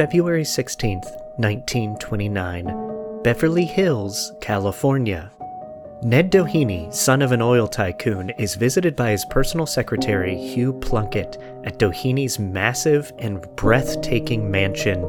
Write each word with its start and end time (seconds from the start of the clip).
February 0.00 0.44
16th, 0.44 1.12
1929, 1.36 3.20
Beverly 3.22 3.66
Hills, 3.66 4.32
California. 4.40 5.30
Ned 6.02 6.32
Doheny, 6.32 6.90
son 6.90 7.20
of 7.20 7.32
an 7.32 7.42
oil 7.42 7.68
tycoon, 7.68 8.30
is 8.38 8.54
visited 8.54 8.96
by 8.96 9.10
his 9.10 9.26
personal 9.26 9.66
secretary, 9.66 10.34
Hugh 10.34 10.72
Plunkett, 10.72 11.36
at 11.64 11.78
Doheny's 11.78 12.38
massive 12.38 13.12
and 13.18 13.42
breathtaking 13.56 14.50
mansion, 14.50 15.02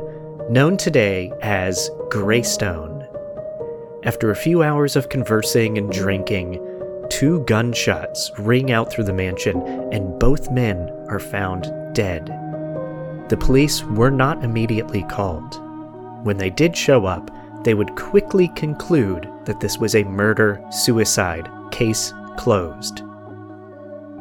known 0.50 0.76
today 0.76 1.32
as 1.42 1.90
Greystone. 2.10 3.08
After 4.04 4.30
a 4.32 4.36
few 4.36 4.62
hours 4.62 4.98
of 4.98 5.08
conversing 5.08 5.78
and 5.78 5.90
drinking, 5.90 6.60
two 7.10 7.46
gunshots 7.46 8.30
ring 8.40 8.74
out 8.74 8.92
through 8.92 9.06
the 9.06 9.14
mansion, 9.14 9.62
and 9.94 10.20
both 10.20 10.52
men 10.52 10.90
are 11.08 11.22
found 11.22 11.72
dead. 11.96 12.30
The 13.32 13.38
police 13.38 13.82
were 13.86 14.12
not 14.12 14.44
immediately 14.44 15.04
called. 15.04 15.58
When 16.26 16.36
they 16.36 16.50
did 16.50 16.76
show 16.76 17.06
up, 17.06 17.32
they 17.64 17.74
would 17.74 17.96
quickly 17.96 18.50
conclude 18.58 19.30
that 19.46 19.62
this 19.62 19.78
was 19.78 19.96
a 19.96 20.04
murder 20.04 20.62
suicide, 20.70 21.48
case 21.72 22.14
closed. 22.36 23.04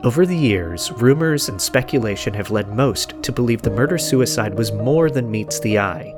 Over 0.04 0.24
the 0.24 0.36
years, 0.36 0.92
rumors 0.92 1.48
and 1.48 1.60
speculation 1.60 2.32
have 2.34 2.52
led 2.52 2.68
most 2.68 3.20
to 3.24 3.32
believe 3.32 3.62
the 3.62 3.70
murder 3.72 3.98
suicide 3.98 4.54
was 4.54 4.70
more 4.70 5.10
than 5.10 5.28
meets 5.28 5.58
the 5.58 5.80
eye. 5.80 6.14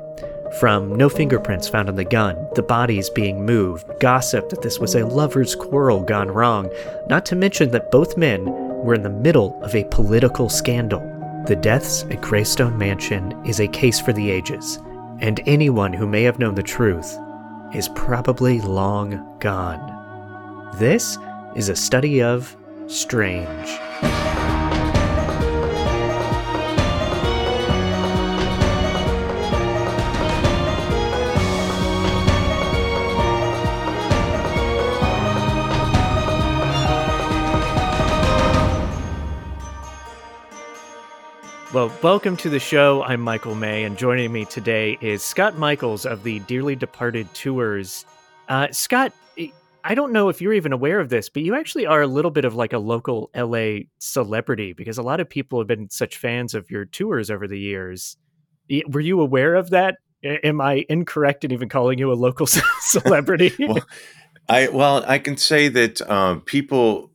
From 0.59 0.95
no 0.95 1.09
fingerprints 1.09 1.67
found 1.67 1.89
on 1.89 1.95
the 1.95 2.05
gun, 2.05 2.47
the 2.53 2.61
bodies 2.61 3.09
being 3.09 3.43
moved, 3.43 3.87
gossip 4.01 4.49
that 4.49 4.61
this 4.61 4.77
was 4.77 4.93
a 4.93 5.03
lover's 5.03 5.55
quarrel 5.55 6.03
gone 6.03 6.29
wrong, 6.29 6.69
not 7.09 7.25
to 7.25 7.35
mention 7.35 7.71
that 7.71 7.89
both 7.89 8.17
men 8.17 8.45
were 8.45 8.93
in 8.93 9.01
the 9.01 9.09
middle 9.09 9.59
of 9.63 9.73
a 9.73 9.83
political 9.85 10.47
scandal. 10.47 11.12
The 11.45 11.57
deaths 11.57 12.03
at 12.03 12.21
Greystone 12.21 12.77
Mansion 12.77 13.33
is 13.45 13.59
a 13.59 13.67
case 13.67 13.99
for 13.99 14.13
the 14.13 14.31
ages, 14.31 14.79
and 15.19 15.41
anyone 15.45 15.91
who 15.91 16.07
may 16.07 16.23
have 16.23 16.39
known 16.39 16.55
the 16.55 16.63
truth 16.63 17.17
is 17.73 17.89
probably 17.89 18.61
long 18.61 19.37
gone. 19.39 20.71
This 20.77 21.17
is 21.53 21.67
a 21.67 21.75
study 21.75 22.23
of 22.23 22.55
strange. 22.87 23.77
Well, 41.73 41.91
welcome 42.03 42.37
to 42.37 42.51
the 42.51 42.59
show. 42.59 43.01
I'm 43.01 43.19
Michael 43.19 43.55
May, 43.55 43.83
and 43.83 43.97
joining 43.97 44.31
me 44.31 44.45
today 44.45 44.95
is 45.01 45.23
Scott 45.23 45.57
Michaels 45.57 46.05
of 46.05 46.21
the 46.21 46.37
Dearly 46.41 46.75
Departed 46.75 47.33
Tours. 47.33 48.05
Uh, 48.47 48.67
Scott, 48.71 49.11
I 49.83 49.95
don't 49.95 50.13
know 50.13 50.29
if 50.29 50.39
you're 50.39 50.53
even 50.53 50.71
aware 50.71 50.99
of 50.99 51.09
this, 51.09 51.29
but 51.29 51.41
you 51.41 51.55
actually 51.55 51.87
are 51.87 52.03
a 52.03 52.07
little 52.07 52.29
bit 52.29 52.45
of 52.45 52.53
like 52.53 52.73
a 52.73 52.77
local 52.77 53.31
LA 53.35 53.85
celebrity 53.97 54.73
because 54.73 54.99
a 54.99 55.01
lot 55.01 55.19
of 55.19 55.27
people 55.27 55.59
have 55.59 55.67
been 55.67 55.89
such 55.89 56.17
fans 56.17 56.53
of 56.53 56.69
your 56.69 56.85
tours 56.85 57.31
over 57.31 57.47
the 57.47 57.59
years. 57.59 58.17
Were 58.87 59.01
you 59.01 59.19
aware 59.19 59.55
of 59.55 59.71
that? 59.71 59.95
Am 60.23 60.61
I 60.61 60.85
incorrect 60.89 61.43
in 61.43 61.51
even 61.51 61.69
calling 61.69 61.97
you 61.97 62.11
a 62.11 62.13
local 62.13 62.45
celebrity? 62.81 63.51
well, 63.59 63.83
I 64.47 64.67
well, 64.67 65.03
I 65.07 65.17
can 65.17 65.37
say 65.37 65.69
that 65.69 66.07
um, 66.07 66.41
people 66.41 67.09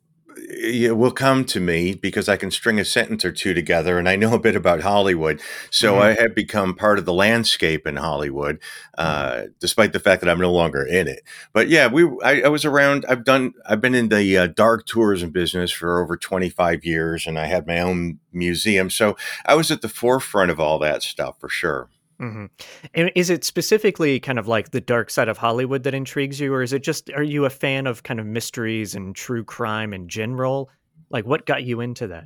will 0.50 1.10
come 1.10 1.44
to 1.44 1.60
me 1.60 1.94
because 1.94 2.28
I 2.28 2.36
can 2.36 2.50
string 2.50 2.80
a 2.80 2.84
sentence 2.84 3.24
or 3.24 3.32
two 3.32 3.52
together 3.52 3.98
and 3.98 4.08
I 4.08 4.16
know 4.16 4.34
a 4.34 4.38
bit 4.38 4.56
about 4.56 4.80
Hollywood. 4.80 5.42
So 5.70 5.94
mm-hmm. 5.94 6.02
I 6.02 6.22
have 6.22 6.34
become 6.34 6.74
part 6.74 6.98
of 6.98 7.04
the 7.04 7.12
landscape 7.12 7.86
in 7.86 7.96
Hollywood, 7.96 8.58
uh, 8.96 9.30
mm-hmm. 9.30 9.46
despite 9.60 9.92
the 9.92 10.00
fact 10.00 10.22
that 10.22 10.30
I'm 10.30 10.40
no 10.40 10.52
longer 10.52 10.84
in 10.84 11.06
it. 11.06 11.22
But 11.52 11.68
yeah, 11.68 11.86
we 11.88 12.04
I, 12.22 12.42
I 12.42 12.48
was 12.48 12.64
around. 12.64 13.04
I've 13.08 13.24
done. 13.24 13.52
I've 13.66 13.80
been 13.80 13.94
in 13.94 14.08
the 14.08 14.38
uh, 14.38 14.46
dark 14.48 14.86
tourism 14.86 15.30
business 15.30 15.70
for 15.70 16.02
over 16.02 16.16
25 16.16 16.84
years, 16.84 17.26
and 17.26 17.38
I 17.38 17.46
had 17.46 17.66
my 17.66 17.80
own 17.80 18.18
museum. 18.32 18.90
So 18.90 19.16
I 19.44 19.54
was 19.54 19.70
at 19.70 19.82
the 19.82 19.88
forefront 19.88 20.50
of 20.50 20.58
all 20.58 20.78
that 20.78 21.02
stuff 21.02 21.38
for 21.38 21.48
sure. 21.48 21.88
Mm-hmm. 22.20 22.46
And 22.94 23.12
is 23.14 23.30
it 23.30 23.44
specifically 23.44 24.18
kind 24.18 24.38
of 24.38 24.48
like 24.48 24.72
the 24.72 24.80
dark 24.80 25.10
side 25.10 25.28
of 25.28 25.38
Hollywood 25.38 25.84
that 25.84 25.94
intrigues 25.94 26.40
you, 26.40 26.52
or 26.52 26.62
is 26.62 26.72
it 26.72 26.82
just 26.82 27.10
are 27.12 27.22
you 27.22 27.44
a 27.44 27.50
fan 27.50 27.86
of 27.86 28.02
kind 28.02 28.18
of 28.18 28.26
mysteries 28.26 28.94
and 28.94 29.14
true 29.14 29.44
crime 29.44 29.94
in 29.94 30.08
general? 30.08 30.68
Like, 31.10 31.26
what 31.26 31.46
got 31.46 31.62
you 31.62 31.80
into 31.80 32.08
that? 32.08 32.24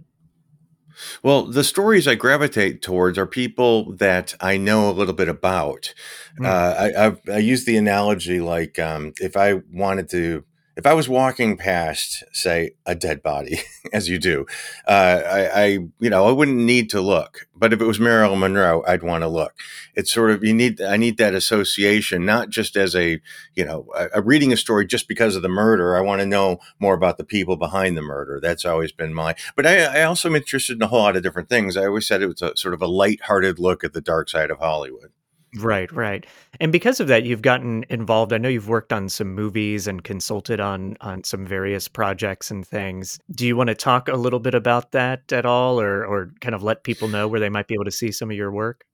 Well, 1.22 1.46
the 1.46 1.64
stories 1.64 2.06
I 2.06 2.14
gravitate 2.14 2.82
towards 2.82 3.18
are 3.18 3.26
people 3.26 3.94
that 3.96 4.34
I 4.40 4.56
know 4.56 4.90
a 4.90 4.92
little 4.92 5.14
bit 5.14 5.28
about. 5.28 5.94
Mm. 6.38 6.46
Uh, 6.46 6.74
I, 6.78 7.06
I, 7.06 7.36
I, 7.36 7.38
use 7.38 7.64
the 7.64 7.76
analogy 7.76 8.40
like 8.40 8.78
um, 8.78 9.12
if 9.18 9.36
I 9.36 9.54
wanted 9.72 10.10
to 10.10 10.44
if 10.74 10.86
I 10.86 10.94
was 10.94 11.08
walking 11.08 11.56
past, 11.58 12.24
say, 12.32 12.72
a 12.86 12.94
dead 12.94 13.22
body, 13.22 13.60
as 13.92 14.08
you 14.08 14.18
do, 14.18 14.46
uh, 14.86 15.22
I, 15.24 15.62
I, 15.62 15.64
you 16.00 16.08
know, 16.08 16.26
I 16.26 16.32
wouldn't 16.32 16.56
need 16.56 16.88
to 16.90 17.00
look. 17.00 17.46
But 17.54 17.72
if 17.72 17.80
it 17.80 17.84
was 17.84 18.00
Marilyn 18.00 18.40
Monroe, 18.40 18.82
I'd 18.86 19.02
want 19.02 19.22
to 19.22 19.28
look. 19.28 19.54
It's 19.94 20.10
sort 20.10 20.30
of 20.30 20.42
you 20.42 20.54
need. 20.54 20.80
I 20.80 20.96
need 20.96 21.18
that 21.18 21.34
association, 21.34 22.24
not 22.24 22.48
just 22.48 22.76
as 22.76 22.96
a, 22.96 23.20
you 23.54 23.64
know, 23.64 23.86
a, 23.94 24.08
a 24.14 24.22
reading 24.22 24.52
a 24.52 24.56
story 24.56 24.86
just 24.86 25.08
because 25.08 25.36
of 25.36 25.42
the 25.42 25.48
murder. 25.48 25.96
I 25.96 26.00
want 26.00 26.20
to 26.20 26.26
know 26.26 26.58
more 26.80 26.94
about 26.94 27.18
the 27.18 27.24
people 27.24 27.56
behind 27.56 27.96
the 27.96 28.02
murder. 28.02 28.40
That's 28.40 28.64
always 28.64 28.92
been 28.92 29.12
my. 29.14 29.34
But 29.54 29.66
I, 29.66 30.00
I 30.00 30.02
also 30.04 30.28
am 30.28 30.36
interested 30.36 30.76
in 30.76 30.82
a 30.82 30.88
whole 30.88 31.02
lot 31.02 31.16
of 31.16 31.22
different 31.22 31.48
things. 31.48 31.76
I 31.76 31.86
always 31.86 32.06
said 32.06 32.22
it 32.22 32.26
was 32.26 32.42
a 32.42 32.56
sort 32.56 32.74
of 32.74 32.82
a 32.82 32.86
light-hearted 32.86 33.58
look 33.58 33.84
at 33.84 33.92
the 33.92 34.00
dark 34.00 34.28
side 34.28 34.50
of 34.50 34.58
Hollywood. 34.58 35.12
Right, 35.58 35.92
right. 35.92 36.24
And 36.60 36.72
because 36.72 36.98
of 36.98 37.08
that, 37.08 37.24
you've 37.24 37.42
gotten 37.42 37.84
involved. 37.90 38.32
I 38.32 38.38
know 38.38 38.48
you've 38.48 38.68
worked 38.68 38.92
on 38.92 39.10
some 39.10 39.34
movies 39.34 39.86
and 39.86 40.02
consulted 40.02 40.60
on 40.60 40.96
on 41.02 41.24
some 41.24 41.44
various 41.44 41.88
projects 41.88 42.50
and 42.50 42.66
things. 42.66 43.18
Do 43.30 43.46
you 43.46 43.54
want 43.54 43.68
to 43.68 43.74
talk 43.74 44.08
a 44.08 44.16
little 44.16 44.40
bit 44.40 44.54
about 44.54 44.92
that 44.92 45.30
at 45.30 45.44
all, 45.44 45.78
or 45.78 46.06
or 46.06 46.30
kind 46.40 46.54
of 46.54 46.62
let 46.62 46.84
people 46.84 47.08
know 47.08 47.28
where 47.28 47.40
they 47.40 47.50
might 47.50 47.68
be 47.68 47.74
able 47.74 47.84
to 47.84 47.90
see 47.90 48.10
some 48.12 48.30
of 48.30 48.36
your 48.36 48.50
work? 48.50 48.84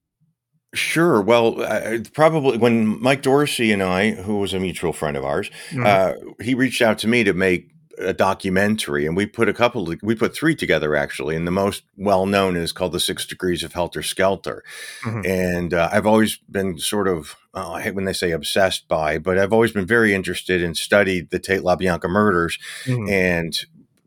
Sure. 0.75 1.23
Well, 1.23 1.63
uh, 1.63 1.99
probably 2.13 2.59
when 2.59 3.01
Mike 3.01 3.23
Dorsey 3.23 3.73
and 3.73 3.83
I, 3.83 4.11
who 4.11 4.39
was 4.39 4.53
a 4.53 4.61
mutual 4.61 4.93
friend 4.93 5.17
of 5.17 5.25
ours, 5.25 5.51
mm-hmm. 5.71 5.87
uh, 5.87 6.33
he 6.43 6.55
reached 6.55 6.83
out 6.83 6.99
to 6.99 7.09
me 7.09 7.25
to 7.25 7.33
make 7.33 7.71
a 8.01 8.13
documentary, 8.13 9.07
and 9.07 9.17
we 9.17 9.27
put 9.27 9.49
a 9.49 9.55
couple. 9.55 9.95
we 10.03 10.15
put 10.15 10.35
three 10.35 10.55
together 10.55 10.97
actually, 10.97 11.37
and 11.37 11.47
the 11.47 11.53
most 11.53 11.83
well 11.97 12.27
known 12.27 12.57
is 12.57 12.73
called 12.73 12.93
"The 12.93 13.01
Six 13.01 13.27
Degrees 13.27 13.63
of 13.63 13.73
Helter 13.73 14.03
Skelter." 14.03 14.63
Mm-hmm. 15.05 15.27
And 15.27 15.75
uh, 15.75 15.89
I've 15.93 16.07
always 16.07 16.39
been 16.51 16.79
sort 16.79 17.09
of 17.09 17.37
oh, 17.55 17.73
I 17.73 17.83
hate 17.83 17.95
when 17.95 18.05
they 18.05 18.13
say 18.13 18.31
obsessed 18.31 18.89
by, 18.89 19.19
but 19.19 19.39
I've 19.39 19.53
always 19.53 19.73
been 19.73 19.87
very 19.87 20.15
interested 20.15 20.63
and 20.63 20.77
studied 20.77 21.31
the 21.31 21.39
Tate 21.39 21.63
LaBianca 21.63 22.09
murders, 22.09 22.59
mm-hmm. 22.85 23.09
and 23.09 23.59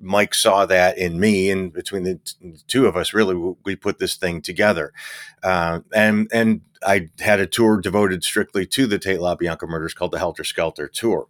Mike 0.02 0.34
saw 0.34 0.66
that 0.66 0.98
in 0.98 1.20
me, 1.20 1.52
and 1.52 1.72
between 1.72 2.04
the, 2.04 2.16
t- 2.16 2.56
two 2.68 2.88
of 2.88 2.98
us, 2.98 3.14
really, 3.14 3.56
we 3.64 3.76
put 3.76 4.00
this 4.00 4.16
thing 4.16 4.42
together. 4.42 4.94
Uh, 5.44 5.80
and 5.94 6.28
and 6.32 6.62
I 6.84 7.10
had 7.20 7.40
a 7.40 7.46
tour 7.46 7.80
devoted 7.80 8.24
strictly 8.24 8.66
to 8.68 8.88
the 8.88 8.98
Tate 8.98 9.20
LaBianca 9.20 9.68
murders 9.68 9.94
called 9.94 10.12
the 10.12 10.20
Helter 10.20 10.44
Skelter 10.44 10.88
Tour. 10.88 11.28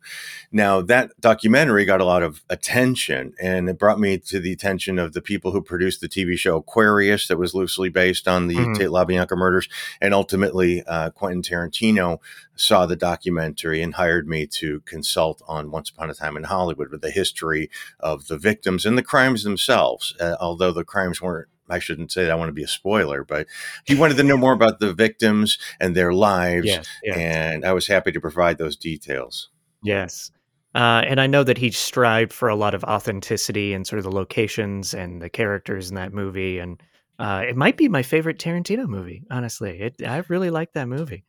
Now, 0.52 0.82
that 0.82 1.12
documentary 1.20 1.84
got 1.84 2.00
a 2.00 2.06
lot 2.06 2.24
of 2.24 2.42
attention, 2.50 3.34
and 3.42 3.70
it 3.70 3.78
brought 3.78 4.00
me 4.00 4.18
to 4.18 4.40
the 4.40 4.54
attention 4.54 4.98
of 4.98 5.14
the 5.14 5.22
people 5.22 5.52
who 5.52 5.62
produced 5.62 6.00
the 6.00 6.08
TV 6.08 6.38
show 6.38 6.58
Aquarius, 6.58 7.28
that 7.28 7.38
was 7.38 7.54
loosely 7.54 7.90
based 7.90 8.28
on 8.28 8.48
the 8.48 8.56
mm-hmm. 8.56 8.74
Tate 8.74 8.90
LaBianca 8.90 9.38
murders. 9.38 9.68
And 10.00 10.14
ultimately, 10.14 10.84
uh, 10.84 11.10
Quentin 11.10 11.42
Tarantino 11.42 12.20
saw 12.56 12.86
the 12.86 12.96
documentary 12.96 13.82
and 13.82 13.96
hired 13.96 14.28
me 14.28 14.46
to 14.46 14.82
consult 14.82 15.42
on 15.48 15.72
Once 15.72 15.90
Upon 15.90 16.10
a 16.10 16.14
Time 16.14 16.38
in 16.38 16.44
Hollywood 16.44 16.92
with 16.92 17.02
the 17.02 17.12
history 17.12 17.70
of 18.00 18.28
the 18.28 18.38
victims 18.38 18.86
and 18.86 18.98
the 18.98 19.04
crimes 19.04 19.44
themselves, 19.44 20.16
uh, 20.20 20.36
although 20.40 20.72
the 20.72 20.86
crimes 20.86 21.22
weren't 21.22 21.50
I 21.72 21.80
shouldn't 21.80 22.12
say 22.12 22.24
that 22.24 22.32
I 22.32 22.36
want 22.36 22.50
to 22.50 22.54
be 22.54 22.64
a 22.64 22.68
spoiler, 22.68 23.24
but 23.24 23.48
he 23.86 23.96
wanted 23.96 24.18
to 24.18 24.24
know 24.24 24.38
more 24.38 24.54
about 24.54 24.80
the 24.80 24.94
victims 24.94 25.58
and 25.80 25.96
their 25.96 26.14
lives. 26.14 26.68
Yes, 26.68 26.88
yes. 27.04 27.18
And 27.18 27.66
I 27.66 27.74
was 27.74 27.88
happy 27.88 28.12
to 28.12 28.22
provide 28.22 28.58
those 28.58 28.76
details. 28.76 29.50
Yes. 29.84 30.32
Uh, 30.74 31.04
and 31.06 31.20
I 31.20 31.28
know 31.28 31.44
that 31.44 31.58
he 31.58 31.72
strived 31.72 32.32
for 32.32 32.48
a 32.48 32.56
lot 32.56 32.74
of 32.74 32.84
authenticity 32.84 33.74
and 33.74 33.86
sort 33.86 33.98
of 33.98 34.06
the 34.06 34.12
locations 34.12 34.94
and 34.94 35.22
the 35.22 35.30
characters 35.30 35.90
in 35.90 35.96
that 35.96 36.14
movie. 36.14 36.60
And 36.60 36.82
uh, 37.20 37.44
it 37.48 37.56
might 37.58 37.78
be 37.78 37.90
my 37.90 38.04
favorite 38.04 38.40
Tarantino 38.40 38.88
movie, 38.88 39.24
honestly. 39.30 39.82
It, 39.82 39.96
I 40.06 40.24
really 40.30 40.50
like 40.50 40.74
that 40.74 40.88
movie. 40.88 41.26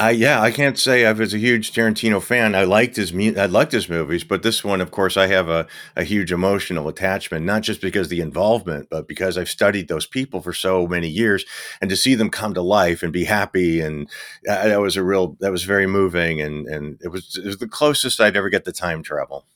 I 0.00 0.10
yeah, 0.10 0.40
I 0.40 0.52
can't 0.52 0.78
say 0.78 1.04
I 1.04 1.12
was 1.12 1.34
a 1.34 1.38
huge 1.38 1.72
Tarantino 1.72 2.22
fan. 2.22 2.54
I 2.54 2.62
liked 2.62 2.94
his 2.94 3.12
I 3.12 3.46
liked 3.46 3.72
his 3.72 3.88
movies, 3.88 4.22
but 4.22 4.44
this 4.44 4.62
one, 4.62 4.80
of 4.80 4.92
course, 4.92 5.16
I 5.16 5.26
have 5.26 5.48
a, 5.48 5.66
a 5.96 6.04
huge 6.04 6.30
emotional 6.30 6.86
attachment, 6.86 7.44
not 7.44 7.62
just 7.62 7.80
because 7.80 8.08
the 8.08 8.20
involvement, 8.20 8.88
but 8.90 9.08
because 9.08 9.36
I've 9.36 9.48
studied 9.48 9.88
those 9.88 10.06
people 10.06 10.40
for 10.40 10.52
so 10.52 10.86
many 10.86 11.08
years, 11.08 11.44
and 11.80 11.90
to 11.90 11.96
see 11.96 12.14
them 12.14 12.30
come 12.30 12.54
to 12.54 12.62
life 12.62 13.02
and 13.02 13.12
be 13.12 13.24
happy, 13.24 13.80
and 13.80 14.08
uh, 14.48 14.68
that 14.68 14.80
was 14.80 14.96
a 14.96 15.02
real 15.02 15.36
that 15.40 15.50
was 15.50 15.64
very 15.64 15.88
moving, 15.88 16.40
and 16.40 16.68
and 16.68 17.00
it 17.02 17.08
was 17.08 17.36
it 17.36 17.46
was 17.46 17.58
the 17.58 17.66
closest 17.66 18.20
I'd 18.20 18.36
ever 18.36 18.50
get 18.50 18.64
to 18.66 18.72
time 18.72 19.02
travel. 19.02 19.46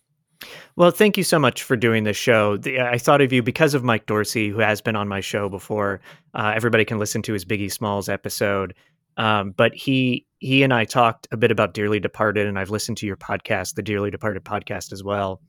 Well, 0.74 0.90
thank 0.90 1.16
you 1.16 1.22
so 1.22 1.38
much 1.38 1.62
for 1.62 1.76
doing 1.76 2.02
this 2.02 2.16
show. 2.16 2.56
The, 2.56 2.80
I 2.80 2.98
thought 2.98 3.20
of 3.20 3.32
you 3.32 3.44
because 3.44 3.74
of 3.74 3.84
Mike 3.84 4.06
Dorsey, 4.06 4.48
who 4.48 4.58
has 4.58 4.80
been 4.80 4.96
on 4.96 5.06
my 5.06 5.20
show 5.20 5.48
before. 5.48 6.00
Uh, 6.34 6.52
everybody 6.56 6.84
can 6.84 6.98
listen 6.98 7.22
to 7.22 7.32
his 7.32 7.44
Biggie 7.44 7.70
Smalls 7.70 8.08
episode 8.08 8.74
Um, 9.16 9.52
but 9.56 9.74
he 9.74 10.26
he 10.38 10.62
and 10.62 10.72
I 10.74 10.84
talked 10.84 11.28
a 11.30 11.36
bit 11.36 11.50
about 11.50 11.74
Dearly 11.74 12.00
Departed, 12.00 12.46
and 12.46 12.58
I've 12.58 12.70
listened 12.70 12.98
to 12.98 13.06
your 13.06 13.16
podcast, 13.16 13.74
the 13.74 13.82
Dearly 13.82 14.10
Departed 14.10 14.44
podcast, 14.44 14.92
as 14.92 15.04
well. 15.04 15.40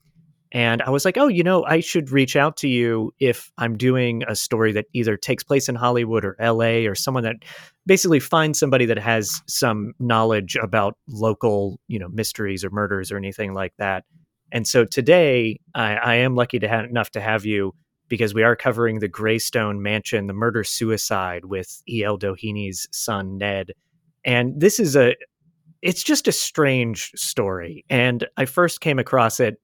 And 0.54 0.83
I 0.83 0.92
was 0.92 1.04
like, 1.04 1.18
oh, 1.18 1.27
you 1.27 1.42
know, 1.42 1.65
I 1.65 1.80
should 1.80 2.12
reach 2.12 2.36
out 2.36 2.57
to 2.57 2.68
you 2.68 3.12
if 3.19 3.51
I'm 3.57 3.75
doing 3.75 4.21
a 4.27 4.36
story 4.36 4.71
that 4.74 4.86
either 4.94 5.18
takes 5.18 5.44
place 5.44 5.68
in 5.68 5.74
Hollywood 5.74 6.24
or 6.24 6.36
LA 6.39 6.88
or 6.88 6.94
someone 6.94 7.24
that 7.24 7.38
basically 7.88 8.19
finds 8.19 8.60
somebody 8.60 8.86
that 8.86 9.00
has 9.00 9.42
some 9.48 9.94
knowledge 10.00 10.56
about 10.62 10.95
local, 11.10 11.80
you 11.88 11.98
know, 11.98 12.07
mysteries 12.10 12.63
or 12.63 12.69
murders 12.69 13.12
or 13.12 13.18
anything 13.18 13.56
like 13.56 13.74
that. 13.80 14.06
And 14.51 14.68
so 14.68 14.86
today 14.86 15.60
I, 15.74 15.95
I 15.95 16.15
am 16.15 16.36
lucky 16.36 16.60
to 16.60 16.68
have 16.68 16.86
enough 16.86 17.10
to 17.12 17.21
have 17.21 17.45
you 17.45 17.74
because 18.10 18.34
we 18.34 18.44
are 18.44 18.56
covering 18.56 19.00
the 19.00 19.08
Greystone 19.08 19.82
Mansion, 19.82 20.28
the 20.28 20.34
murder 20.34 20.64
suicide 20.64 21.46
with 21.46 21.82
E.L. 21.88 22.18
Doheny's 22.18 22.88
son, 22.92 23.38
Ned. 23.38 23.72
And 24.26 24.60
this 24.60 24.80
is 24.80 24.96
a, 24.96 25.16
it's 25.82 26.04
just 26.04 26.28
a 26.28 26.32
strange 26.32 27.12
story. 27.16 27.86
And 27.90 28.28
I 28.38 28.46
first 28.46 28.82
came 28.82 29.00
across 29.00 29.40
it 29.40 29.60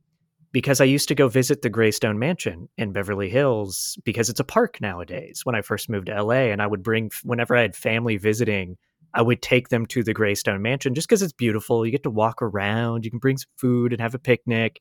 because 0.51 0.81
I 0.81 0.85
used 0.85 1.07
to 1.09 1.15
go 1.15 1.27
visit 1.27 1.61
the 1.61 1.69
Greystone 1.69 2.17
Mansion 2.17 2.67
in 2.77 2.91
Beverly 2.91 3.29
Hills 3.29 3.97
because 4.03 4.29
it's 4.29 4.39
a 4.39 4.45
park 4.45 4.81
nowadays. 4.81 5.41
When 5.43 5.55
I 5.55 5.61
first 5.61 5.89
moved 5.89 6.07
to 6.07 6.23
LA, 6.23 6.49
and 6.51 6.61
I 6.61 6.67
would 6.67 6.83
bring 6.83 7.11
whenever 7.23 7.55
I 7.55 7.61
had 7.61 7.75
family 7.75 8.17
visiting, 8.17 8.77
I 9.13 9.21
would 9.21 9.41
take 9.41 9.69
them 9.69 9.85
to 9.87 10.03
the 10.03 10.13
Greystone 10.13 10.61
Mansion 10.61 10.93
just 10.93 11.07
because 11.07 11.21
it's 11.21 11.33
beautiful. 11.33 11.85
You 11.85 11.91
get 11.91 12.03
to 12.03 12.09
walk 12.09 12.41
around, 12.41 13.05
you 13.05 13.11
can 13.11 13.19
bring 13.19 13.37
some 13.37 13.49
food 13.57 13.91
and 13.93 14.01
have 14.01 14.15
a 14.15 14.19
picnic, 14.19 14.79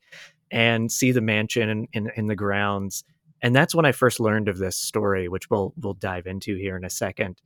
and 0.51 0.91
see 0.91 1.11
the 1.11 1.21
mansion 1.21 1.69
in, 1.69 1.87
in, 1.93 2.11
in 2.15 2.27
the 2.27 2.35
grounds. 2.35 3.03
And 3.41 3.55
that's 3.55 3.73
when 3.73 3.85
I 3.85 3.91
first 3.91 4.19
learned 4.19 4.49
of 4.49 4.57
this 4.57 4.77
story, 4.77 5.27
which 5.27 5.49
we'll 5.49 5.73
we'll 5.77 5.93
dive 5.93 6.27
into 6.27 6.55
here 6.55 6.75
in 6.75 6.83
a 6.83 6.89
second. 6.89 7.41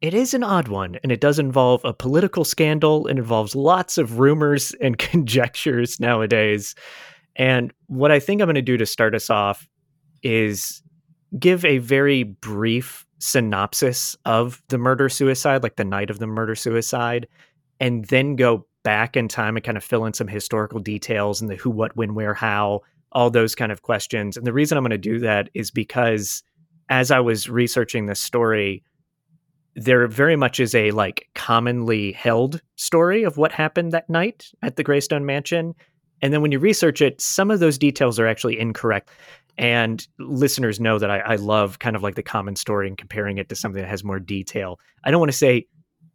It 0.00 0.14
is 0.14 0.32
an 0.32 0.44
odd 0.44 0.68
one, 0.68 0.96
and 1.02 1.10
it 1.10 1.20
does 1.20 1.38
involve 1.38 1.84
a 1.84 1.92
political 1.92 2.44
scandal. 2.44 3.06
It 3.08 3.18
involves 3.18 3.56
lots 3.56 3.98
of 3.98 4.18
rumors 4.18 4.72
and 4.80 4.98
conjectures 4.98 5.98
nowadays. 5.98 6.74
And 7.36 7.72
what 7.86 8.10
I 8.10 8.20
think 8.20 8.40
I'm 8.40 8.46
going 8.46 8.56
to 8.56 8.62
do 8.62 8.76
to 8.76 8.86
start 8.86 9.14
us 9.14 9.30
off 9.30 9.68
is 10.22 10.82
give 11.38 11.64
a 11.64 11.78
very 11.78 12.22
brief 12.22 13.06
synopsis 13.18 14.16
of 14.24 14.62
the 14.68 14.78
murder 14.78 15.08
suicide, 15.08 15.62
like 15.62 15.76
the 15.76 15.84
night 15.84 16.10
of 16.10 16.18
the 16.18 16.26
murder 16.26 16.54
suicide, 16.54 17.28
and 17.80 18.04
then 18.06 18.36
go 18.36 18.66
back 18.84 19.16
in 19.16 19.28
time 19.28 19.56
and 19.56 19.64
kind 19.64 19.76
of 19.76 19.84
fill 19.84 20.04
in 20.04 20.14
some 20.14 20.28
historical 20.28 20.80
details 20.80 21.40
and 21.40 21.50
the 21.50 21.56
who, 21.56 21.70
what, 21.70 21.96
when, 21.96 22.14
where, 22.14 22.34
how, 22.34 22.80
all 23.18 23.30
those 23.30 23.56
kind 23.56 23.72
of 23.72 23.82
questions. 23.82 24.36
And 24.36 24.46
the 24.46 24.52
reason 24.52 24.78
I'm 24.78 24.84
going 24.84 24.90
to 24.90 24.96
do 24.96 25.18
that 25.18 25.50
is 25.52 25.72
because 25.72 26.44
as 26.88 27.10
I 27.10 27.18
was 27.18 27.50
researching 27.50 28.06
this 28.06 28.20
story, 28.20 28.84
there 29.74 30.06
very 30.06 30.36
much 30.36 30.60
is 30.60 30.72
a 30.72 30.92
like 30.92 31.26
commonly 31.34 32.12
held 32.12 32.62
story 32.76 33.24
of 33.24 33.36
what 33.36 33.50
happened 33.50 33.90
that 33.90 34.08
night 34.08 34.46
at 34.62 34.76
the 34.76 34.84
Greystone 34.84 35.26
Mansion. 35.26 35.74
And 36.22 36.32
then 36.32 36.42
when 36.42 36.52
you 36.52 36.60
research 36.60 37.02
it, 37.02 37.20
some 37.20 37.50
of 37.50 37.58
those 37.58 37.76
details 37.76 38.20
are 38.20 38.26
actually 38.28 38.56
incorrect. 38.56 39.10
And 39.58 40.06
listeners 40.20 40.78
know 40.78 41.00
that 41.00 41.10
I, 41.10 41.18
I, 41.18 41.34
love 41.34 41.80
kind 41.80 41.96
of 41.96 42.04
like 42.04 42.14
the 42.14 42.22
common 42.22 42.54
story 42.54 42.86
and 42.86 42.96
comparing 42.96 43.38
it 43.38 43.48
to 43.48 43.56
something 43.56 43.82
that 43.82 43.88
has 43.88 44.04
more 44.04 44.20
detail. 44.20 44.78
I 45.02 45.10
don't 45.10 45.18
want 45.18 45.32
to 45.32 45.36
say 45.36 45.66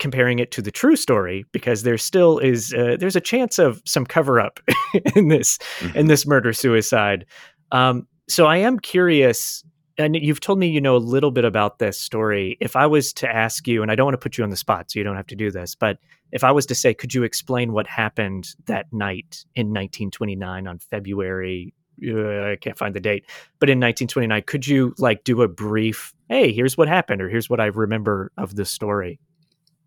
comparing 0.04 0.38
it 0.38 0.52
to 0.52 0.62
the 0.62 0.70
true 0.70 0.98
story 0.98 1.46
because 1.54 1.84
there 1.84 1.98
still 1.98 2.38
is 2.38 2.74
uh, 2.74 2.98
there's 3.00 3.16
a 3.16 3.22
chance 3.22 3.58
of 3.58 3.82
some 3.86 4.06
cover 4.06 4.38
up 4.38 4.60
in 5.16 5.30
this 5.30 5.58
mm-hmm. 5.80 5.98
in 5.98 6.08
this 6.08 6.28
murder 6.28 6.52
suicide. 6.52 7.26
Um, 7.72 8.06
so 8.28 8.46
I 8.46 8.58
am 8.58 8.80
curious 8.80 9.64
and 9.98 10.18
you've 10.18 10.42
told 10.42 10.60
me 10.60 10.68
you 10.68 10.82
know 10.82 10.98
a 10.98 10.98
little 10.98 11.32
bit 11.32 11.46
about 11.46 11.80
this 11.80 11.98
story. 11.98 12.58
If 12.60 12.76
I 12.76 12.86
was 12.86 13.14
to 13.14 13.34
ask 13.34 13.66
you, 13.66 13.82
and 13.82 13.90
I 13.90 13.96
don't 13.96 14.06
want 14.06 14.16
to 14.16 14.18
put 14.18 14.38
you 14.38 14.44
on 14.44 14.50
the 14.50 14.58
spot, 14.58 14.92
so 14.92 15.00
you 15.00 15.06
don't 15.06 15.16
have 15.16 15.28
to 15.28 15.38
do 15.38 15.52
this, 15.52 15.74
but 15.74 16.00
if 16.34 16.44
I 16.44 16.52
was 16.52 16.66
to 16.66 16.76
say, 16.76 16.94
could 16.94 17.14
you 17.14 17.24
explain 17.24 17.72
what 17.72 17.88
happened 17.88 18.50
that 18.66 18.92
night 18.92 19.46
in 19.56 19.68
1929 19.68 20.68
on 20.68 20.80
February? 20.80 21.74
Uh, 22.06 22.52
I 22.52 22.58
can't 22.60 22.78
find 22.78 22.94
the 22.94 23.00
date, 23.00 23.24
but 23.60 23.70
in 23.70 23.78
1929, 23.78 24.42
could 24.48 24.68
you 24.68 24.96
like 24.98 25.24
do 25.24 25.44
a 25.44 25.48
brief? 25.48 26.14
Hey, 26.28 26.52
here's 26.52 26.76
what 26.76 26.90
happened, 26.90 27.22
or 27.22 27.30
here's 27.30 27.50
what 27.50 27.62
I 27.62 27.68
remember 27.68 28.34
of 28.38 28.56
the 28.56 28.66
story. 28.66 29.20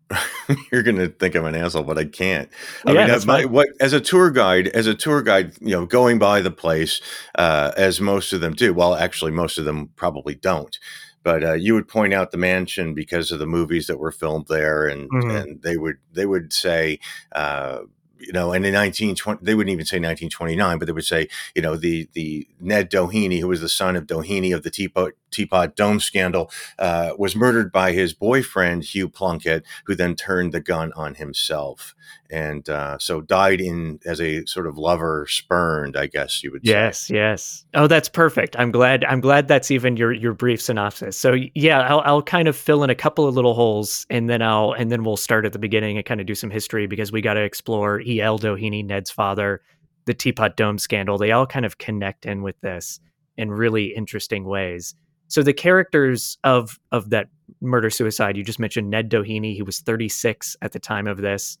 you're 0.71 0.83
going 0.83 0.97
to 0.97 1.09
think 1.09 1.35
I'm 1.35 1.45
an 1.45 1.55
asshole, 1.55 1.83
but 1.83 1.97
I 1.97 2.05
can't. 2.05 2.49
I 2.85 2.93
yeah, 2.93 3.07
mean, 3.07 3.27
my, 3.27 3.45
what 3.45 3.69
as 3.79 3.93
a 3.93 3.99
tour 3.99 4.31
guide, 4.31 4.67
as 4.69 4.87
a 4.87 4.95
tour 4.95 5.21
guide, 5.21 5.53
you 5.59 5.71
know, 5.71 5.85
going 5.85 6.19
by 6.19 6.41
the 6.41 6.51
place 6.51 7.01
uh, 7.35 7.71
as 7.77 7.99
most 7.99 8.33
of 8.33 8.41
them 8.41 8.53
do. 8.53 8.73
Well, 8.73 8.95
actually, 8.95 9.31
most 9.31 9.57
of 9.57 9.65
them 9.65 9.89
probably 9.95 10.35
don't. 10.35 10.77
But 11.23 11.43
uh, 11.43 11.53
you 11.53 11.73
would 11.73 11.89
point 11.89 12.13
out 12.13 12.31
the 12.31 12.37
mansion 12.37 12.93
because 12.93 13.31
of 13.31 13.39
the 13.39 13.45
movies 13.45 13.87
that 13.87 13.99
were 13.99 14.11
filmed 14.11 14.47
there, 14.47 14.87
and 14.87 15.09
mm-hmm. 15.09 15.29
and 15.29 15.61
they 15.61 15.77
would 15.77 15.97
they 16.13 16.25
would 16.25 16.53
say. 16.53 16.99
Uh, 17.33 17.79
you 18.19 18.33
know, 18.33 18.51
and 18.51 18.65
in 18.65 18.73
1920, 18.73 19.39
they 19.41 19.55
wouldn't 19.55 19.71
even 19.71 19.85
say 19.85 19.97
1929, 19.97 20.79
but 20.79 20.85
they 20.85 20.91
would 20.91 21.05
say, 21.05 21.27
you 21.55 21.61
know, 21.61 21.75
the 21.75 22.09
the 22.13 22.47
Ned 22.59 22.89
Doheny, 22.91 23.39
who 23.39 23.47
was 23.47 23.61
the 23.61 23.69
son 23.69 23.95
of 23.95 24.07
Doheny 24.07 24.53
of 24.53 24.63
the 24.63 24.69
Teapot 24.69 25.13
Teapot 25.31 25.75
Dome 25.75 25.99
scandal, 25.99 26.51
uh, 26.79 27.11
was 27.17 27.35
murdered 27.35 27.71
by 27.71 27.91
his 27.91 28.13
boyfriend 28.13 28.83
Hugh 28.83 29.09
Plunkett, 29.09 29.63
who 29.85 29.95
then 29.95 30.15
turned 30.15 30.51
the 30.51 30.59
gun 30.59 30.91
on 30.93 31.15
himself, 31.15 31.95
and 32.29 32.67
uh, 32.69 32.97
so 32.99 33.21
died 33.21 33.61
in 33.61 33.99
as 34.05 34.19
a 34.19 34.45
sort 34.45 34.67
of 34.67 34.77
lover 34.77 35.25
spurned, 35.29 35.95
I 35.95 36.07
guess 36.07 36.43
you 36.43 36.51
would. 36.51 36.61
Yes, 36.63 37.01
say. 37.01 37.15
yes. 37.15 37.27
Yes. 37.27 37.65
Oh, 37.73 37.87
that's 37.87 38.09
perfect. 38.09 38.55
I'm 38.57 38.71
glad. 38.71 39.03
I'm 39.05 39.21
glad 39.21 39.47
that's 39.47 39.69
even 39.69 39.97
your 39.97 40.11
your 40.11 40.33
brief 40.33 40.61
synopsis. 40.61 41.17
So 41.17 41.35
yeah, 41.55 41.81
I'll 41.81 42.01
I'll 42.01 42.21
kind 42.21 42.47
of 42.47 42.55
fill 42.55 42.83
in 42.83 42.89
a 42.89 42.95
couple 42.95 43.27
of 43.27 43.35
little 43.35 43.53
holes, 43.53 44.05
and 44.09 44.29
then 44.29 44.41
I'll 44.41 44.71
and 44.73 44.91
then 44.91 45.03
we'll 45.03 45.17
start 45.17 45.45
at 45.45 45.53
the 45.53 45.59
beginning 45.59 45.97
and 45.97 46.05
kind 46.05 46.19
of 46.19 46.25
do 46.25 46.35
some 46.35 46.49
history 46.49 46.87
because 46.87 47.11
we 47.11 47.21
got 47.21 47.35
to 47.35 47.43
explore 47.43 47.99
E.L. 48.07 48.39
Doheny, 48.39 48.85
Ned's 48.85 49.11
father, 49.11 49.61
the 50.05 50.13
Teapot 50.13 50.55
Dome 50.55 50.77
scandal. 50.77 51.17
They 51.17 51.31
all 51.31 51.45
kind 51.45 51.65
of 51.65 51.77
connect 51.77 52.25
in 52.25 52.41
with 52.41 52.59
this 52.61 52.99
in 53.37 53.51
really 53.51 53.87
interesting 53.95 54.45
ways. 54.45 54.95
So 55.27 55.43
the 55.43 55.53
characters 55.53 56.37
of 56.43 56.79
of 56.91 57.09
that 57.09 57.27
murder 57.61 57.89
suicide 57.89 58.37
you 58.37 58.43
just 58.43 58.59
mentioned 58.59 58.89
Ned 58.89 59.09
Doheny, 59.09 59.53
he 59.53 59.61
was 59.61 59.79
36 59.79 60.55
at 60.61 60.71
the 60.71 60.79
time 60.79 61.07
of 61.07 61.17
this. 61.17 61.57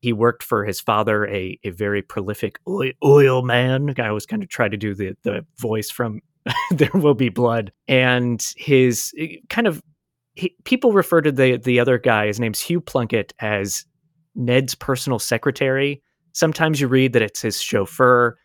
He 0.00 0.12
worked 0.12 0.42
for 0.42 0.64
his 0.64 0.80
father, 0.80 1.26
a 1.26 1.58
a 1.64 1.70
very 1.70 2.02
prolific 2.02 2.58
oil, 3.02 3.42
man. 3.42 3.94
I 3.98 4.08
always 4.08 4.26
kind 4.26 4.42
of 4.42 4.48
try 4.48 4.68
to 4.68 4.76
do 4.76 4.94
the 4.94 5.16
the 5.22 5.44
voice 5.58 5.90
from 5.90 6.20
There 6.70 6.90
Will 6.94 7.14
Be 7.14 7.30
Blood, 7.30 7.72
and 7.88 8.44
his 8.56 9.12
eh, 9.18 9.36
kind 9.48 9.66
of 9.66 9.82
he, 10.34 10.54
people 10.64 10.92
refer 10.92 11.22
to 11.22 11.32
the 11.32 11.56
the 11.56 11.80
other 11.80 11.98
guy. 11.98 12.26
His 12.26 12.38
name's 12.38 12.60
Hugh 12.60 12.80
Plunkett 12.80 13.32
as 13.40 13.86
Ned's 14.36 14.74
personal 14.74 15.18
secretary. 15.18 16.02
Sometimes 16.32 16.80
you 16.80 16.88
read 16.88 17.12
that 17.14 17.22
it's 17.22 17.42
his 17.42 17.60
chauffeur. 17.60 18.36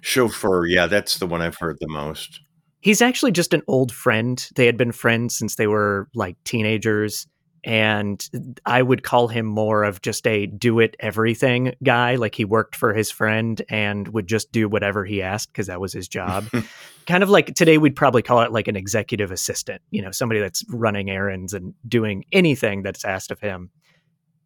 Chauffeur, 0.00 0.66
yeah, 0.66 0.86
that's 0.86 1.18
the 1.18 1.26
one 1.26 1.42
I've 1.42 1.56
heard 1.56 1.76
the 1.80 1.88
most. 1.88 2.40
He's 2.80 3.02
actually 3.02 3.32
just 3.32 3.52
an 3.52 3.62
old 3.66 3.92
friend. 3.92 4.48
They 4.54 4.66
had 4.66 4.76
been 4.76 4.92
friends 4.92 5.36
since 5.36 5.56
they 5.56 5.66
were 5.66 6.08
like 6.14 6.36
teenagers. 6.44 7.26
And 7.62 8.26
I 8.64 8.80
would 8.80 9.02
call 9.02 9.28
him 9.28 9.44
more 9.44 9.84
of 9.84 10.00
just 10.00 10.26
a 10.26 10.46
do 10.46 10.80
it 10.80 10.96
everything 10.98 11.74
guy. 11.82 12.14
Like 12.14 12.34
he 12.34 12.46
worked 12.46 12.74
for 12.74 12.94
his 12.94 13.10
friend 13.10 13.60
and 13.68 14.08
would 14.08 14.26
just 14.26 14.50
do 14.50 14.66
whatever 14.66 15.04
he 15.04 15.20
asked 15.20 15.52
because 15.52 15.66
that 15.66 15.80
was 15.80 15.92
his 15.92 16.08
job. 16.08 16.46
kind 17.06 17.22
of 17.22 17.28
like 17.28 17.54
today, 17.54 17.76
we'd 17.76 17.96
probably 17.96 18.22
call 18.22 18.40
it 18.40 18.52
like 18.52 18.66
an 18.66 18.76
executive 18.76 19.30
assistant, 19.30 19.82
you 19.90 20.00
know, 20.00 20.10
somebody 20.10 20.40
that's 20.40 20.64
running 20.70 21.10
errands 21.10 21.52
and 21.52 21.74
doing 21.86 22.24
anything 22.32 22.82
that's 22.82 23.04
asked 23.04 23.30
of 23.30 23.40
him. 23.40 23.70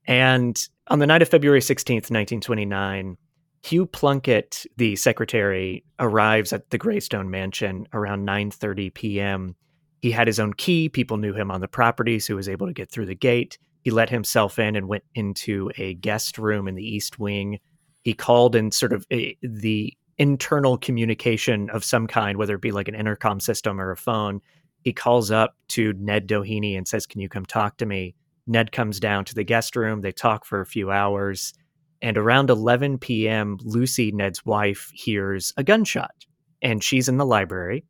And 0.07 0.61
on 0.88 0.99
the 0.99 1.07
night 1.07 1.23
of 1.23 1.29
February 1.29 1.61
16th, 1.61 2.11
1929, 2.11 3.17
Hugh 3.62 3.87
Plunkett, 3.87 4.67
the 4.76 4.95
secretary, 4.97 5.85
arrives 5.99 6.53
at 6.53 6.69
the 6.69 6.76
Greystone 6.79 7.31
Mansion 7.31 7.88
around 7.95 8.26
9:30 8.26 8.93
p.m. 8.93 9.57
He 10.03 10.11
had 10.11 10.26
his 10.26 10.38
own 10.38 10.53
key. 10.53 10.91
People 10.91 11.17
knew 11.17 11.33
him 11.33 11.50
on 11.50 11.62
the 11.62 11.69
property, 11.69 12.19
so 12.19 12.35
he 12.35 12.37
was 12.37 12.49
able 12.49 12.67
to 12.67 12.75
get 12.75 12.91
through 12.91 13.07
the 13.07 13.14
gate. 13.14 13.57
He 13.81 13.91
let 13.91 14.11
himself 14.11 14.59
in 14.59 14.76
and 14.76 14.87
went 14.87 15.05
into 15.14 15.71
a 15.79 15.95
guest 15.95 16.37
room 16.37 16.69
in 16.69 16.75
the 16.75 16.87
East 16.87 17.19
Wing. 17.19 17.59
He 18.03 18.12
called 18.12 18.55
in 18.55 18.71
sort 18.71 18.93
of 18.93 19.07
a, 19.11 19.35
the 19.43 19.95
internal 20.19 20.76
communication 20.76 21.71
of 21.71 21.85
some 21.85 22.07
kind, 22.07 22.37
whether 22.37 22.57
it 22.57 22.61
be 22.61 22.71
like 22.71 22.88
an 22.88 22.95
intercom 22.95 23.41
system 23.41 23.81
or 23.81 23.91
a 23.91 23.97
phone. 23.97 24.43
He 24.83 24.93
calls 24.93 25.31
up 25.31 25.57
to 25.69 25.95
Ned 25.95 26.29
Doheny 26.29 26.76
and 26.76 26.87
says, 26.87 27.07
"Can 27.07 27.23
you 27.23 27.31
come 27.31 27.47
talk 27.47 27.79
to 27.79 27.87
me?" 27.87 28.14
Ned 28.47 28.73
comes 28.73 29.01
down 29.01 29.25
to 29.27 29.35
the 29.35 29.45
guest 29.45 29.77
room. 29.77 30.01
They 30.01 30.13
talk 30.13 30.45
for 30.45 30.61
a 30.61 30.67
few 30.67 30.91
hours. 30.91 31.55
And 32.03 32.19
around 32.19 32.51
11 32.51 32.99
p.m., 32.99 33.59
Lucy, 33.63 34.13
Ned's 34.13 34.45
wife, 34.45 34.91
hears 34.93 35.53
a 35.57 35.65
gunshot 35.65 36.27
and 36.61 36.83
she's 36.83 37.09
in 37.09 37.17
the 37.17 37.27
library. 37.27 37.85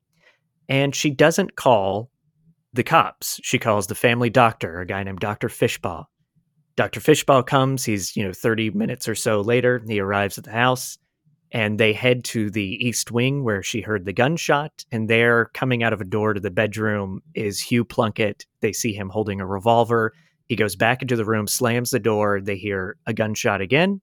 And 0.68 0.94
she 0.94 1.10
doesn't 1.10 1.56
call 1.56 2.10
the 2.72 2.82
cops. 2.82 3.40
She 3.42 3.58
calls 3.58 3.86
the 3.86 3.94
family 3.94 4.30
doctor, 4.30 4.80
a 4.80 4.86
guy 4.86 5.02
named 5.02 5.20
Dr. 5.20 5.48
Fishbaugh. 5.48 6.04
Dr. 6.76 7.00
Fishbaugh 7.00 7.46
comes. 7.46 7.84
He's, 7.84 8.16
you 8.16 8.24
know, 8.24 8.32
30 8.32 8.70
minutes 8.70 9.08
or 9.08 9.14
so 9.14 9.40
later. 9.40 9.80
He 9.86 10.00
arrives 10.00 10.38
at 10.38 10.44
the 10.44 10.50
house 10.50 10.98
and 11.52 11.78
they 11.78 11.92
head 11.92 12.24
to 12.24 12.50
the 12.50 12.78
east 12.84 13.12
wing 13.12 13.44
where 13.44 13.62
she 13.62 13.80
heard 13.80 14.04
the 14.04 14.12
gunshot. 14.12 14.84
And 14.90 15.08
there, 15.08 15.50
coming 15.54 15.84
out 15.84 15.92
of 15.92 16.00
a 16.00 16.04
door 16.04 16.34
to 16.34 16.40
the 16.40 16.50
bedroom, 16.50 17.20
is 17.34 17.60
Hugh 17.60 17.84
Plunkett. 17.84 18.46
They 18.60 18.72
see 18.72 18.92
him 18.92 19.08
holding 19.08 19.40
a 19.40 19.46
revolver 19.46 20.12
He 20.46 20.56
goes 20.56 20.76
back 20.76 21.02
into 21.02 21.16
the 21.16 21.24
room, 21.24 21.46
slams 21.46 21.90
the 21.90 21.98
door. 21.98 22.40
They 22.40 22.56
hear 22.56 22.96
a 23.06 23.14
gunshot 23.14 23.60
again. 23.60 24.00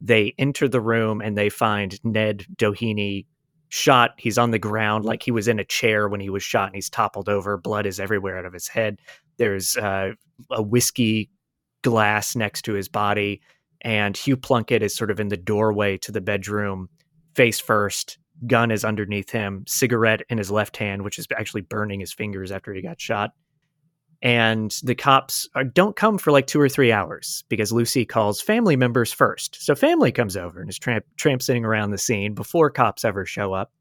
They 0.00 0.34
enter 0.38 0.68
the 0.68 0.80
room 0.80 1.20
and 1.20 1.36
they 1.36 1.48
find 1.48 1.98
Ned 2.04 2.44
Doheny 2.56 3.26
shot. 3.68 4.12
He's 4.18 4.38
on 4.38 4.50
the 4.50 4.58
ground 4.58 5.04
like 5.04 5.22
he 5.22 5.30
was 5.30 5.48
in 5.48 5.58
a 5.58 5.64
chair 5.64 6.08
when 6.08 6.20
he 6.20 6.30
was 6.30 6.42
shot 6.42 6.66
and 6.66 6.74
he's 6.74 6.90
toppled 6.90 7.28
over. 7.28 7.56
Blood 7.56 7.86
is 7.86 8.00
everywhere 8.00 8.38
out 8.38 8.44
of 8.44 8.52
his 8.52 8.68
head. 8.68 9.00
There's 9.38 9.76
uh, 9.76 10.12
a 10.50 10.62
whiskey 10.62 11.30
glass 11.82 12.34
next 12.36 12.62
to 12.62 12.74
his 12.74 12.88
body. 12.88 13.40
And 13.82 14.16
Hugh 14.16 14.36
Plunkett 14.36 14.82
is 14.82 14.94
sort 14.94 15.10
of 15.10 15.20
in 15.20 15.28
the 15.28 15.36
doorway 15.36 15.98
to 15.98 16.12
the 16.12 16.20
bedroom, 16.20 16.88
face 17.34 17.60
first. 17.60 18.18
Gun 18.46 18.70
is 18.70 18.84
underneath 18.84 19.30
him, 19.30 19.64
cigarette 19.66 20.22
in 20.28 20.36
his 20.36 20.50
left 20.50 20.76
hand, 20.76 21.02
which 21.02 21.18
is 21.18 21.26
actually 21.36 21.62
burning 21.62 22.00
his 22.00 22.12
fingers 22.12 22.50
after 22.50 22.74
he 22.74 22.82
got 22.82 23.00
shot 23.00 23.32
and 24.22 24.74
the 24.82 24.94
cops 24.94 25.48
are, 25.54 25.64
don't 25.64 25.96
come 25.96 26.18
for 26.18 26.30
like 26.30 26.46
two 26.46 26.60
or 26.60 26.68
three 26.68 26.92
hours 26.92 27.44
because 27.48 27.72
Lucy 27.72 28.04
calls 28.04 28.40
family 28.40 28.76
members 28.76 29.12
first. 29.12 29.62
So 29.62 29.74
family 29.74 30.12
comes 30.12 30.36
over 30.36 30.60
and 30.60 30.70
is 30.70 30.78
tramp 30.78 31.04
tramping 31.16 31.64
around 31.64 31.90
the 31.90 31.98
scene 31.98 32.34
before 32.34 32.70
cops 32.70 33.04
ever 33.04 33.26
show 33.26 33.52
up. 33.52 33.72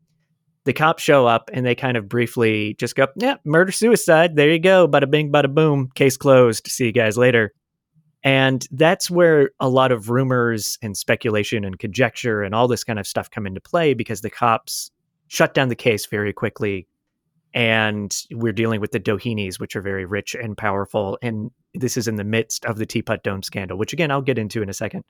The 0.65 0.73
cops 0.73 1.03
show 1.03 1.25
up 1.27 1.49
and 1.53 1.65
they 1.65 1.75
kind 1.75 1.95
of 1.95 2.09
briefly 2.09 2.75
just 2.79 2.95
go, 2.95 3.07
"Yeah, 3.15 3.35
murder 3.45 3.71
suicide. 3.71 4.35
There 4.35 4.49
you 4.49 4.59
go. 4.59 4.87
Bada 4.87 5.09
bing, 5.09 5.31
bada 5.31 5.53
boom. 5.53 5.89
Case 5.95 6.17
closed. 6.17 6.67
See 6.67 6.87
you 6.87 6.91
guys 6.91 7.17
later." 7.17 7.53
And 8.23 8.67
that's 8.71 9.09
where 9.09 9.51
a 9.59 9.69
lot 9.69 9.91
of 9.91 10.09
rumors 10.09 10.79
and 10.81 10.97
speculation 10.97 11.63
and 11.63 11.77
conjecture 11.77 12.41
and 12.41 12.55
all 12.55 12.67
this 12.67 12.83
kind 12.83 12.97
of 12.97 13.05
stuff 13.05 13.29
come 13.29 13.45
into 13.45 13.61
play 13.61 13.93
because 13.93 14.21
the 14.21 14.31
cops 14.31 14.89
shut 15.27 15.53
down 15.53 15.69
the 15.69 15.75
case 15.75 16.07
very 16.07 16.33
quickly 16.33 16.87
and 17.55 18.23
we're 18.31 18.51
dealing 18.51 18.81
with 18.81 18.91
the 18.91 18.99
Dohenys, 18.99 19.61
which 19.61 19.77
are 19.77 19.81
very 19.81 20.03
rich 20.03 20.35
and 20.35 20.57
powerful. 20.57 21.17
And 21.21 21.49
this 21.73 21.95
is 21.95 22.07
in 22.07 22.17
the 22.17 22.25
midst 22.25 22.65
of 22.65 22.77
the 22.77 22.85
Teapot 22.85 23.23
Dome 23.23 23.41
scandal, 23.41 23.77
which 23.77 23.93
again 23.93 24.11
I'll 24.11 24.21
get 24.21 24.37
into 24.37 24.61
in 24.61 24.69
a 24.69 24.73
second. 24.73 25.03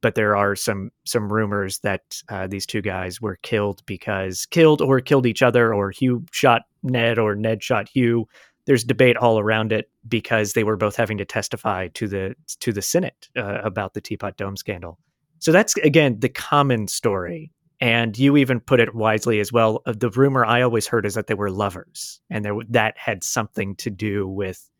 But 0.00 0.16
there 0.16 0.34
are 0.34 0.56
some 0.56 0.90
some 1.04 1.32
rumors 1.32 1.78
that 1.80 2.00
uh, 2.28 2.48
these 2.48 2.66
two 2.66 2.80
guys 2.80 3.20
were 3.20 3.38
killed 3.42 3.82
because 3.86 4.46
killed 4.46 4.80
or 4.80 5.00
killed 5.00 5.26
each 5.26 5.42
other, 5.42 5.72
or 5.72 5.90
Hugh 5.90 6.24
shot 6.32 6.62
Ned 6.82 7.18
or 7.18 7.36
Ned 7.36 7.62
shot 7.62 7.88
Hugh. 7.88 8.26
There's 8.64 8.84
debate 8.84 9.16
all 9.16 9.38
around 9.38 9.70
it 9.70 9.90
because 10.08 10.54
they 10.54 10.64
were 10.64 10.76
both 10.76 10.96
having 10.96 11.18
to 11.18 11.24
testify 11.24 11.88
to 11.88 12.08
the 12.08 12.34
to 12.60 12.72
the 12.72 12.82
Senate 12.82 13.28
uh, 13.36 13.60
about 13.62 13.94
the 13.94 14.00
Teapot 14.00 14.36
Dome 14.36 14.56
scandal. 14.56 14.98
So 15.38 15.52
that's 15.52 15.76
again 15.76 16.18
the 16.18 16.28
common 16.28 16.88
story 16.88 17.52
and 17.82 18.16
you 18.16 18.36
even 18.36 18.60
put 18.60 18.78
it 18.78 18.94
wisely 18.94 19.40
as 19.40 19.52
well. 19.52 19.82
Uh, 19.84 19.92
the 19.98 20.08
rumor 20.10 20.44
I 20.44 20.62
always 20.62 20.86
heard 20.86 21.04
is 21.04 21.14
that 21.14 21.26
they 21.26 21.34
were 21.34 21.50
lovers, 21.50 22.20
and 22.30 22.44
there, 22.44 22.54
that 22.68 22.96
had 22.96 23.24
something 23.24 23.74
to 23.76 23.90
do 23.90 24.28
with 24.28 24.70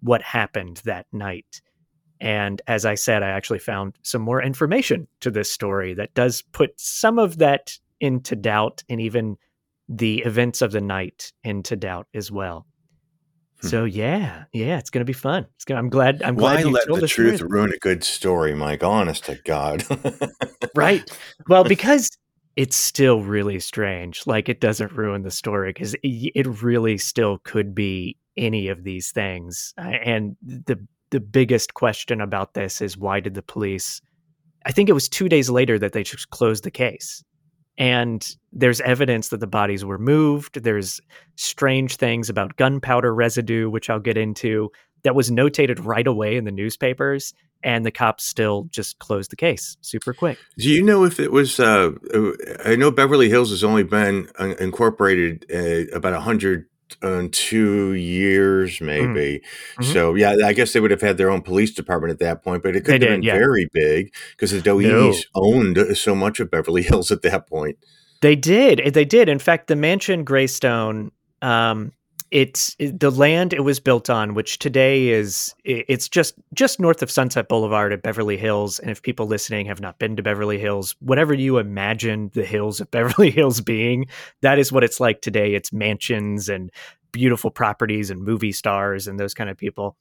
what 0.00 0.22
happened 0.22 0.80
that 0.84 1.06
night. 1.12 1.60
And 2.20 2.62
as 2.68 2.86
I 2.86 2.94
said, 2.94 3.24
I 3.24 3.30
actually 3.30 3.58
found 3.58 3.98
some 4.02 4.22
more 4.22 4.40
information 4.40 5.08
to 5.20 5.30
this 5.32 5.50
story 5.50 5.92
that 5.94 6.14
does 6.14 6.42
put 6.52 6.80
some 6.80 7.18
of 7.18 7.38
that 7.38 7.76
into 7.98 8.36
doubt, 8.36 8.84
and 8.88 9.00
even 9.00 9.38
the 9.88 10.20
events 10.20 10.62
of 10.62 10.70
the 10.70 10.80
night 10.80 11.32
into 11.42 11.74
doubt 11.74 12.06
as 12.14 12.30
well. 12.30 12.64
Hmm. 13.60 13.66
So 13.66 13.84
yeah, 13.86 14.44
yeah, 14.52 14.78
it's 14.78 14.90
gonna 14.90 15.04
be 15.04 15.12
fun. 15.12 15.48
It's 15.56 15.64
gonna, 15.64 15.80
I'm 15.80 15.90
glad. 15.90 16.22
I'm 16.22 16.36
glad. 16.36 16.64
Why 16.64 16.70
let 16.70 16.86
the 16.86 17.08
truth 17.08 17.38
story. 17.38 17.50
ruin 17.50 17.72
a 17.72 17.78
good 17.78 18.04
story, 18.04 18.54
Mike? 18.54 18.84
Honest 18.84 19.24
to 19.24 19.40
God. 19.44 19.84
right. 20.76 21.02
Well, 21.48 21.64
because 21.64 22.08
it's 22.56 22.76
still 22.76 23.22
really 23.22 23.60
strange. 23.60 24.26
Like 24.26 24.48
it 24.48 24.60
doesn't 24.60 24.92
ruin 24.92 25.22
the 25.22 25.30
story 25.30 25.70
because 25.70 25.96
it 26.02 26.62
really 26.62 26.98
still 26.98 27.38
could 27.38 27.74
be 27.74 28.16
any 28.36 28.68
of 28.68 28.84
these 28.84 29.10
things. 29.10 29.74
And 29.76 30.36
the 30.42 30.78
the 31.10 31.20
biggest 31.20 31.74
question 31.74 32.20
about 32.22 32.54
this 32.54 32.80
is 32.80 32.96
why 32.96 33.20
did 33.20 33.34
the 33.34 33.42
police? 33.42 34.00
I 34.64 34.72
think 34.72 34.88
it 34.88 34.94
was 34.94 35.08
two 35.08 35.28
days 35.28 35.50
later 35.50 35.78
that 35.78 35.92
they 35.92 36.02
just 36.02 36.30
closed 36.30 36.64
the 36.64 36.70
case. 36.70 37.22
And 37.76 38.26
there's 38.52 38.80
evidence 38.80 39.28
that 39.28 39.40
the 39.40 39.46
bodies 39.46 39.84
were 39.84 39.98
moved. 39.98 40.62
There's 40.62 41.00
strange 41.36 41.96
things 41.96 42.30
about 42.30 42.56
gunpowder 42.56 43.14
residue, 43.14 43.68
which 43.68 43.90
I'll 43.90 44.00
get 44.00 44.16
into, 44.16 44.70
that 45.04 45.14
was 45.14 45.30
notated 45.30 45.84
right 45.84 46.06
away 46.06 46.36
in 46.36 46.44
the 46.44 46.52
newspapers 46.52 47.34
and 47.62 47.84
the 47.86 47.90
cops 47.90 48.24
still 48.24 48.68
just 48.70 48.98
closed 48.98 49.30
the 49.30 49.36
case 49.36 49.76
super 49.80 50.12
quick. 50.12 50.38
Do 50.58 50.68
you 50.68 50.82
know 50.82 51.04
if 51.04 51.20
it 51.20 51.32
was? 51.32 51.58
Uh, 51.58 51.92
I 52.64 52.76
know 52.76 52.90
Beverly 52.90 53.28
Hills 53.28 53.50
has 53.50 53.64
only 53.64 53.82
been 53.82 54.28
uh, 54.38 54.54
incorporated 54.58 55.46
uh, 55.52 55.94
about 55.96 56.12
a 56.12 56.20
hundred 56.20 56.66
and 57.00 57.32
two 57.32 57.94
years, 57.94 58.78
mm. 58.78 58.86
maybe. 58.86 59.42
Mm-hmm. 59.74 59.92
So 59.92 60.14
yeah, 60.14 60.36
I 60.44 60.52
guess 60.52 60.72
they 60.72 60.80
would 60.80 60.90
have 60.90 61.00
had 61.00 61.16
their 61.16 61.30
own 61.30 61.42
police 61.42 61.72
department 61.72 62.10
at 62.10 62.18
that 62.18 62.42
point, 62.42 62.62
but 62.62 62.76
it 62.76 62.84
could 62.84 62.86
they 62.86 62.92
have 62.92 63.00
did, 63.00 63.08
been 63.08 63.22
yeah. 63.22 63.34
very 63.34 63.68
big 63.72 64.14
because 64.32 64.50
the 64.50 64.60
Dohenys 64.60 65.24
no. 65.34 65.42
owned 65.42 65.96
so 65.96 66.14
much 66.14 66.40
of 66.40 66.50
Beverly 66.50 66.82
Hills 66.82 67.10
at 67.10 67.22
that 67.22 67.48
point. 67.48 67.78
They 68.20 68.36
did. 68.36 68.94
They 68.94 69.04
did. 69.04 69.28
In 69.28 69.38
fact, 69.38 69.66
the 69.66 69.76
mansion 69.76 70.24
Greystone 70.24 71.10
um, 71.40 71.92
it's 72.32 72.74
it, 72.78 72.98
the 72.98 73.10
land 73.10 73.52
it 73.52 73.60
was 73.60 73.78
built 73.78 74.08
on 74.08 74.34
which 74.34 74.58
today 74.58 75.08
is 75.08 75.54
it's 75.64 76.08
just 76.08 76.34
just 76.54 76.80
north 76.80 77.02
of 77.02 77.10
sunset 77.10 77.48
boulevard 77.48 77.92
at 77.92 78.02
beverly 78.02 78.36
hills 78.36 78.78
and 78.78 78.90
if 78.90 79.02
people 79.02 79.26
listening 79.26 79.66
have 79.66 79.80
not 79.80 79.98
been 79.98 80.16
to 80.16 80.22
beverly 80.22 80.58
hills 80.58 80.96
whatever 81.00 81.34
you 81.34 81.58
imagine 81.58 82.30
the 82.34 82.44
hills 82.44 82.80
of 82.80 82.90
beverly 82.90 83.30
hills 83.30 83.60
being 83.60 84.06
that 84.40 84.58
is 84.58 84.72
what 84.72 84.84
it's 84.84 85.00
like 85.00 85.20
today. 85.20 85.54
It's 85.54 85.72
mansions 85.72 86.48
and 86.48 86.70
beautiful 87.12 87.50
properties 87.50 88.10
and 88.10 88.22
movie 88.22 88.52
stars 88.52 89.06
and 89.06 89.18
those 89.18 89.34
kind 89.34 89.50
of 89.50 89.56
people. 89.56 89.96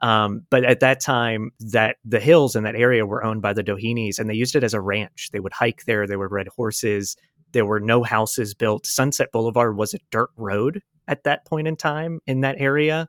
Um, 0.00 0.46
but 0.50 0.64
at 0.64 0.80
that 0.80 1.00
time 1.00 1.52
that 1.60 1.96
the 2.04 2.20
hills 2.20 2.56
in 2.56 2.64
that 2.64 2.74
area 2.74 3.06
were 3.06 3.24
owned 3.24 3.42
by 3.42 3.52
the 3.52 3.64
dohenys 3.64 4.18
and 4.18 4.28
they 4.28 4.34
used 4.34 4.56
it 4.56 4.64
as 4.64 4.74
a 4.74 4.80
ranch. 4.80 5.30
They 5.32 5.40
would 5.40 5.52
hike 5.52 5.84
there 5.84 6.06
they 6.06 6.16
would 6.16 6.32
ride 6.32 6.48
horses. 6.48 7.16
There 7.52 7.66
were 7.66 7.80
no 7.80 8.02
houses 8.02 8.54
built. 8.54 8.86
Sunset 8.86 9.30
boulevard 9.32 9.76
was 9.76 9.94
a 9.94 9.98
dirt 10.10 10.30
road 10.36 10.82
at 11.08 11.24
that 11.24 11.44
point 11.46 11.68
in 11.68 11.76
time 11.76 12.20
in 12.26 12.40
that 12.40 12.56
area. 12.58 13.08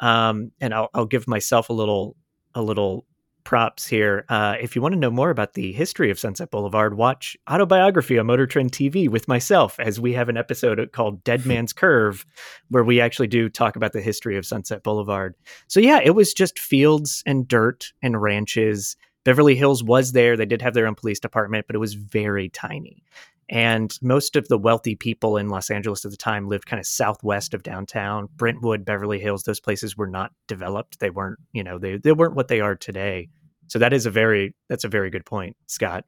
Um, 0.00 0.52
and 0.60 0.74
I'll, 0.74 0.90
I'll 0.94 1.06
give 1.06 1.26
myself 1.26 1.70
a 1.70 1.72
little 1.72 2.16
a 2.54 2.62
little 2.62 3.06
props 3.46 3.86
here. 3.86 4.24
Uh, 4.28 4.56
if 4.60 4.74
you 4.74 4.82
want 4.82 4.92
to 4.92 4.98
know 4.98 5.10
more 5.10 5.30
about 5.30 5.54
the 5.54 5.72
history 5.72 6.10
of 6.10 6.18
Sunset 6.18 6.50
Boulevard, 6.50 6.96
watch 6.96 7.36
Autobiography 7.48 8.18
on 8.18 8.26
Motor 8.26 8.46
Trend 8.46 8.72
TV 8.72 9.08
with 9.08 9.28
myself, 9.28 9.78
as 9.78 10.00
we 10.00 10.12
have 10.14 10.28
an 10.28 10.36
episode 10.36 10.90
called 10.92 11.22
Dead 11.22 11.46
Man's 11.46 11.72
Curve, 11.72 12.26
where 12.70 12.82
we 12.82 13.00
actually 13.00 13.28
do 13.28 13.48
talk 13.48 13.76
about 13.76 13.92
the 13.92 14.00
history 14.00 14.36
of 14.36 14.44
Sunset 14.44 14.82
Boulevard. 14.82 15.36
So, 15.68 15.78
yeah, 15.78 16.00
it 16.02 16.16
was 16.16 16.34
just 16.34 16.58
fields 16.58 17.22
and 17.24 17.46
dirt 17.46 17.92
and 18.02 18.20
ranches. 18.20 18.96
Beverly 19.24 19.54
Hills 19.54 19.82
was 19.82 20.10
there. 20.10 20.36
They 20.36 20.44
did 20.44 20.60
have 20.60 20.74
their 20.74 20.88
own 20.88 20.96
police 20.96 21.20
department, 21.20 21.66
but 21.68 21.76
it 21.76 21.80
was 21.80 21.94
very 21.94 22.48
tiny. 22.48 23.04
And 23.48 23.96
most 24.02 24.34
of 24.34 24.48
the 24.48 24.58
wealthy 24.58 24.96
people 24.96 25.36
in 25.36 25.48
Los 25.48 25.70
Angeles 25.70 26.04
at 26.04 26.10
the 26.10 26.16
time 26.16 26.48
lived 26.48 26.66
kind 26.66 26.80
of 26.80 26.86
southwest 26.86 27.54
of 27.54 27.62
downtown. 27.62 28.28
Brentwood, 28.34 28.84
Beverly 28.84 29.20
Hills, 29.20 29.44
those 29.44 29.60
places 29.60 29.96
were 29.96 30.08
not 30.08 30.32
developed. 30.48 30.98
They 30.98 31.10
weren't, 31.10 31.38
you 31.52 31.62
know, 31.62 31.78
they, 31.78 31.96
they 31.96 32.12
weren't 32.12 32.34
what 32.34 32.48
they 32.48 32.60
are 32.60 32.74
today. 32.74 33.28
So 33.68 33.78
that 33.78 33.92
is 33.92 34.06
a 34.06 34.10
very 34.10 34.54
that's 34.68 34.84
a 34.84 34.88
very 34.88 35.10
good 35.10 35.24
point, 35.24 35.56
Scott. 35.66 36.04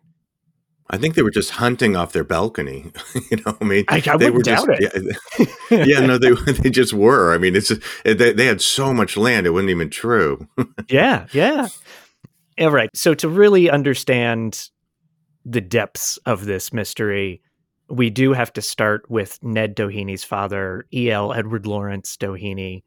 I 0.90 0.96
think 0.96 1.16
they 1.16 1.22
were 1.22 1.30
just 1.30 1.50
hunting 1.50 1.96
off 1.96 2.12
their 2.12 2.24
balcony. 2.24 2.92
you 3.30 3.38
know, 3.44 3.56
I 3.60 3.64
mean, 3.64 3.84
I, 3.88 4.02
I 4.06 4.16
they 4.16 4.30
were 4.30 4.42
doubt 4.42 4.68
just, 4.80 4.94
it. 4.94 5.16
Yeah, 5.70 5.84
yeah, 5.84 6.00
no, 6.00 6.18
they 6.18 6.30
they 6.52 6.70
just 6.70 6.92
were. 6.92 7.34
I 7.34 7.38
mean, 7.38 7.56
it's 7.56 7.68
just, 7.68 7.82
they 8.04 8.32
they 8.32 8.46
had 8.46 8.60
so 8.60 8.94
much 8.94 9.16
land, 9.16 9.46
it 9.46 9.50
wasn't 9.50 9.70
even 9.70 9.90
true. 9.90 10.48
yeah, 10.88 11.26
yeah. 11.32 11.68
All 12.58 12.70
right. 12.70 12.90
So 12.94 13.14
to 13.14 13.28
really 13.28 13.70
understand 13.70 14.70
the 15.48 15.60
depths 15.60 16.18
of 16.26 16.44
this 16.44 16.72
mystery, 16.72 17.40
we 17.88 18.10
do 18.10 18.32
have 18.34 18.52
to 18.52 18.62
start 18.62 19.10
with 19.10 19.38
Ned 19.42 19.74
Doheny's 19.74 20.24
father, 20.24 20.86
E.L. 20.92 21.32
Edward 21.32 21.66
Lawrence 21.66 22.16
Doheny. 22.16 22.82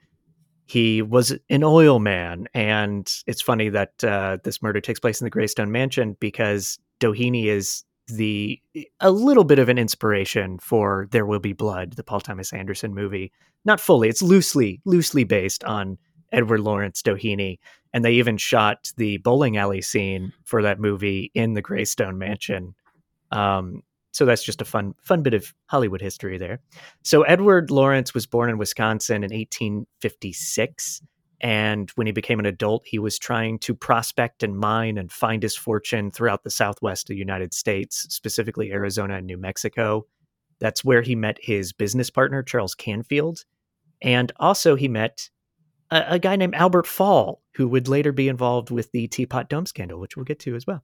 He 0.66 1.02
was 1.02 1.38
an 1.50 1.64
oil 1.64 2.00
man, 2.00 2.48
and 2.54 3.12
it's 3.26 3.42
funny 3.42 3.70
that 3.70 4.04
uh, 4.04 4.38
this 4.44 4.62
murder 4.62 4.80
takes 4.80 5.00
place 5.00 5.20
in 5.20 5.26
the 5.26 5.32
Greystone 5.32 5.72
Mansion 5.72 6.16
because 6.20 6.78
Doheny 7.00 7.46
is 7.46 7.84
the 8.08 8.62
a 9.00 9.12
little 9.12 9.44
bit 9.44 9.60
of 9.60 9.70
an 9.70 9.78
inspiration 9.78 10.60
for 10.60 11.08
There 11.12 11.26
Will 11.26 11.40
Be 11.40 11.54
Blood, 11.54 11.94
the 11.94 12.04
Paul 12.04 12.22
Thomas 12.22 12.54
Anderson 12.54 12.94
movie. 12.94 13.32
Not 13.66 13.82
fully; 13.82 14.08
it's 14.08 14.22
loosely 14.22 14.82
loosely 14.86 15.24
based 15.24 15.64
on 15.64 15.98
Edward 16.32 16.62
Lawrence 16.62 17.02
Doheny, 17.02 17.58
and 17.94 18.06
they 18.06 18.14
even 18.14 18.38
shot 18.38 18.92
the 18.98 19.18
bowling 19.18 19.58
alley 19.58 19.82
scene 19.82 20.34
for 20.44 20.62
that 20.62 20.80
movie 20.80 21.32
in 21.34 21.54
the 21.54 21.62
Greystone 21.62 22.18
Mansion. 22.18 22.74
Um, 23.32 23.84
so 24.12 24.26
that's 24.26 24.44
just 24.44 24.62
a 24.62 24.66
fun 24.66 24.94
fun 25.02 25.24
bit 25.24 25.34
of 25.34 25.54
Hollywood 25.68 26.02
history 26.02 26.38
there. 26.38 26.60
So 27.04 27.24
Edward 27.24 27.72
Lawrence 27.72 28.14
was 28.14 28.26
born 28.26 28.50
in 28.50 28.58
Wisconsin 28.58 29.24
in 29.24 29.32
1856. 29.32 31.02
And 31.44 31.90
when 31.92 32.06
he 32.06 32.14
became 32.14 32.40
an 32.40 32.46
adult, 32.46 32.84
he 32.86 33.00
was 33.00 33.18
trying 33.18 33.58
to 33.60 33.74
prospect 33.74 34.44
and 34.44 34.60
mine 34.60 34.98
and 35.00 35.12
find 35.12 35.42
his 35.42 35.56
fortune 35.56 36.12
throughout 36.12 36.44
the 36.44 36.52
southwest 36.52 37.10
of 37.10 37.16
the 37.16 37.20
United 37.20 37.54
States, 37.54 38.06
specifically 38.10 38.72
Arizona 38.72 39.16
and 39.16 39.26
New 39.26 39.38
Mexico. 39.38 40.06
That's 40.60 40.86
where 40.86 41.02
he 41.02 41.16
met 41.16 41.40
his 41.42 41.74
business 41.74 42.12
partner, 42.12 42.44
Charles 42.44 42.76
Canfield. 42.76 43.44
And 44.04 44.32
also, 44.40 44.76
he 44.76 44.88
met 44.88 45.32
a, 45.90 46.04
a 46.10 46.20
guy 46.20 46.36
named 46.36 46.54
Albert 46.54 46.86
Fall, 46.86 47.41
who 47.54 47.68
would 47.68 47.88
later 47.88 48.12
be 48.12 48.28
involved 48.28 48.72
with 48.72 48.92
the 48.92 49.08
Teapot 49.08 49.50
Dome 49.50 49.66
scandal, 49.66 50.00
which 50.00 50.16
we'll 50.16 50.26
get 50.26 50.40
to 50.40 50.56
as 50.56 50.66
well. 50.66 50.84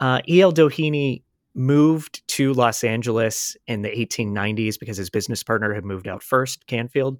Uh, 0.00 0.20
E.L. 0.28 0.52
Doheny 0.52 1.22
moved 1.54 2.26
to 2.28 2.52
Los 2.54 2.82
Angeles 2.82 3.56
in 3.66 3.82
the 3.82 3.90
1890s 3.90 4.78
because 4.78 4.96
his 4.96 5.10
business 5.10 5.42
partner 5.42 5.74
had 5.74 5.84
moved 5.84 6.08
out 6.08 6.22
first, 6.22 6.66
Canfield, 6.66 7.18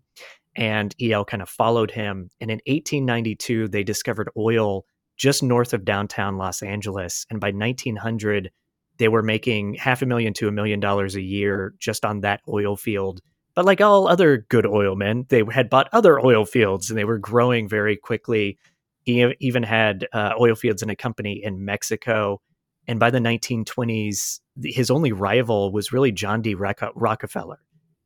and 0.57 0.95
EL 1.00 1.25
kind 1.25 1.43
of 1.43 1.49
followed 1.49 1.91
him. 1.91 2.31
And 2.41 2.50
in 2.50 2.61
1892, 2.67 3.69
they 3.69 3.83
discovered 3.83 4.31
oil 4.37 4.87
just 5.17 5.43
north 5.43 5.73
of 5.75 5.85
downtown 5.85 6.37
Los 6.37 6.62
Angeles. 6.62 7.26
And 7.31 7.41
by 7.41 7.50
1900, 7.50 8.50
they 8.99 9.09
were 9.09 9.23
making 9.23 9.75
half 9.75 10.02
a 10.02 10.07
million 10.07 10.33
to 10.35 10.49
a 10.49 10.52
million 10.52 10.81
dollars 10.81 11.14
a 11.14 11.23
year 11.23 11.75
just 11.79 12.05
on 12.05 12.21
that 12.21 12.41
oil 12.49 12.76
field. 12.76 13.21
But 13.54 13.64
like 13.64 13.80
all 13.80 14.09
other 14.09 14.47
good 14.49 14.66
oil 14.66 14.97
men, 14.97 15.26
they 15.28 15.42
had 15.50 15.68
bought 15.68 15.88
other 15.92 16.18
oil 16.18 16.44
fields 16.47 16.88
and 16.88 16.99
they 16.99 17.04
were 17.04 17.18
growing 17.18 17.68
very 17.68 17.97
quickly. 17.97 18.59
He 19.02 19.35
even 19.40 19.62
had 19.62 20.09
uh, 20.12 20.32
oil 20.40 20.54
fields 20.54 20.82
in 20.82 20.90
a 20.90 20.97
company 20.97 21.42
in 21.42 21.64
Mexico. 21.64 22.40
And 22.88 22.99
by 22.99 23.11
the 23.11 23.18
1920s, 23.18 24.40
his 24.64 24.90
only 24.90 25.12
rival 25.12 25.73
was 25.73 25.92
really 25.92 26.12
John 26.12 26.40
D. 26.40 26.54
Rockefeller. 26.54 27.59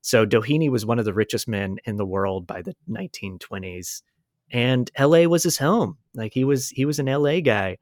So 0.02 0.24
Doheny 0.26 0.70
was 0.70 0.86
one 0.86 0.98
of 0.98 1.04
the 1.04 1.14
richest 1.14 1.48
men 1.48 1.78
in 1.84 1.96
the 1.96 2.06
world 2.06 2.46
by 2.46 2.62
the 2.62 2.74
1920s. 2.88 4.02
And 4.52 4.90
LA 4.98 5.24
was 5.24 5.42
his 5.42 5.58
home. 5.58 5.98
Like 6.14 6.32
he 6.32 6.44
was 6.44 6.70
he 6.70 6.84
was 6.84 6.98
an 6.98 7.06
LA 7.06 7.40
guy. 7.40 7.78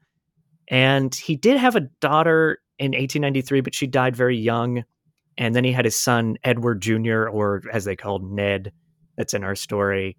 And 0.67 1.13
he 1.13 1.35
did 1.35 1.57
have 1.57 1.75
a 1.75 1.81
daughter 2.01 2.59
in 2.79 2.91
1893, 2.91 3.61
but 3.61 3.75
she 3.75 3.87
died 3.87 4.15
very 4.15 4.37
young. 4.37 4.83
And 5.37 5.55
then 5.55 5.63
he 5.63 5.71
had 5.71 5.85
his 5.85 5.99
son, 5.99 6.37
Edward 6.43 6.81
Jr., 6.81 7.27
or 7.27 7.61
as 7.71 7.85
they 7.85 7.95
called 7.95 8.23
Ned. 8.23 8.71
That's 9.17 9.33
in 9.33 9.43
our 9.43 9.55
story. 9.55 10.17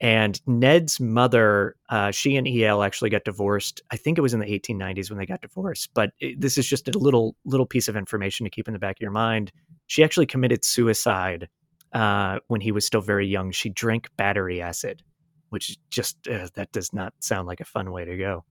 And 0.00 0.40
Ned's 0.46 1.00
mother, 1.00 1.76
uh, 1.88 2.10
she 2.10 2.36
and 2.36 2.46
El 2.46 2.82
actually 2.82 3.10
got 3.10 3.24
divorced. 3.24 3.80
I 3.90 3.96
think 3.96 4.18
it 4.18 4.22
was 4.22 4.34
in 4.34 4.40
the 4.40 4.46
1890s 4.46 5.08
when 5.08 5.18
they 5.18 5.26
got 5.26 5.40
divorced. 5.40 5.90
But 5.94 6.10
it, 6.20 6.40
this 6.40 6.58
is 6.58 6.66
just 6.66 6.88
a 6.88 6.98
little 6.98 7.36
little 7.44 7.66
piece 7.66 7.88
of 7.88 7.96
information 7.96 8.44
to 8.44 8.50
keep 8.50 8.68
in 8.68 8.74
the 8.74 8.80
back 8.80 8.96
of 8.96 9.00
your 9.00 9.12
mind. 9.12 9.52
She 9.86 10.04
actually 10.04 10.26
committed 10.26 10.64
suicide 10.64 11.48
uh, 11.92 12.40
when 12.48 12.60
he 12.60 12.72
was 12.72 12.84
still 12.84 13.00
very 13.00 13.26
young. 13.26 13.50
She 13.52 13.70
drank 13.70 14.08
battery 14.16 14.60
acid, 14.60 15.02
which 15.50 15.78
just 15.90 16.28
uh, 16.28 16.48
that 16.54 16.72
does 16.72 16.92
not 16.92 17.14
sound 17.20 17.46
like 17.46 17.60
a 17.60 17.64
fun 17.64 17.90
way 17.90 18.04
to 18.04 18.16
go. 18.16 18.44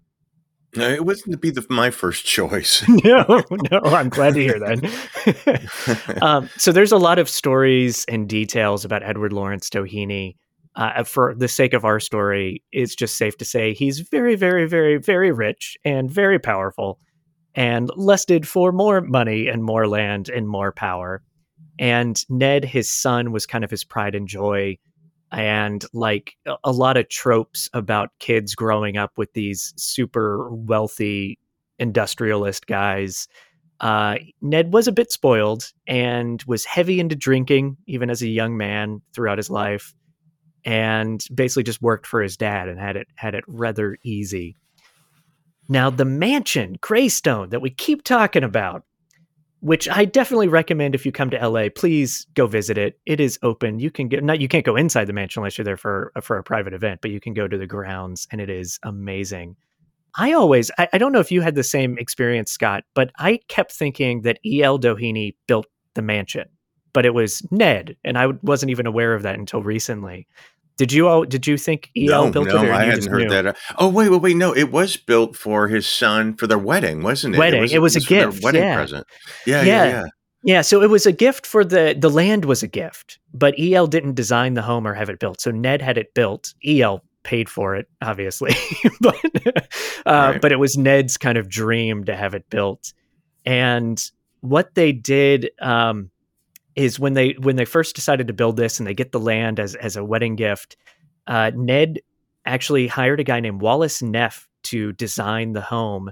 No, 0.76 0.90
it 0.90 1.06
wasn't 1.06 1.32
to 1.34 1.38
be 1.38 1.52
the, 1.52 1.66
my 1.70 1.92
first 1.92 2.26
choice. 2.26 2.84
no, 2.88 3.44
no, 3.72 3.80
I'm 3.86 4.10
glad 4.10 4.34
to 4.34 4.42
hear 4.42 4.60
that. 4.60 6.18
um, 6.22 6.50
so 6.58 6.72
there's 6.72 6.92
a 6.92 6.98
lot 6.98 7.20
of 7.20 7.30
stories 7.30 8.06
and 8.08 8.28
details 8.28 8.84
about 8.84 9.04
Edward 9.04 9.34
Lawrence 9.34 9.70
Doheny. 9.70 10.36
Uh, 10.76 11.04
for 11.04 11.36
the 11.36 11.48
sake 11.48 11.74
of 11.74 11.86
our 11.86 12.00
story, 12.00 12.64
it's 12.72 12.96
just 12.96 13.16
safe 13.16 13.38
to 13.38 13.46
say 13.46 13.74
he's 13.74 14.00
very, 14.00 14.34
very, 14.34 14.68
very, 14.68 14.98
very 14.98 15.32
rich 15.32 15.78
and 15.86 16.10
very 16.10 16.40
powerful, 16.40 16.98
and 17.54 17.92
lusted 17.96 18.48
for 18.48 18.72
more 18.72 19.00
money 19.00 19.48
and 19.48 19.64
more 19.64 19.88
land 19.88 20.30
and 20.30 20.48
more 20.48 20.72
power. 20.72 21.22
And 21.78 22.20
Ned, 22.28 22.66
his 22.66 22.90
son, 22.90 23.32
was 23.32 23.46
kind 23.46 23.64
of 23.64 23.70
his 23.70 23.84
pride 23.84 24.16
and 24.16 24.28
joy 24.28 24.80
and 25.34 25.84
like 25.94 26.38
a 26.64 26.72
lot 26.72 26.96
of 26.96 27.10
tropes 27.10 27.70
about 27.74 28.12
kids 28.20 28.54
growing 28.54 28.98
up 28.98 29.12
with 29.18 29.34
these 29.34 29.74
super 29.78 30.54
wealthy 30.54 31.40
industrialist 31.80 32.68
guys. 32.68 33.28
Uh, 33.80 34.18
Ned 34.42 34.72
was 34.74 34.88
a 34.88 34.92
bit 34.92 35.12
spoiled 35.12 35.72
and 35.88 36.42
was 36.44 36.66
heavy 36.66 37.00
into 37.00 37.16
drinking, 37.16 37.78
even 37.88 38.10
as 38.10 38.22
a 38.22 38.28
young 38.28 38.56
man 38.56 39.02
throughout 39.14 39.40
his 39.40 39.50
life, 39.50 39.94
and 40.64 41.26
basically 41.34 41.64
just 41.64 41.82
worked 41.82 42.06
for 42.06 42.22
his 42.22 42.38
dad 42.38 42.70
and 42.70 42.80
had 42.80 42.96
it 42.96 43.08
had 43.16 43.34
it 43.34 43.44
rather 43.48 43.98
easy. 44.04 44.56
Now, 45.68 45.90
the 45.90 46.06
mansion, 46.06 46.78
Greystone, 46.80 47.50
that 47.50 47.62
we 47.62 47.70
keep 47.70 48.04
talking 48.04 48.44
about, 48.44 48.84
which 49.64 49.88
I 49.88 50.04
definitely 50.04 50.50
recommend 50.50 50.94
if 50.94 51.06
you 51.06 51.14
come 51.14 51.30
to 51.30 51.48
LA, 51.48 51.70
please 51.74 52.28
go 52.34 52.48
visit 52.48 52.78
it. 52.78 53.00
It 53.06 53.22
is 53.22 53.40
open. 53.44 53.80
You 53.80 53.92
can 53.92 54.10
get 54.10 54.22
not 54.22 54.42
you 54.42 54.50
can't 54.50 54.66
go 54.66 54.76
inside 54.76 55.06
the 55.06 55.14
mansion 55.14 55.40
unless 55.40 55.58
you're 55.58 55.64
there 55.64 55.78
for 55.78 56.12
for 56.22 56.38
a 56.38 56.44
private 56.44 56.74
event, 56.74 57.00
but 57.02 57.12
you 57.12 57.22
can 57.22 57.34
go 57.34 57.48
to 57.48 57.58
the 57.58 57.66
grounds 57.66 58.28
and 58.30 58.42
it 58.42 58.50
is 58.50 58.78
amazing. 58.84 59.56
I 60.16 60.34
always 60.34 60.70
I, 60.78 60.90
I 60.92 60.98
don't 60.98 61.14
know 61.14 61.22
if 61.22 61.32
you 61.32 61.40
had 61.40 61.56
the 61.56 61.64
same 61.64 61.98
experience, 61.98 62.52
Scott, 62.52 62.84
but 62.94 63.12
I 63.18 63.40
kept 63.48 63.72
thinking 63.72 64.24
that 64.24 64.40
E.L. 64.46 64.80
Doheny 64.80 65.36
built 65.48 65.68
the 65.94 66.02
mansion, 66.02 66.50
but 66.92 67.06
it 67.06 67.14
was 67.14 67.42
Ned, 67.50 67.96
and 68.04 68.18
I 68.18 68.28
wasn't 68.42 68.70
even 68.70 68.86
aware 68.86 69.14
of 69.14 69.24
that 69.24 69.40
until 69.40 69.64
recently. 69.64 70.28
Did 70.78 70.92
you 70.92 71.08
all? 71.08 71.24
Did 71.24 71.46
you 71.46 71.58
think 71.58 71.92
El 71.96 72.26
no, 72.26 72.32
built 72.32 72.48
no, 72.48 72.64
it? 72.64 72.72
I 72.72 72.86
hadn't 72.86 73.08
heard 73.08 73.24
knew? 73.24 73.30
that. 73.30 73.58
Oh 73.78 73.90
wait, 73.90 74.10
wait, 74.10 74.22
wait! 74.22 74.38
No, 74.38 74.54
it 74.54 74.72
was 74.72 74.98
built 74.98 75.36
for 75.36 75.68
his 75.68 75.86
son 75.86 76.36
for 76.36 76.48
their 76.48 76.58
wedding, 76.58 77.04
wasn't 77.04 77.36
it? 77.36 77.38
Wedding. 77.38 77.60
It 77.60 77.62
was, 77.62 77.74
it 77.74 77.80
was, 77.80 77.96
it 77.96 77.98
was 77.98 78.06
a 78.06 78.10
gift. 78.10 78.44
wedding 78.44 78.64
yeah. 78.64 78.76
present. 78.76 79.08
Yeah, 79.46 79.62
yeah, 79.62 79.66
yeah, 79.66 79.90
yeah. 79.90 80.04
Yeah, 80.46 80.62
so 80.62 80.82
it 80.82 80.90
was 80.90 81.06
a 81.06 81.12
gift 81.12 81.46
for 81.46 81.64
the 81.64 81.96
the 81.98 82.10
land 82.10 82.46
was 82.46 82.64
a 82.64 82.68
gift, 82.68 83.20
but 83.34 83.56
EL 83.58 83.88
didn't 83.88 84.16
design 84.16 84.56
the 84.56 84.62
home 84.62 84.86
or 84.86 84.94
have 84.94 85.10
it 85.10 85.20
built. 85.20 85.40
So 85.40 85.52
Ned 85.52 85.82
had 85.82 85.98
it 85.98 86.14
built. 86.14 86.54
EL 86.66 87.02
paid 87.24 87.48
for 87.48 87.76
it, 87.76 87.88
obviously, 88.02 88.54
but 89.02 89.16
uh, 90.06 90.32
right. 90.34 90.42
but 90.42 90.52
it 90.52 90.60
was 90.60 90.78
Ned's 90.78 91.18
kind 91.18 91.38
of 91.38 91.48
dream 91.48 92.04
to 92.06 92.16
have 92.16 92.34
it 92.34 92.50
built. 92.50 92.94
And 93.46 94.02
what 94.42 94.76
they 94.76 94.92
did 94.92 95.52
um, 95.62 96.12
is 96.76 97.00
when 97.00 97.14
they 97.14 97.36
when 97.40 97.56
they 97.56 97.66
first 97.66 97.96
decided 97.96 98.28
to 98.28 98.34
build 98.34 98.58
this 98.58 98.80
and 98.80 98.88
they 98.88 98.94
get 98.94 99.12
the 99.12 99.20
land 99.20 99.60
as 99.60 99.76
as 99.76 99.96
a 99.96 100.04
wedding 100.04 100.36
gift, 100.36 100.78
uh, 101.28 101.52
Ned 101.56 102.00
actually 102.46 102.88
hired 102.88 103.20
a 103.20 103.24
guy 103.24 103.40
named 103.40 103.62
Wallace 103.62 104.02
Neff 104.02 104.48
to 104.64 104.94
design 104.94 105.54
the 105.54 105.62
home. 105.62 106.12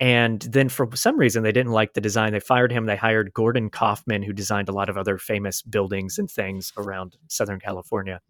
And 0.00 0.40
then 0.40 0.70
for 0.70 0.88
some 0.94 1.18
reason, 1.18 1.42
they 1.42 1.52
didn't 1.52 1.72
like 1.72 1.92
the 1.92 2.00
design. 2.00 2.32
They 2.32 2.40
fired 2.40 2.72
him. 2.72 2.86
They 2.86 2.96
hired 2.96 3.34
Gordon 3.34 3.68
Kaufmann, 3.68 4.22
who 4.22 4.32
designed 4.32 4.70
a 4.70 4.72
lot 4.72 4.88
of 4.88 4.96
other 4.96 5.18
famous 5.18 5.60
buildings 5.60 6.18
and 6.18 6.30
things 6.30 6.72
around 6.78 7.16
Southern 7.28 7.60
California. 7.60 8.20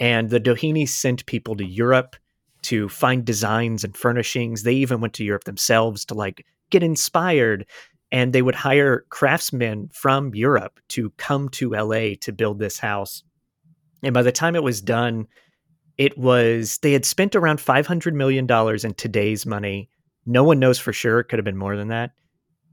And 0.00 0.30
the 0.30 0.40
Dohenys 0.40 0.88
sent 0.88 1.26
people 1.26 1.56
to 1.56 1.64
Europe 1.64 2.16
to 2.62 2.88
find 2.88 3.24
designs 3.24 3.84
and 3.84 3.96
furnishings. 3.96 4.62
They 4.62 4.74
even 4.74 5.00
went 5.00 5.14
to 5.14 5.24
Europe 5.24 5.44
themselves 5.44 6.06
to 6.06 6.14
like 6.14 6.46
get 6.70 6.82
inspired. 6.82 7.66
And 8.16 8.32
they 8.32 8.40
would 8.40 8.54
hire 8.54 9.04
craftsmen 9.10 9.90
from 9.92 10.34
Europe 10.34 10.80
to 10.88 11.10
come 11.18 11.50
to 11.50 11.74
LA 11.74 12.14
to 12.22 12.32
build 12.32 12.58
this 12.58 12.78
house. 12.78 13.22
And 14.02 14.14
by 14.14 14.22
the 14.22 14.32
time 14.32 14.56
it 14.56 14.62
was 14.62 14.80
done, 14.80 15.26
it 15.98 16.16
was 16.16 16.78
they 16.78 16.94
had 16.94 17.04
spent 17.04 17.36
around 17.36 17.58
$500 17.58 18.14
million 18.14 18.46
in 18.50 18.94
today's 18.94 19.44
money. 19.44 19.90
No 20.24 20.44
one 20.44 20.58
knows 20.58 20.78
for 20.78 20.94
sure. 20.94 21.20
It 21.20 21.24
could 21.24 21.38
have 21.38 21.44
been 21.44 21.58
more 21.58 21.76
than 21.76 21.88
that. 21.88 22.12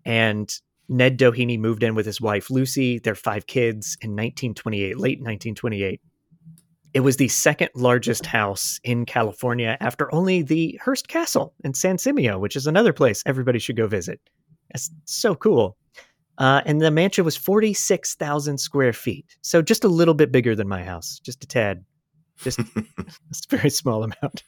And 0.06 0.50
Ned 0.88 1.20
Doheny 1.20 1.60
moved 1.60 1.84
in 1.84 1.94
with 1.94 2.06
his 2.06 2.22
wife 2.22 2.50
Lucy, 2.50 3.00
their 3.00 3.14
five 3.14 3.46
kids, 3.46 3.98
in 4.02 4.12
1928, 4.12 4.98
late 4.98 5.20
1928. 5.20 6.00
It 6.94 7.02
was 7.02 7.18
the 7.18 7.28
second 7.28 7.70
largest 7.76 8.26
house 8.26 8.80
in 8.86 9.06
California 9.06 9.76
after 9.82 10.14
only 10.16 10.42
the 10.42 10.80
Hearst 10.82 11.10
Castle 11.10 11.54
in 11.66 11.74
San 11.74 11.98
Simeon, 11.98 12.40
which 12.40 12.56
is 12.56 12.66
another 12.66 12.94
place 12.94 13.24
everybody 13.26 13.60
should 13.60 13.76
go 13.76 13.88
visit. 13.88 14.22
That's 14.74 14.92
so 15.06 15.36
cool. 15.36 15.78
Uh, 16.38 16.62
and 16.66 16.82
the 16.82 16.92
mansion 16.92 17.24
was 17.24 17.38
46,000 17.38 18.58
square 18.58 18.94
feet. 18.94 19.38
So 19.42 19.62
just 19.62 19.84
a 19.84 19.88
little 19.88 20.16
bit 20.16 20.32
bigger 20.32 20.56
than 20.56 20.68
my 20.68 20.84
house, 20.84 21.20
just 21.20 21.44
a 21.44 21.48
tad. 21.48 21.86
Just 22.40 22.60
a 22.76 22.86
very 23.50 23.70
small 23.70 24.04
amount. 24.04 24.44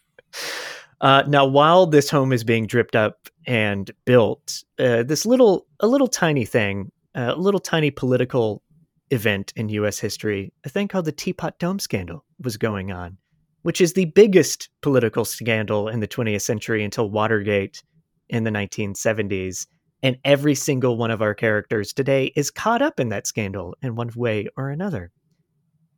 Uh, 1.01 1.23
now, 1.27 1.45
while 1.45 1.85
this 1.85 2.09
home 2.09 2.31
is 2.33 2.43
being 2.43 2.65
dripped 2.65 2.95
up 2.95 3.29
and 3.45 3.91
built, 4.05 4.63
uh, 4.79 5.03
this 5.03 5.25
little, 5.25 5.67
a 5.79 5.87
little 5.87 6.07
tiny 6.07 6.45
thing, 6.45 6.91
a 7.13 7.35
little 7.35 7.59
tiny 7.59 7.91
political 7.91 8.63
event 9.11 9.53
in 9.55 9.69
U.S. 9.69 9.99
history, 9.99 10.51
a 10.63 10.69
thing 10.69 10.87
called 10.87 11.05
the 11.05 11.11
Teapot 11.11 11.59
Dome 11.59 11.79
scandal, 11.79 12.25
was 12.41 12.57
going 12.57 12.91
on, 12.91 13.17
which 13.61 13.81
is 13.81 13.93
the 13.93 14.05
biggest 14.05 14.69
political 14.81 15.25
scandal 15.25 15.89
in 15.89 15.99
the 15.99 16.07
20th 16.07 16.41
century 16.41 16.83
until 16.83 17.09
Watergate 17.09 17.83
in 18.29 18.43
the 18.43 18.51
1970s. 18.51 19.67
And 20.05 20.19
every 20.23 20.53
single 20.53 20.97
one 20.97 21.09
of 21.09 21.23
our 21.23 21.33
characters 21.33 21.91
today 21.91 22.31
is 22.35 22.51
caught 22.51 22.83
up 22.83 22.99
in 22.99 23.09
that 23.09 23.25
scandal 23.25 23.75
in 23.81 23.95
one 23.95 24.11
way 24.15 24.47
or 24.55 24.69
another. 24.69 25.11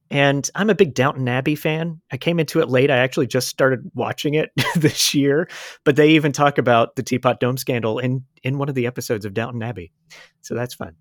And 0.09 0.49
I'm 0.55 0.69
a 0.69 0.75
big 0.75 0.93
Downton 0.93 1.27
Abbey 1.27 1.55
fan. 1.55 1.99
I 2.09 2.15
came 2.15 2.39
into 2.39 2.61
it 2.61 2.69
late. 2.69 2.89
I 2.89 2.99
actually 2.99 3.27
just 3.27 3.49
started 3.49 3.81
watching 3.95 4.35
it 4.35 4.51
this 4.77 5.13
year, 5.13 5.49
but 5.83 5.97
they 5.97 6.11
even 6.11 6.31
talk 6.31 6.57
about 6.57 6.95
the 6.95 7.03
Teapot 7.03 7.41
Dome 7.41 7.57
scandal 7.57 7.99
in 7.99 8.23
in 8.43 8.57
one 8.57 8.69
of 8.69 8.75
the 8.75 8.87
episodes 8.87 9.25
of 9.25 9.33
Downton 9.33 9.61
Abbey. 9.61 9.91
So 10.39 10.55
that's 10.55 10.73
fun. 10.73 10.95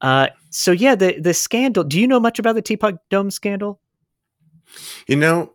Uh, 0.00 0.28
so 0.48 0.72
yeah, 0.72 0.94
the 0.94 1.20
the 1.20 1.34
scandal. 1.34 1.84
Do 1.84 2.00
you 2.00 2.06
know 2.06 2.18
much 2.18 2.38
about 2.38 2.54
the 2.54 2.62
Teapot 2.62 2.94
Dome 3.10 3.30
scandal? 3.30 3.78
You 5.06 5.16
know, 5.16 5.52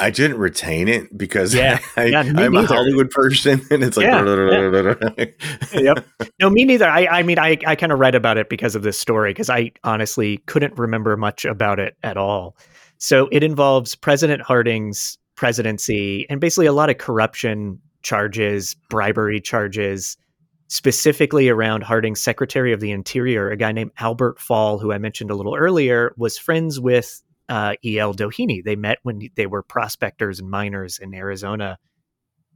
I 0.00 0.10
didn't 0.10 0.38
retain 0.38 0.88
it 0.88 1.16
because 1.16 1.54
yeah, 1.54 1.78
I, 1.96 2.06
yeah, 2.06 2.20
am 2.22 2.56
a 2.56 2.66
Hollywood 2.66 3.10
person, 3.10 3.64
and 3.70 3.84
it's 3.84 3.96
like, 3.96 4.06
yeah, 4.06 5.24
yeah. 5.74 5.80
yep. 5.80 6.06
No, 6.40 6.50
me 6.50 6.64
neither. 6.64 6.88
I, 6.88 7.06
I 7.06 7.22
mean, 7.22 7.38
I, 7.38 7.58
I 7.66 7.76
kind 7.76 7.92
of 7.92 7.98
read 7.98 8.14
about 8.14 8.38
it 8.38 8.48
because 8.48 8.74
of 8.74 8.82
this 8.82 8.98
story 8.98 9.30
because 9.30 9.50
I 9.50 9.72
honestly 9.84 10.38
couldn't 10.46 10.76
remember 10.78 11.16
much 11.16 11.44
about 11.44 11.78
it 11.78 11.96
at 12.02 12.16
all. 12.16 12.56
So 12.98 13.28
it 13.32 13.42
involves 13.42 13.94
President 13.94 14.42
Harding's 14.42 15.18
presidency 15.34 16.26
and 16.30 16.40
basically 16.40 16.66
a 16.66 16.72
lot 16.72 16.90
of 16.90 16.98
corruption 16.98 17.80
charges, 18.02 18.76
bribery 18.90 19.40
charges, 19.40 20.16
specifically 20.68 21.48
around 21.48 21.82
Harding's 21.82 22.20
Secretary 22.22 22.72
of 22.72 22.80
the 22.80 22.90
Interior, 22.90 23.50
a 23.50 23.56
guy 23.56 23.72
named 23.72 23.90
Albert 23.98 24.40
Fall, 24.40 24.78
who 24.78 24.92
I 24.92 24.98
mentioned 24.98 25.30
a 25.30 25.34
little 25.34 25.54
earlier, 25.54 26.14
was 26.16 26.38
friends 26.38 26.80
with 26.80 27.22
uh, 27.48 27.74
E.L. 27.84 28.14
Doheny. 28.14 28.62
They 28.64 28.76
met 28.76 28.98
when 29.02 29.28
they 29.34 29.46
were 29.46 29.62
prospectors 29.62 30.40
and 30.40 30.50
miners 30.50 30.98
in 30.98 31.14
Arizona. 31.14 31.78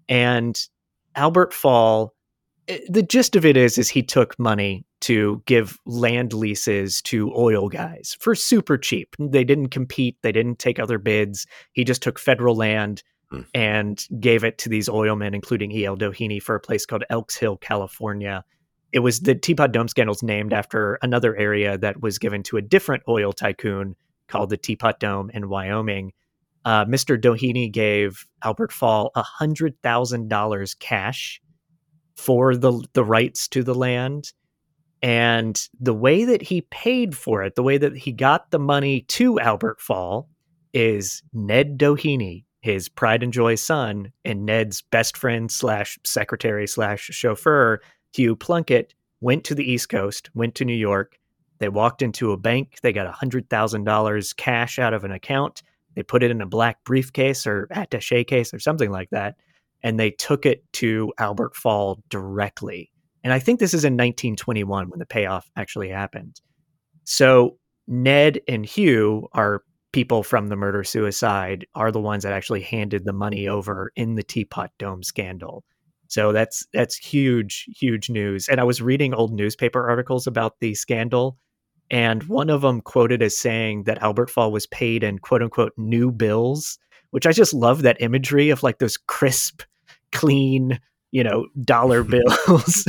And 0.09 0.59
Albert 1.15 1.53
Fall, 1.53 2.15
eh, 2.69 2.81
the 2.89 3.03
gist 3.03 3.37
of 3.37 3.45
it 3.45 3.57
is, 3.57 3.79
is 3.79 3.89
he 3.89 4.03
took 4.03 4.39
money 4.39 4.85
to 5.03 5.43
give 5.47 5.79
land 5.85 6.33
leases 6.33 7.03
to 7.03 7.33
oil 7.37 7.69
guys 7.69 8.17
for 8.21 8.35
super 8.35 8.79
cheap. 8.79 9.15
They 9.19 9.45
didn't 9.45 9.69
compete. 9.69 10.17
They 10.23 10.33
didn't 10.33 10.59
take 10.59 10.79
other 10.79 10.99
bids. 10.99 11.47
He 11.73 11.85
just 11.85 12.03
took 12.03 12.19
federal 12.19 12.55
land 12.55 13.03
hmm. 13.31 13.43
and 13.55 14.05
gave 14.21 14.45
it 14.45 14.59
to 14.59 14.69
these 14.69 14.89
oilmen, 14.89 15.35
including 15.35 15.73
E.L. 15.73 15.97
Doheny, 15.97 16.43
for 16.43 16.55
a 16.55 16.61
place 16.61 16.87
called 16.87 17.05
Elk 17.11 17.33
Hills, 17.33 17.59
California. 17.61 18.45
It 18.93 19.01
was 19.01 19.21
the 19.21 19.35
Teapot 19.35 19.73
Dome 19.73 19.89
scandals 19.89 20.23
named 20.23 20.53
after 20.53 20.99
another 21.03 21.37
area 21.37 21.77
that 21.79 22.01
was 22.01 22.19
given 22.19 22.43
to 22.45 22.57
a 22.57 22.63
different 22.63 23.03
oil 23.09 23.33
tycoon 23.33 23.95
called 24.29 24.51
the 24.51 24.57
Teapot 24.57 25.01
Dome 25.01 25.31
in 25.31 25.49
Wyoming. 25.49 26.13
Uh, 26.65 26.85
Mr. 26.85 27.21
Doheny 27.21 27.71
gave 27.71 28.27
Albert 28.43 28.73
Fall 28.73 29.13
$100,000 29.17 30.79
cash 30.79 31.41
for 32.17 32.57
the, 32.57 32.83
the 32.93 33.05
rights 33.05 33.47
to 33.49 33.63
the 33.63 33.75
land. 33.75 34.33
And 35.03 35.69
the 35.79 35.95
way 35.95 36.25
that 36.25 36.43
he 36.43 36.63
paid 36.63 37.17
for 37.17 37.45
it, 37.45 37.55
the 37.55 37.63
way 37.63 37.79
that 37.79 37.97
he 37.97 38.13
got 38.13 38.51
the 38.51 38.59
money 38.59 39.03
to 39.03 39.39
Albert 39.39 39.81
Fall, 39.81 40.29
is 40.73 41.23
Ned 41.33 41.79
Doheny, 41.79 42.45
his 42.61 42.89
pride 42.89 43.23
and 43.23 43.33
joy 43.33 43.55
son, 43.55 44.13
and 44.25 44.45
Ned's 44.45 44.83
best 44.83 45.17
friend 45.17 45.51
slash 45.51 45.99
secretary 46.05 46.67
slash 46.67 47.03
chauffeur, 47.13 47.81
Hugh 48.13 48.35
Plunkett, 48.35 48.95
went 49.21 49.45
to 49.45 49.55
the 49.55 49.71
East 49.71 49.89
Coast, 49.89 50.31
went 50.35 50.55
to 50.57 50.65
New 50.65 50.75
York, 50.75 51.19
they 51.59 51.69
walked 51.69 52.03
into 52.03 52.33
a 52.33 52.37
bank. 52.37 52.79
They 52.83 52.93
got 52.93 53.13
$100,000 53.13 54.37
cash 54.37 54.79
out 54.79 54.95
of 54.95 55.05
an 55.05 55.13
account. 55.13 55.63
They 55.95 56.03
put 56.03 56.23
it 56.23 56.31
in 56.31 56.41
a 56.41 56.47
black 56.47 56.85
briefcase 56.85 57.47
or 57.47 57.69
attache 57.71 58.25
case 58.25 58.53
or 58.53 58.59
something 58.59 58.91
like 58.91 59.11
that. 59.11 59.37
And 59.83 59.99
they 59.99 60.11
took 60.11 60.47
it 60.47 60.65
to 60.75 61.13
Albert 61.19 61.55
Fall 61.55 62.03
directly. 62.11 62.91
And 63.25 63.33
I 63.33 63.39
think 63.39 63.59
this 63.59 63.75
is 63.75 63.85
in 63.85 63.95
1921 63.95 64.89
when 64.91 64.99
the 64.99 65.07
payoff 65.07 65.51
actually 65.57 65.89
happened. 65.89 66.41
So 67.05 67.59
Ned 67.87 68.41
and 68.49 68.67
Hugh 68.67 69.29
are 69.33 69.63
people 69.93 70.23
from 70.23 70.49
the 70.49 70.57
murder 70.57 70.85
suicide, 70.85 71.67
are 71.75 71.91
the 71.91 72.01
ones 72.01 72.23
that 72.23 72.33
actually 72.33 72.61
handed 72.61 73.05
the 73.05 73.13
money 73.13 73.49
over 73.49 73.93
in 73.97 74.15
the 74.15 74.23
Teapot 74.23 74.71
Dome 74.79 75.03
scandal. 75.03 75.65
So 76.09 76.33
that's 76.33 76.67
that's 76.73 76.97
huge, 76.97 77.67
huge 77.77 78.11
news. 78.11 78.49
And 78.49 78.61
I 78.61 78.65
was 78.65 78.83
reading 78.83 79.15
old 79.15 79.33
newspaper 79.33 79.89
articles 79.89 80.27
about 80.27 80.61
the 80.61 80.75
scandal, 80.75 81.39
and 81.91 82.23
one 82.25 82.51
of 82.51 82.63
them 82.63 82.81
quoted 82.81 83.23
as 83.23 83.37
saying 83.37 83.85
that 83.85 84.03
Albert 84.03 84.31
Fall 84.31 84.53
was 84.53 84.67
paid 84.67 85.03
in 85.03 85.19
quote 85.19 85.43
unquote 85.43 85.73
new 85.77 86.11
bills, 86.11 86.79
which 87.11 87.27
I 87.27 87.33
just 87.33 87.55
love 87.55 87.83
that 87.83 88.01
imagery 88.01 88.51
of 88.51 88.63
like 88.63 88.79
those 88.79 88.97
crisp, 88.97 89.63
clean, 90.13 90.81
you 91.13 91.23
know, 91.23 91.47
dollar 91.65 92.03
bills. 92.05 92.87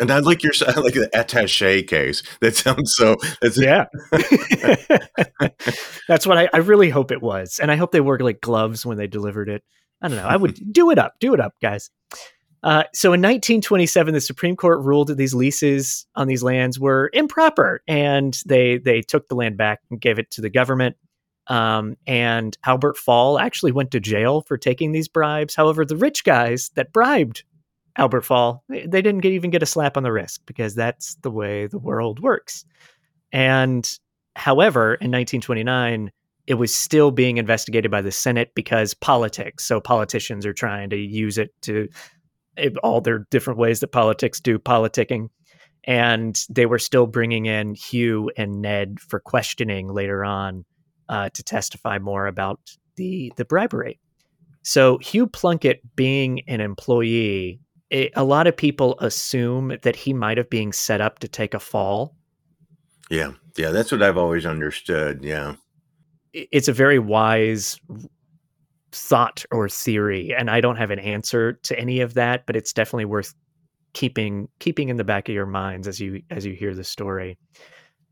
and 0.00 0.10
I 0.10 0.18
like 0.18 0.42
your 0.42 0.52
I 0.66 0.72
like 0.80 0.94
the 0.94 1.10
attaché 1.14 1.86
case. 1.86 2.22
That 2.40 2.56
sounds 2.56 2.94
so. 2.96 3.16
That's, 3.40 3.58
yeah. 3.58 3.86
that's 6.08 6.26
what 6.26 6.38
I, 6.38 6.48
I 6.52 6.58
really 6.58 6.90
hope 6.90 7.12
it 7.12 7.22
was, 7.22 7.60
and 7.60 7.70
I 7.70 7.76
hope 7.76 7.92
they 7.92 8.00
wore 8.00 8.18
like 8.18 8.40
gloves 8.40 8.84
when 8.84 8.98
they 8.98 9.06
delivered 9.06 9.48
it. 9.48 9.62
I 10.02 10.08
don't 10.08 10.16
know. 10.16 10.26
I 10.26 10.36
would 10.36 10.58
do 10.72 10.90
it 10.90 10.98
up, 10.98 11.14
do 11.20 11.32
it 11.32 11.40
up, 11.40 11.54
guys. 11.62 11.90
Uh, 12.62 12.84
so 12.94 13.08
in 13.08 13.20
1927, 13.20 14.14
the 14.14 14.20
Supreme 14.20 14.54
Court 14.54 14.80
ruled 14.80 15.08
that 15.08 15.16
these 15.16 15.34
leases 15.34 16.06
on 16.14 16.28
these 16.28 16.42
lands 16.42 16.78
were 16.78 17.10
improper, 17.12 17.82
and 17.88 18.40
they 18.46 18.78
they 18.78 19.02
took 19.02 19.28
the 19.28 19.34
land 19.34 19.56
back 19.56 19.80
and 19.90 20.00
gave 20.00 20.18
it 20.18 20.30
to 20.32 20.40
the 20.40 20.50
government. 20.50 20.96
Um, 21.48 21.96
and 22.06 22.56
Albert 22.64 22.96
Fall 22.96 23.38
actually 23.38 23.72
went 23.72 23.90
to 23.90 24.00
jail 24.00 24.42
for 24.42 24.56
taking 24.56 24.92
these 24.92 25.08
bribes. 25.08 25.56
However, 25.56 25.84
the 25.84 25.96
rich 25.96 26.22
guys 26.22 26.70
that 26.76 26.92
bribed 26.92 27.42
Albert 27.96 28.22
Fall, 28.22 28.62
they, 28.68 28.86
they 28.86 29.02
didn't 29.02 29.22
get, 29.22 29.32
even 29.32 29.50
get 29.50 29.62
a 29.62 29.66
slap 29.66 29.96
on 29.96 30.04
the 30.04 30.12
wrist 30.12 30.42
because 30.46 30.74
that's 30.74 31.16
the 31.16 31.30
way 31.30 31.66
the 31.66 31.80
world 31.80 32.20
works. 32.20 32.64
And 33.32 33.88
however, 34.36 34.94
in 34.94 35.10
1929, 35.10 36.12
it 36.46 36.54
was 36.54 36.74
still 36.74 37.10
being 37.10 37.38
investigated 37.38 37.90
by 37.90 38.02
the 38.02 38.12
Senate 38.12 38.52
because 38.54 38.94
politics. 38.94 39.64
So 39.64 39.80
politicians 39.80 40.46
are 40.46 40.52
trying 40.52 40.90
to 40.90 40.96
use 40.96 41.38
it 41.38 41.50
to 41.62 41.88
all 42.82 43.00
their 43.00 43.26
different 43.30 43.58
ways 43.58 43.80
that 43.80 43.88
politics 43.88 44.40
do 44.40 44.58
politicking. 44.58 45.28
And 45.84 46.38
they 46.48 46.66
were 46.66 46.78
still 46.78 47.06
bringing 47.06 47.46
in 47.46 47.74
Hugh 47.74 48.30
and 48.36 48.62
Ned 48.62 49.00
for 49.00 49.18
questioning 49.18 49.88
later 49.88 50.24
on 50.24 50.64
uh, 51.08 51.30
to 51.34 51.42
testify 51.42 51.98
more 51.98 52.26
about 52.26 52.60
the 52.96 53.32
the 53.36 53.44
bribery. 53.44 53.98
So 54.62 54.98
Hugh 54.98 55.26
Plunkett 55.26 55.80
being 55.96 56.42
an 56.46 56.60
employee, 56.60 57.60
it, 57.90 58.12
a 58.14 58.22
lot 58.22 58.46
of 58.46 58.56
people 58.56 58.96
assume 59.00 59.76
that 59.82 59.96
he 59.96 60.12
might 60.12 60.38
have 60.38 60.48
been 60.48 60.72
set 60.72 61.00
up 61.00 61.18
to 61.18 61.28
take 61.28 61.52
a 61.52 61.58
fall. 61.58 62.14
Yeah, 63.10 63.32
yeah, 63.56 63.70
that's 63.70 63.90
what 63.90 64.02
I've 64.02 64.16
always 64.16 64.46
understood. 64.46 65.24
Yeah, 65.24 65.56
it's 66.32 66.68
a 66.68 66.72
very 66.72 66.98
wise 66.98 67.80
thought 68.92 69.44
or 69.50 69.68
theory 69.68 70.34
and 70.36 70.50
i 70.50 70.60
don't 70.60 70.76
have 70.76 70.90
an 70.90 70.98
answer 70.98 71.54
to 71.54 71.78
any 71.78 72.00
of 72.00 72.14
that 72.14 72.44
but 72.46 72.56
it's 72.56 72.72
definitely 72.72 73.04
worth 73.04 73.34
keeping 73.92 74.48
keeping 74.58 74.88
in 74.88 74.96
the 74.96 75.04
back 75.04 75.28
of 75.28 75.34
your 75.34 75.46
minds 75.46 75.86
as 75.86 76.00
you 76.00 76.22
as 76.30 76.46
you 76.46 76.54
hear 76.54 76.74
the 76.74 76.84
story. 76.84 77.38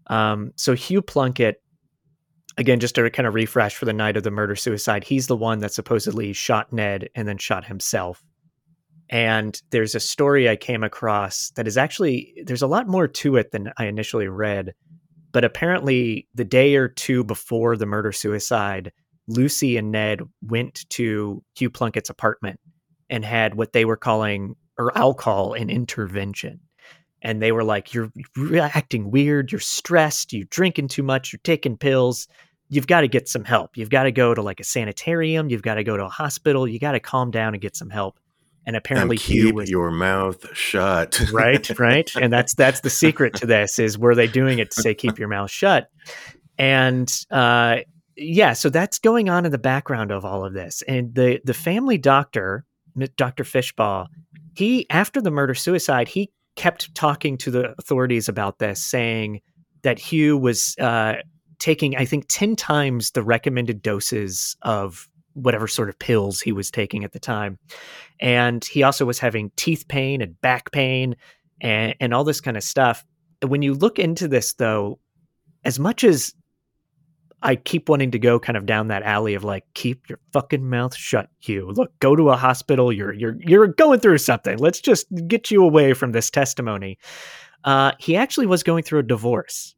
Um, 0.09 0.53
so 0.57 0.75
hugh 0.75 1.03
plunkett 1.03 1.63
again 2.59 2.81
just 2.81 2.97
to 2.97 3.11
kind 3.11 3.27
of 3.27 3.35
refresh 3.35 3.77
for 3.77 3.85
the 3.85 3.93
night 3.93 4.17
of 4.17 4.25
the 4.25 4.31
murder 4.31 4.57
suicide 4.57 5.05
he's 5.05 5.29
the 5.29 5.37
one 5.37 5.61
that 5.61 5.73
supposedly 5.73 6.33
shot 6.33 6.73
ned 6.73 7.09
and 7.15 7.27
then 7.27 7.39
shot 7.39 7.65
himself. 7.65 8.23
And 9.09 9.61
there's 9.71 9.95
a 9.95 10.01
story 10.01 10.49
i 10.49 10.57
came 10.57 10.83
across 10.83 11.51
that 11.57 11.67
is 11.67 11.77
actually 11.77 12.35
there's 12.45 12.63
a 12.63 12.67
lot 12.67 12.89
more 12.89 13.09
to 13.09 13.37
it 13.37 13.53
than 13.53 13.73
i 13.77 13.87
initially 13.87 14.29
read 14.29 14.75
but 15.33 15.45
apparently 15.45 16.29
the 16.35 16.45
day 16.45 16.75
or 16.75 16.89
two 16.89 17.23
before 17.25 17.77
the 17.77 17.87
murder 17.87 18.13
suicide 18.13 18.93
Lucy 19.31 19.77
and 19.77 19.93
Ned 19.93 20.21
went 20.43 20.89
to 20.91 21.43
Hugh 21.55 21.71
Plunkett's 21.71 22.11
apartment 22.11 22.59
and 23.09 23.25
had 23.25 23.55
what 23.55 23.73
they 23.73 23.85
were 23.85 23.97
calling, 23.97 24.57
or 24.77 24.97
I'll 24.97 25.15
call, 25.15 25.55
an 25.55 25.71
intervention. 25.71 26.61
And 27.23 27.41
they 27.41 27.53
were 27.53 27.65
like, 27.65 27.95
You're 27.95 28.11
acting 28.59 29.11
weird. 29.11 29.53
You're 29.53 29.61
stressed. 29.61 30.33
You're 30.33 30.47
drinking 30.51 30.89
too 30.89 31.03
much. 31.03 31.33
You're 31.33 31.41
taking 31.45 31.77
pills. 31.77 32.29
You've 32.69 32.87
got 32.87 33.03
to 33.03 33.09
get 33.09 33.29
some 33.29 33.45
help. 33.45 33.77
You've 33.77 33.91
got 33.91 34.05
to 34.05 34.13
go 34.13 34.35
to 34.35 34.43
like 34.43 34.61
a 34.61 34.65
sanitarium. 34.65 35.51
You've 35.51 35.63
got 35.63 35.75
to 35.75 35.85
go 35.85 35.97
to 35.97 36.05
a 36.05 36.09
hospital. 36.09 36.67
You 36.67 36.79
got 36.79 36.93
to 36.93 37.01
calm 37.01 37.31
down 37.31 37.55
and 37.55 37.61
get 37.61 37.77
some 37.77 37.91
help. 37.91 38.19
And 38.67 38.77
apparently, 38.77 39.17
and 39.17 39.23
keep 39.23 39.55
was, 39.55 39.71
your 39.71 39.91
mouth 39.91 40.47
shut. 40.55 41.21
right, 41.33 41.79
right. 41.79 42.11
And 42.21 42.33
that's 42.33 42.55
that's 42.55 42.81
the 42.81 42.91
secret 42.91 43.35
to 43.37 43.47
this 43.47 43.79
is 43.79 43.99
were 43.99 44.15
they 44.15 44.27
doing 44.27 44.59
it 44.59 44.71
to 44.73 44.83
say 44.83 44.95
keep 44.95 45.19
your 45.19 45.29
mouth 45.29 45.51
shut? 45.51 45.91
And 46.59 47.11
uh, 47.31 47.79
yeah, 48.21 48.53
so 48.53 48.69
that's 48.69 48.99
going 48.99 49.31
on 49.31 49.47
in 49.47 49.53
the 49.53 49.59
background 49.59 50.11
of 50.11 50.25
all 50.25 50.45
of 50.45 50.53
this. 50.53 50.83
And 50.87 51.15
the 51.15 51.41
the 51.45 51.55
family 51.55 51.97
doctor, 51.97 52.65
Dr. 53.17 53.45
Fishbaugh, 53.45 54.07
he 54.55 54.89
after 54.91 55.21
the 55.23 55.31
murder 55.31 55.55
suicide, 55.55 56.07
he 56.07 56.31
kept 56.55 56.95
talking 56.95 57.39
to 57.39 57.51
the 57.51 57.75
authorities 57.79 58.29
about 58.29 58.59
this, 58.59 58.85
saying 58.85 59.41
that 59.83 59.99
Hugh 59.99 60.37
was 60.37 60.77
uh, 60.79 61.15
taking, 61.59 61.97
I 61.97 62.05
think, 62.05 62.27
ten 62.29 62.57
times 62.57 63.13
the 63.13 63.23
recommended 63.23 63.81
doses 63.81 64.55
of 64.63 65.09
whatever 65.33 65.67
sort 65.67 65.89
of 65.89 65.99
pills 65.99 66.41
he 66.41 66.53
was 66.53 66.71
taking 66.71 67.05
at 67.05 67.13
the 67.13 67.21
time, 67.21 67.59
and 68.21 68.63
he 68.67 68.83
also 68.83 69.07
was 69.07 69.19
having 69.19 69.51
teeth 69.57 69.89
pain 69.89 70.21
and 70.21 70.39
back 70.43 70.73
pain 70.73 71.17
and 71.63 71.95
and 72.01 72.13
all 72.13 72.25
this 72.25 72.43
kind 72.43 72.59
of 72.59 72.63
stuff. 72.63 73.03
When 73.43 73.63
you 73.63 73.73
look 73.73 73.99
into 73.99 74.29
this, 74.29 74.53
though, 74.53 74.99
as 75.65 75.79
much 75.79 76.05
as 76.05 76.35
I 77.43 77.57
keep 77.57 77.89
wanting 77.89 78.11
to 78.11 78.19
go 78.19 78.39
kind 78.39 78.57
of 78.57 78.67
down 78.67 78.89
that 78.89 79.03
alley 79.03 79.35
of 79.35 79.45
like, 79.45 79.65
keep 79.75 80.09
your 80.09 80.19
fucking 80.33 80.69
mouth 80.69 80.95
shut, 80.95 81.31
Hugh. 81.41 81.71
Look, 81.73 81.99
go 82.01 82.15
to 82.15 82.31
a 82.31 82.37
hospital. 82.37 82.93
You're 82.93 83.15
you're 83.15 83.37
you're 83.41 83.67
going 83.67 84.01
through 84.01 84.19
something. 84.19 84.59
Let's 84.59 84.81
just 84.81 85.07
get 85.27 85.51
you 85.51 85.65
away 85.65 85.95
from 85.95 86.13
this 86.13 86.31
testimony. 86.31 86.99
Uh, 87.65 87.93
he 87.99 88.17
actually 88.17 88.47
was 88.47 88.63
going 88.63 88.83
through 88.83 89.01
a 89.01 89.05
divorce, 89.05 89.75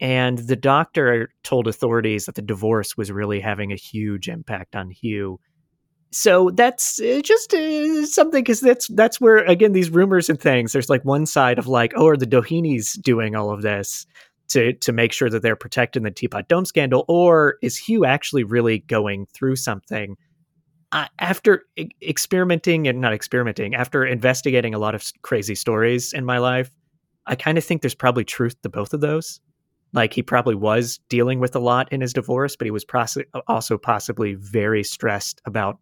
and 0.00 0.38
the 0.38 0.56
doctor 0.56 1.30
told 1.44 1.68
authorities 1.68 2.26
that 2.26 2.34
the 2.34 2.42
divorce 2.42 2.96
was 2.96 3.12
really 3.12 3.40
having 3.40 3.72
a 3.72 3.76
huge 3.76 4.28
impact 4.28 4.74
on 4.74 4.90
Hugh. 4.90 5.38
So 6.10 6.50
that's 6.50 7.00
uh, 7.00 7.20
just 7.24 7.54
uh, 7.54 8.06
something 8.06 8.42
because 8.42 8.60
that's 8.60 8.88
that's 8.88 9.20
where 9.20 9.38
again 9.38 9.72
these 9.72 9.90
rumors 9.90 10.28
and 10.28 10.40
things. 10.40 10.72
There's 10.72 10.90
like 10.90 11.04
one 11.04 11.26
side 11.26 11.58
of 11.58 11.66
like, 11.68 11.92
oh, 11.96 12.08
are 12.08 12.16
the 12.16 12.26
Dohenys 12.26 13.00
doing 13.00 13.36
all 13.36 13.50
of 13.50 13.62
this? 13.62 14.06
To 14.48 14.72
to 14.74 14.92
make 14.92 15.12
sure 15.12 15.30
that 15.30 15.42
they're 15.42 15.56
protecting 15.56 16.02
the 16.02 16.10
Teapot 16.10 16.48
Dome 16.48 16.64
scandal, 16.64 17.04
or 17.08 17.56
is 17.62 17.76
Hugh 17.76 18.04
actually 18.04 18.44
really 18.44 18.80
going 18.80 19.26
through 19.34 19.56
something? 19.56 20.16
uh, 20.94 21.08
after 21.18 21.64
e- 21.76 21.88
experimenting 22.02 22.86
and 22.86 23.00
not 23.00 23.12
experimenting, 23.12 23.74
after 23.74 24.06
investigating 24.06 24.74
a 24.74 24.78
lot 24.78 24.94
of 24.94 25.04
crazy 25.22 25.56
stories 25.56 26.12
in 26.12 26.24
my 26.24 26.38
life, 26.38 26.70
I 27.26 27.34
kind 27.34 27.58
of 27.58 27.64
think 27.64 27.82
there's 27.82 27.96
probably 27.96 28.24
truth 28.24 28.54
to 28.62 28.68
both 28.68 28.94
of 28.94 29.00
those. 29.00 29.40
Like 29.92 30.12
he 30.12 30.22
probably 30.22 30.54
was 30.54 31.00
dealing 31.08 31.40
with 31.40 31.56
a 31.56 31.58
lot 31.58 31.92
in 31.92 32.00
his 32.00 32.12
divorce, 32.12 32.54
but 32.54 32.66
he 32.66 32.70
was 32.70 32.84
pross- 32.84 33.16
also 33.48 33.76
possibly 33.76 34.34
very 34.34 34.84
stressed 34.84 35.40
about 35.44 35.78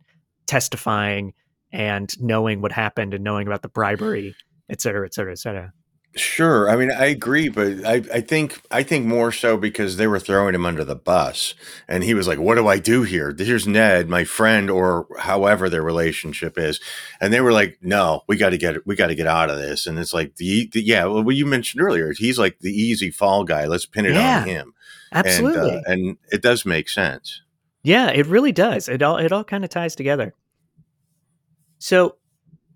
testifying 0.46 1.34
and 1.72 2.10
knowing 2.18 2.62
what 2.62 2.72
happened 2.72 3.12
and 3.12 3.22
knowing 3.22 3.46
about 3.46 3.60
the 3.60 3.68
bribery, 3.68 4.34
et 4.70 4.80
cetera, 4.80 5.04
et 5.04 5.12
cetera, 5.12 5.32
et 5.32 5.38
cetera. 5.38 5.72
Sure. 6.14 6.68
I 6.68 6.76
mean, 6.76 6.90
I 6.90 7.06
agree, 7.06 7.48
but 7.48 7.86
I, 7.86 7.94
I 8.12 8.20
think 8.20 8.60
I 8.70 8.82
think 8.82 9.06
more 9.06 9.32
so 9.32 9.56
because 9.56 9.96
they 9.96 10.06
were 10.06 10.18
throwing 10.20 10.54
him 10.54 10.66
under 10.66 10.84
the 10.84 10.94
bus, 10.94 11.54
and 11.88 12.04
he 12.04 12.12
was 12.12 12.28
like, 12.28 12.38
"What 12.38 12.56
do 12.56 12.68
I 12.68 12.78
do 12.78 13.02
here? 13.02 13.34
Here's 13.36 13.66
Ned, 13.66 14.10
my 14.10 14.24
friend, 14.24 14.68
or 14.68 15.06
however 15.20 15.70
their 15.70 15.82
relationship 15.82 16.58
is," 16.58 16.80
and 17.18 17.32
they 17.32 17.40
were 17.40 17.52
like, 17.52 17.78
"No, 17.80 18.24
we 18.28 18.36
got 18.36 18.50
to 18.50 18.58
get 18.58 18.86
we 18.86 18.94
got 18.94 19.06
to 19.06 19.14
get 19.14 19.26
out 19.26 19.48
of 19.48 19.56
this." 19.56 19.86
And 19.86 19.98
it's 19.98 20.12
like 20.12 20.36
the, 20.36 20.68
the 20.72 20.82
yeah, 20.82 21.06
well, 21.06 21.22
what 21.22 21.34
you 21.34 21.46
mentioned 21.46 21.82
earlier, 21.82 22.12
he's 22.12 22.38
like 22.38 22.58
the 22.58 22.72
easy 22.72 23.10
fall 23.10 23.44
guy. 23.44 23.64
Let's 23.64 23.86
pin 23.86 24.04
it 24.04 24.12
Yeah, 24.12 24.40
on 24.42 24.48
him, 24.48 24.74
Absolutely. 25.12 25.70
and 25.70 25.78
uh, 25.78 25.80
and 25.86 26.16
it 26.30 26.42
does 26.42 26.66
make 26.66 26.90
sense. 26.90 27.40
Yeah, 27.82 28.10
it 28.10 28.26
really 28.26 28.52
does. 28.52 28.86
It 28.86 29.00
all 29.00 29.16
it 29.16 29.32
all 29.32 29.44
kind 29.44 29.64
of 29.64 29.70
ties 29.70 29.96
together. 29.96 30.34
So, 31.78 32.16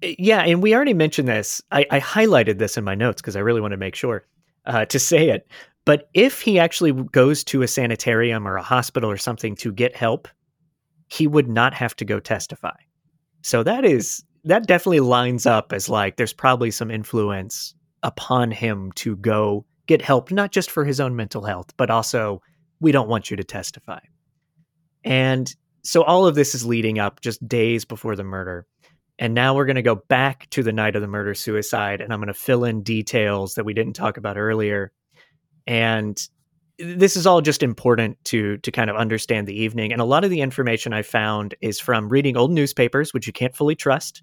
yeah, 0.02 0.40
and 0.40 0.62
we 0.62 0.74
already 0.74 0.94
mentioned 0.94 1.28
this. 1.28 1.62
I, 1.70 1.86
I 1.90 2.00
highlighted 2.00 2.58
this 2.58 2.76
in 2.76 2.84
my 2.84 2.94
notes 2.94 3.20
because 3.20 3.36
I 3.36 3.40
really 3.40 3.60
want 3.60 3.72
to 3.72 3.78
make 3.78 3.94
sure 3.94 4.26
uh, 4.66 4.84
to 4.86 4.98
say 4.98 5.30
it. 5.30 5.48
But 5.84 6.10
if 6.14 6.40
he 6.40 6.58
actually 6.58 6.92
goes 6.92 7.44
to 7.44 7.62
a 7.62 7.68
sanitarium 7.68 8.46
or 8.46 8.56
a 8.56 8.62
hospital 8.62 9.10
or 9.10 9.16
something 9.16 9.54
to 9.56 9.72
get 9.72 9.94
help, 9.94 10.28
he 11.08 11.26
would 11.26 11.48
not 11.48 11.72
have 11.74 11.94
to 11.96 12.04
go 12.04 12.18
testify. 12.18 12.74
So 13.42 13.62
that 13.62 13.84
is 13.84 14.24
that 14.44 14.66
definitely 14.66 15.00
lines 15.00 15.46
up 15.46 15.72
as 15.72 15.88
like 15.88 16.16
there's 16.16 16.32
probably 16.32 16.70
some 16.70 16.90
influence 16.90 17.74
upon 18.02 18.50
him 18.50 18.92
to 18.92 19.16
go 19.16 19.64
get 19.86 20.02
help, 20.02 20.30
not 20.30 20.52
just 20.52 20.70
for 20.70 20.84
his 20.84 21.00
own 21.00 21.14
mental 21.14 21.42
health, 21.42 21.72
but 21.76 21.90
also 21.90 22.42
we 22.80 22.92
don't 22.92 23.08
want 23.08 23.30
you 23.30 23.36
to 23.36 23.44
testify. 23.44 24.00
And 25.04 25.54
so 25.82 26.02
all 26.02 26.26
of 26.26 26.34
this 26.34 26.54
is 26.54 26.66
leading 26.66 26.98
up 26.98 27.20
just 27.20 27.46
days 27.46 27.84
before 27.84 28.16
the 28.16 28.24
murder. 28.24 28.66
And 29.18 29.34
now 29.34 29.54
we're 29.54 29.64
going 29.64 29.76
to 29.76 29.82
go 29.82 29.94
back 29.94 30.48
to 30.50 30.62
the 30.62 30.72
night 30.72 30.94
of 30.94 31.02
the 31.02 31.08
murder 31.08 31.34
suicide, 31.34 32.00
and 32.00 32.12
I'm 32.12 32.18
going 32.18 32.28
to 32.28 32.34
fill 32.34 32.64
in 32.64 32.82
details 32.82 33.54
that 33.54 33.64
we 33.64 33.72
didn't 33.72 33.94
talk 33.94 34.18
about 34.18 34.36
earlier. 34.36 34.92
And 35.66 36.20
this 36.78 37.16
is 37.16 37.26
all 37.26 37.40
just 37.40 37.62
important 37.62 38.22
to 38.24 38.58
to 38.58 38.70
kind 38.70 38.90
of 38.90 38.96
understand 38.96 39.46
the 39.46 39.58
evening. 39.58 39.92
And 39.92 40.00
a 40.00 40.04
lot 40.04 40.24
of 40.24 40.30
the 40.30 40.42
information 40.42 40.92
I 40.92 41.02
found 41.02 41.54
is 41.60 41.80
from 41.80 42.08
reading 42.08 42.36
old 42.36 42.52
newspapers, 42.52 43.14
which 43.14 43.26
you 43.26 43.32
can't 43.32 43.56
fully 43.56 43.74
trust. 43.74 44.22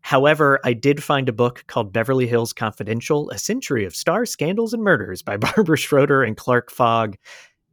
However, 0.00 0.60
I 0.64 0.72
did 0.72 1.02
find 1.02 1.28
a 1.28 1.32
book 1.32 1.64
called 1.66 1.92
Beverly 1.92 2.26
Hills 2.26 2.52
Confidential: 2.52 3.30
A 3.30 3.38
Century 3.38 3.84
of 3.84 3.94
Star 3.94 4.26
Scandals 4.26 4.72
and 4.72 4.82
Murders 4.82 5.22
by 5.22 5.36
Barbara 5.36 5.76
Schroeder 5.76 6.24
and 6.24 6.36
Clark 6.36 6.70
Fogg. 6.70 7.16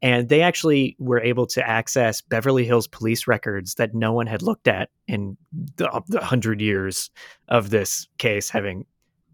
And 0.03 0.27
they 0.27 0.41
actually 0.41 0.97
were 0.99 1.21
able 1.21 1.47
to 1.47 1.67
access 1.67 2.19
Beverly 2.19 2.65
Hills 2.65 2.87
police 2.87 3.25
records 3.25 3.75
that 3.75 3.95
no 3.95 4.11
one 4.11 4.27
had 4.27 4.41
looked 4.41 4.67
at 4.67 4.89
in 5.07 5.37
the, 5.77 6.03
the 6.09 6.19
hundred 6.19 6.59
years 6.59 7.09
of 7.47 7.69
this 7.69 8.05
case 8.17 8.49
having 8.49 8.85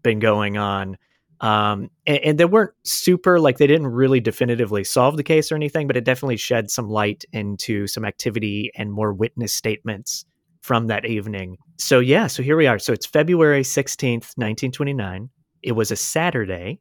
been 0.04 0.20
going 0.20 0.56
on. 0.56 0.96
Um, 1.40 1.90
and, 2.06 2.18
and 2.18 2.38
they 2.38 2.44
weren't 2.44 2.70
super 2.84 3.40
like 3.40 3.58
they 3.58 3.66
didn't 3.66 3.88
really 3.88 4.20
definitively 4.20 4.84
solve 4.84 5.16
the 5.16 5.24
case 5.24 5.50
or 5.50 5.56
anything, 5.56 5.88
but 5.88 5.96
it 5.96 6.04
definitely 6.04 6.36
shed 6.36 6.70
some 6.70 6.88
light 6.88 7.24
into 7.32 7.88
some 7.88 8.04
activity 8.04 8.70
and 8.76 8.92
more 8.92 9.12
witness 9.12 9.52
statements 9.52 10.24
from 10.60 10.86
that 10.86 11.04
evening. 11.04 11.56
So 11.78 11.98
yeah, 11.98 12.28
so 12.28 12.44
here 12.44 12.56
we 12.56 12.68
are. 12.68 12.78
So 12.78 12.92
it's 12.92 13.06
February 13.06 13.62
16th, 13.62 14.36
1929. 14.36 15.30
It 15.62 15.72
was 15.72 15.90
a 15.90 15.96
Saturday 15.96 16.78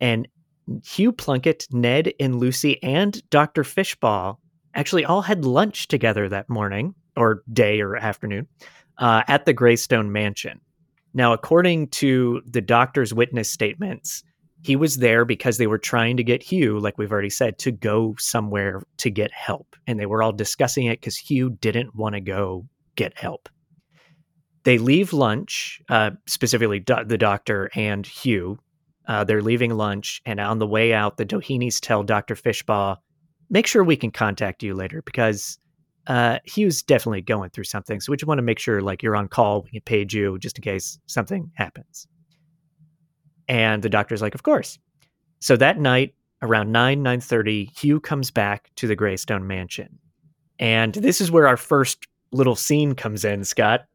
and 0.00 0.26
Hugh 0.84 1.12
Plunkett, 1.12 1.66
Ned 1.70 2.12
and 2.20 2.38
Lucy 2.38 2.82
and 2.82 3.28
Dr. 3.30 3.62
Fishbaugh 3.62 4.36
actually 4.74 5.04
all 5.04 5.22
had 5.22 5.44
lunch 5.44 5.88
together 5.88 6.28
that 6.28 6.48
morning 6.48 6.94
or 7.16 7.42
day 7.52 7.80
or 7.80 7.96
afternoon 7.96 8.46
uh, 8.98 9.22
at 9.28 9.44
the 9.44 9.52
Greystone 9.52 10.12
Mansion. 10.12 10.60
Now, 11.14 11.32
according 11.32 11.88
to 11.88 12.42
the 12.46 12.60
doctor's 12.60 13.14
witness 13.14 13.50
statements, 13.50 14.22
he 14.62 14.76
was 14.76 14.96
there 14.96 15.24
because 15.24 15.58
they 15.58 15.66
were 15.66 15.78
trying 15.78 16.16
to 16.16 16.24
get 16.24 16.42
Hugh, 16.42 16.78
like 16.78 16.98
we've 16.98 17.12
already 17.12 17.30
said, 17.30 17.58
to 17.60 17.70
go 17.70 18.14
somewhere 18.18 18.82
to 18.98 19.10
get 19.10 19.32
help. 19.32 19.76
And 19.86 19.98
they 19.98 20.06
were 20.06 20.22
all 20.22 20.32
discussing 20.32 20.86
it 20.86 21.00
because 21.00 21.16
Hugh 21.16 21.50
didn't 21.50 21.94
want 21.94 22.14
to 22.14 22.20
go 22.20 22.66
get 22.96 23.16
help. 23.16 23.48
They 24.64 24.78
leave 24.78 25.12
lunch, 25.12 25.80
uh, 25.88 26.10
specifically 26.26 26.80
do- 26.80 27.04
the 27.06 27.18
doctor 27.18 27.70
and 27.74 28.06
Hugh. 28.06 28.58
Uh, 29.08 29.24
they're 29.24 29.42
leaving 29.42 29.74
lunch, 29.74 30.20
and 30.26 30.38
on 30.38 30.58
the 30.58 30.66
way 30.66 30.92
out, 30.92 31.16
the 31.16 31.24
Dohenys 31.24 31.80
tell 31.80 32.02
Dr. 32.02 32.34
Fishbaugh, 32.34 32.98
make 33.50 33.66
sure 33.66 33.82
we 33.82 33.96
can 33.96 34.10
contact 34.10 34.62
you 34.62 34.74
later 34.74 35.02
because 35.02 35.58
uh, 36.06 36.38
Hugh's 36.46 36.82
definitely 36.82 37.22
going 37.22 37.50
through 37.50 37.64
something. 37.64 38.00
So 38.00 38.10
we 38.10 38.16
just 38.16 38.26
want 38.26 38.38
to 38.38 38.42
make 38.42 38.58
sure 38.58 38.80
like 38.80 39.02
you're 39.02 39.16
on 39.16 39.28
call, 39.28 39.62
we 39.62 39.70
can 39.70 39.80
page 39.82 40.14
you 40.14 40.38
just 40.38 40.58
in 40.58 40.62
case 40.62 40.98
something 41.06 41.50
happens. 41.54 42.06
And 43.48 43.82
the 43.82 43.88
doctor's 43.88 44.22
like, 44.22 44.34
of 44.34 44.42
course. 44.42 44.78
So 45.40 45.56
that 45.56 45.78
night, 45.78 46.14
around 46.42 46.72
9, 46.72 47.02
9.30, 47.02 47.78
Hugh 47.78 48.00
comes 48.00 48.30
back 48.30 48.70
to 48.76 48.86
the 48.86 48.96
Greystone 48.96 49.46
Mansion. 49.46 49.98
And 50.58 50.94
this 50.94 51.20
is 51.20 51.30
where 51.30 51.46
our 51.46 51.56
first 51.56 52.06
little 52.32 52.56
scene 52.56 52.94
comes 52.94 53.24
in, 53.24 53.44
Scott. 53.44 53.86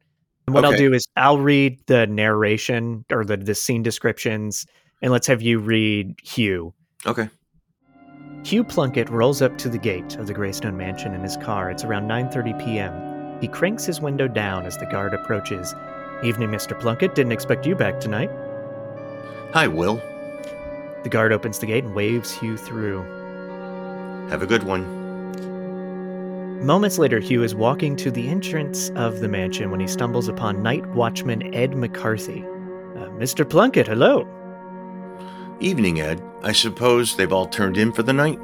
And 0.48 0.54
what 0.54 0.66
I'll 0.66 0.76
do 0.76 0.94
is 0.94 1.08
I'll 1.16 1.40
read 1.40 1.80
the 1.88 2.06
narration 2.08 3.06
or 3.12 3.24
the, 3.24 3.38
the 3.38 3.56
scene 3.56 3.82
descriptions, 3.82 4.66
and 5.04 5.12
let's 5.12 5.28
have 5.28 5.42
you 5.42 5.60
read 5.60 6.16
Hugh. 6.24 6.74
Okay. 7.06 7.30
Hugh 8.44 8.64
Plunkett 8.64 9.10
rolls 9.10 9.42
up 9.42 9.58
to 9.60 9.70
the 9.70 9.78
gate 9.78 10.16
of 10.16 10.28
the 10.28 10.34
Greystone 10.34 10.78
Mansion 10.78 11.14
in 11.14 11.22
his 11.22 11.38
car. 11.38 11.70
It's 11.70 11.84
around 11.84 12.08
9:30 12.08 12.64
p.m. 12.64 13.40
He 13.42 13.48
cranks 13.48 13.86
his 13.86 14.02
window 14.02 14.28
down 14.28 14.66
as 14.66 14.78
the 14.78 14.86
guard 14.86 15.14
approaches. 15.14 15.76
"Evening, 16.24 16.50
Mr. 16.50 16.80
Plunkett. 16.80 17.16
Didn't 17.16 17.34
expect 17.34 17.68
you 17.68 17.76
back 17.76 18.00
tonight." 18.00 18.32
Hi, 19.54 19.68
Will. 19.68 20.02
The 21.04 21.10
guard 21.10 21.34
opens 21.34 21.60
the 21.60 21.66
gate 21.66 21.84
and 21.84 21.94
waves 21.94 22.32
Hugh 22.32 22.58
through. 22.58 23.04
Have 24.30 24.42
a 24.42 24.48
good 24.48 24.64
one. 24.64 25.02
Moments 26.66 26.98
later, 26.98 27.20
Hugh 27.20 27.44
is 27.44 27.54
walking 27.54 27.98
to 27.98 28.10
the 28.10 28.30
entrance 28.30 28.90
of 28.92 29.20
the 29.20 29.28
mansion 29.28 29.70
when 29.70 29.82
he 29.82 29.88
stumbles 29.88 30.30
upon 30.30 30.64
night 30.64 30.86
watchman 30.92 31.54
Ed 31.54 31.76
McCarthy. 31.76 32.40
Uh, 32.96 33.10
Mr. 33.20 33.48
Plunkett, 33.48 33.88
hello. 33.88 34.26
Evening, 35.64 36.02
Ed. 36.02 36.22
I 36.42 36.52
suppose 36.52 37.16
they've 37.16 37.32
all 37.32 37.48
turned 37.48 37.78
in 37.78 37.94
for 37.94 38.04
the 38.04 38.12
night? 38.12 38.38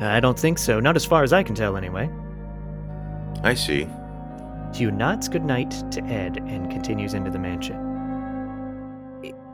I 0.00 0.18
don't 0.18 0.38
think 0.38 0.58
so. 0.58 0.80
Not 0.80 0.96
as 0.96 1.04
far 1.04 1.22
as 1.22 1.32
I 1.32 1.42
can 1.42 1.54
tell, 1.54 1.76
anyway. 1.76 2.10
I 3.42 3.52
see. 3.52 3.86
Hugh 4.74 4.90
nods 4.90 5.28
goodnight 5.28 5.70
to 5.92 6.02
Ed 6.04 6.38
and 6.46 6.70
continues 6.70 7.12
into 7.12 7.30
the 7.30 7.38
mansion. 7.38 7.76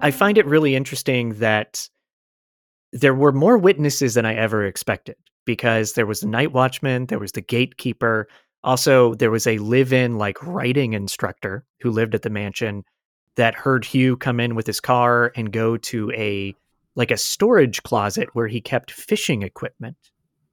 I 0.00 0.12
find 0.12 0.38
it 0.38 0.46
really 0.46 0.76
interesting 0.76 1.34
that 1.40 1.88
there 2.92 3.14
were 3.14 3.32
more 3.32 3.58
witnesses 3.58 4.14
than 4.14 4.24
I 4.24 4.34
ever 4.34 4.64
expected 4.64 5.16
because 5.44 5.94
there 5.94 6.06
was 6.06 6.20
the 6.20 6.28
night 6.28 6.52
watchman, 6.52 7.06
there 7.06 7.18
was 7.18 7.32
the 7.32 7.40
gatekeeper, 7.40 8.28
also 8.62 9.14
there 9.14 9.30
was 9.32 9.46
a 9.46 9.58
live-in 9.58 10.16
like 10.16 10.46
writing 10.46 10.92
instructor 10.92 11.64
who 11.80 11.90
lived 11.90 12.14
at 12.14 12.22
the 12.22 12.30
mansion 12.30 12.84
that 13.36 13.54
heard 13.54 13.84
Hugh 13.84 14.16
come 14.16 14.38
in 14.38 14.54
with 14.54 14.66
his 14.66 14.80
car 14.80 15.32
and 15.34 15.52
go 15.52 15.76
to 15.76 16.10
a 16.12 16.54
like 16.96 17.10
a 17.10 17.16
storage 17.16 17.82
closet 17.82 18.28
where 18.32 18.48
he 18.48 18.60
kept 18.60 18.90
fishing 18.90 19.42
equipment, 19.42 19.96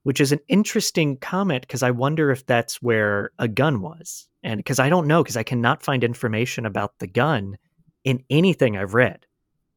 which 0.04 0.22
is 0.22 0.32
an 0.32 0.40
interesting 0.48 1.18
comment 1.18 1.62
because 1.62 1.84
I 1.84 1.92
wonder 1.92 2.32
if 2.32 2.46
that's 2.46 2.82
where 2.82 3.32
a 3.40 3.48
gun 3.48 3.82
was. 3.82 4.28
And 4.44 4.58
because 4.58 4.80
I 4.80 4.90
don't 4.90 5.08
know, 5.08 5.24
because 5.24 5.38
I 5.38 5.44
cannot 5.44 5.84
find 5.84 6.04
information 6.04 6.66
about 6.66 6.94
the 7.00 7.08
gun 7.08 7.58
in 8.04 8.24
anything 8.30 8.78
I've 8.78 8.94
read. 8.94 9.26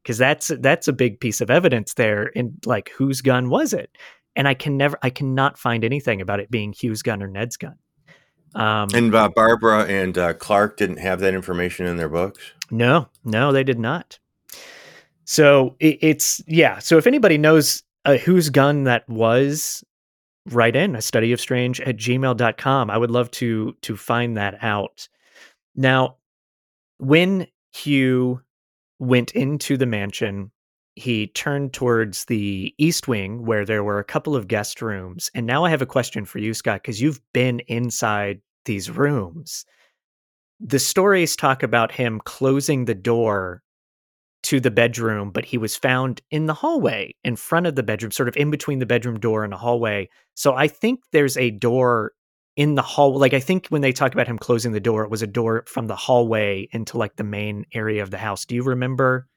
Because 0.03 0.17
that's 0.17 0.51
that's 0.59 0.87
a 0.87 0.93
big 0.93 1.19
piece 1.19 1.41
of 1.41 1.51
evidence 1.51 1.93
there 1.93 2.23
in 2.27 2.57
like 2.65 2.89
whose 2.97 3.21
gun 3.21 3.49
was 3.49 3.73
it? 3.73 3.95
And 4.35 4.47
I 4.47 4.55
can 4.55 4.77
never 4.77 4.97
I 5.03 5.09
cannot 5.11 5.59
find 5.59 5.83
anything 5.83 6.21
about 6.21 6.39
it 6.39 6.49
being 6.49 6.73
Hugh's 6.73 7.03
gun 7.03 7.21
or 7.21 7.27
Ned's 7.27 7.57
gun. 7.57 7.75
Um, 8.55 8.87
And 8.93 9.13
uh, 9.13 9.29
Barbara 9.29 9.85
and 9.85 10.17
uh, 10.17 10.33
Clark 10.33 10.77
didn't 10.77 10.97
have 10.97 11.19
that 11.19 11.33
information 11.33 11.85
in 11.85 11.97
their 11.97 12.09
books? 12.09 12.53
No, 12.69 13.09
no, 13.23 13.51
they 13.51 13.63
did 13.63 13.79
not. 13.79 14.19
So 15.25 15.75
it, 15.79 15.97
it's 16.01 16.41
yeah. 16.47 16.79
So 16.79 16.97
if 16.97 17.07
anybody 17.07 17.37
knows 17.37 17.83
uh, 18.05 18.17
whose 18.17 18.49
gun 18.49 18.83
that 18.85 19.07
was, 19.09 19.83
write 20.47 20.75
in 20.75 20.95
a 20.95 21.01
study 21.01 21.31
of 21.31 21.39
strange 21.39 21.79
at 21.81 21.97
gmail.com. 21.97 22.89
I 22.89 22.97
would 22.97 23.11
love 23.11 23.31
to 23.31 23.73
to 23.81 23.95
find 23.95 24.37
that 24.37 24.63
out. 24.63 25.07
Now, 25.75 26.17
when 26.97 27.47
Hugh 27.73 28.41
went 28.99 29.31
into 29.31 29.77
the 29.77 29.85
mansion, 29.85 30.51
he 30.95 31.27
turned 31.27 31.73
towards 31.73 32.25
the 32.25 32.73
east 32.77 33.07
wing 33.07 33.45
where 33.45 33.65
there 33.65 33.83
were 33.83 33.99
a 33.99 34.03
couple 34.03 34.35
of 34.35 34.47
guest 34.47 34.81
rooms. 34.81 35.31
And 35.33 35.45
now 35.45 35.63
I 35.63 35.69
have 35.69 35.81
a 35.81 35.85
question 35.85 36.25
for 36.25 36.39
you, 36.39 36.53
Scott, 36.53 36.81
because 36.81 37.01
you've 37.01 37.21
been 37.33 37.61
inside 37.67 38.41
these 38.65 38.91
rooms. 38.91 39.65
the 40.59 40.79
stories 40.79 41.35
talk 41.35 41.63
about 41.63 41.91
him 41.91 42.21
closing 42.23 42.85
the 42.85 42.95
door 42.95 43.63
to 44.43 44.59
the 44.59 44.71
bedroom, 44.71 45.31
but 45.31 45.45
he 45.45 45.57
was 45.57 45.75
found 45.75 46.21
in 46.31 46.47
the 46.47 46.53
hallway 46.53 47.13
in 47.23 47.35
front 47.35 47.67
of 47.67 47.75
the 47.75 47.83
bedroom, 47.83 48.11
sort 48.11 48.27
of 48.27 48.35
in 48.35 48.49
between 48.49 48.79
the 48.79 48.85
bedroom 48.85 49.19
door 49.19 49.43
and 49.43 49.53
a 49.53 49.57
hallway. 49.57 50.09
So 50.33 50.55
I 50.55 50.67
think 50.67 51.01
there's 51.11 51.37
a 51.37 51.51
door 51.51 52.13
in 52.55 52.75
the 52.75 52.81
hall. 52.81 53.17
Like 53.17 53.33
I 53.33 53.39
think 53.39 53.67
when 53.67 53.81
they 53.81 53.91
talk 53.91 54.13
about 54.13 54.27
him 54.27 54.39
closing 54.39 54.71
the 54.71 54.79
door, 54.79 55.03
it 55.03 55.11
was 55.11 55.21
a 55.21 55.27
door 55.27 55.63
from 55.67 55.87
the 55.87 55.95
hallway 55.95 56.67
into 56.71 56.97
like 56.97 57.15
the 57.15 57.23
main 57.23 57.65
area 57.73 58.01
of 58.01 58.09
the 58.11 58.17
house. 58.17 58.45
Do 58.45 58.55
you 58.55 58.63
remember 58.63 59.27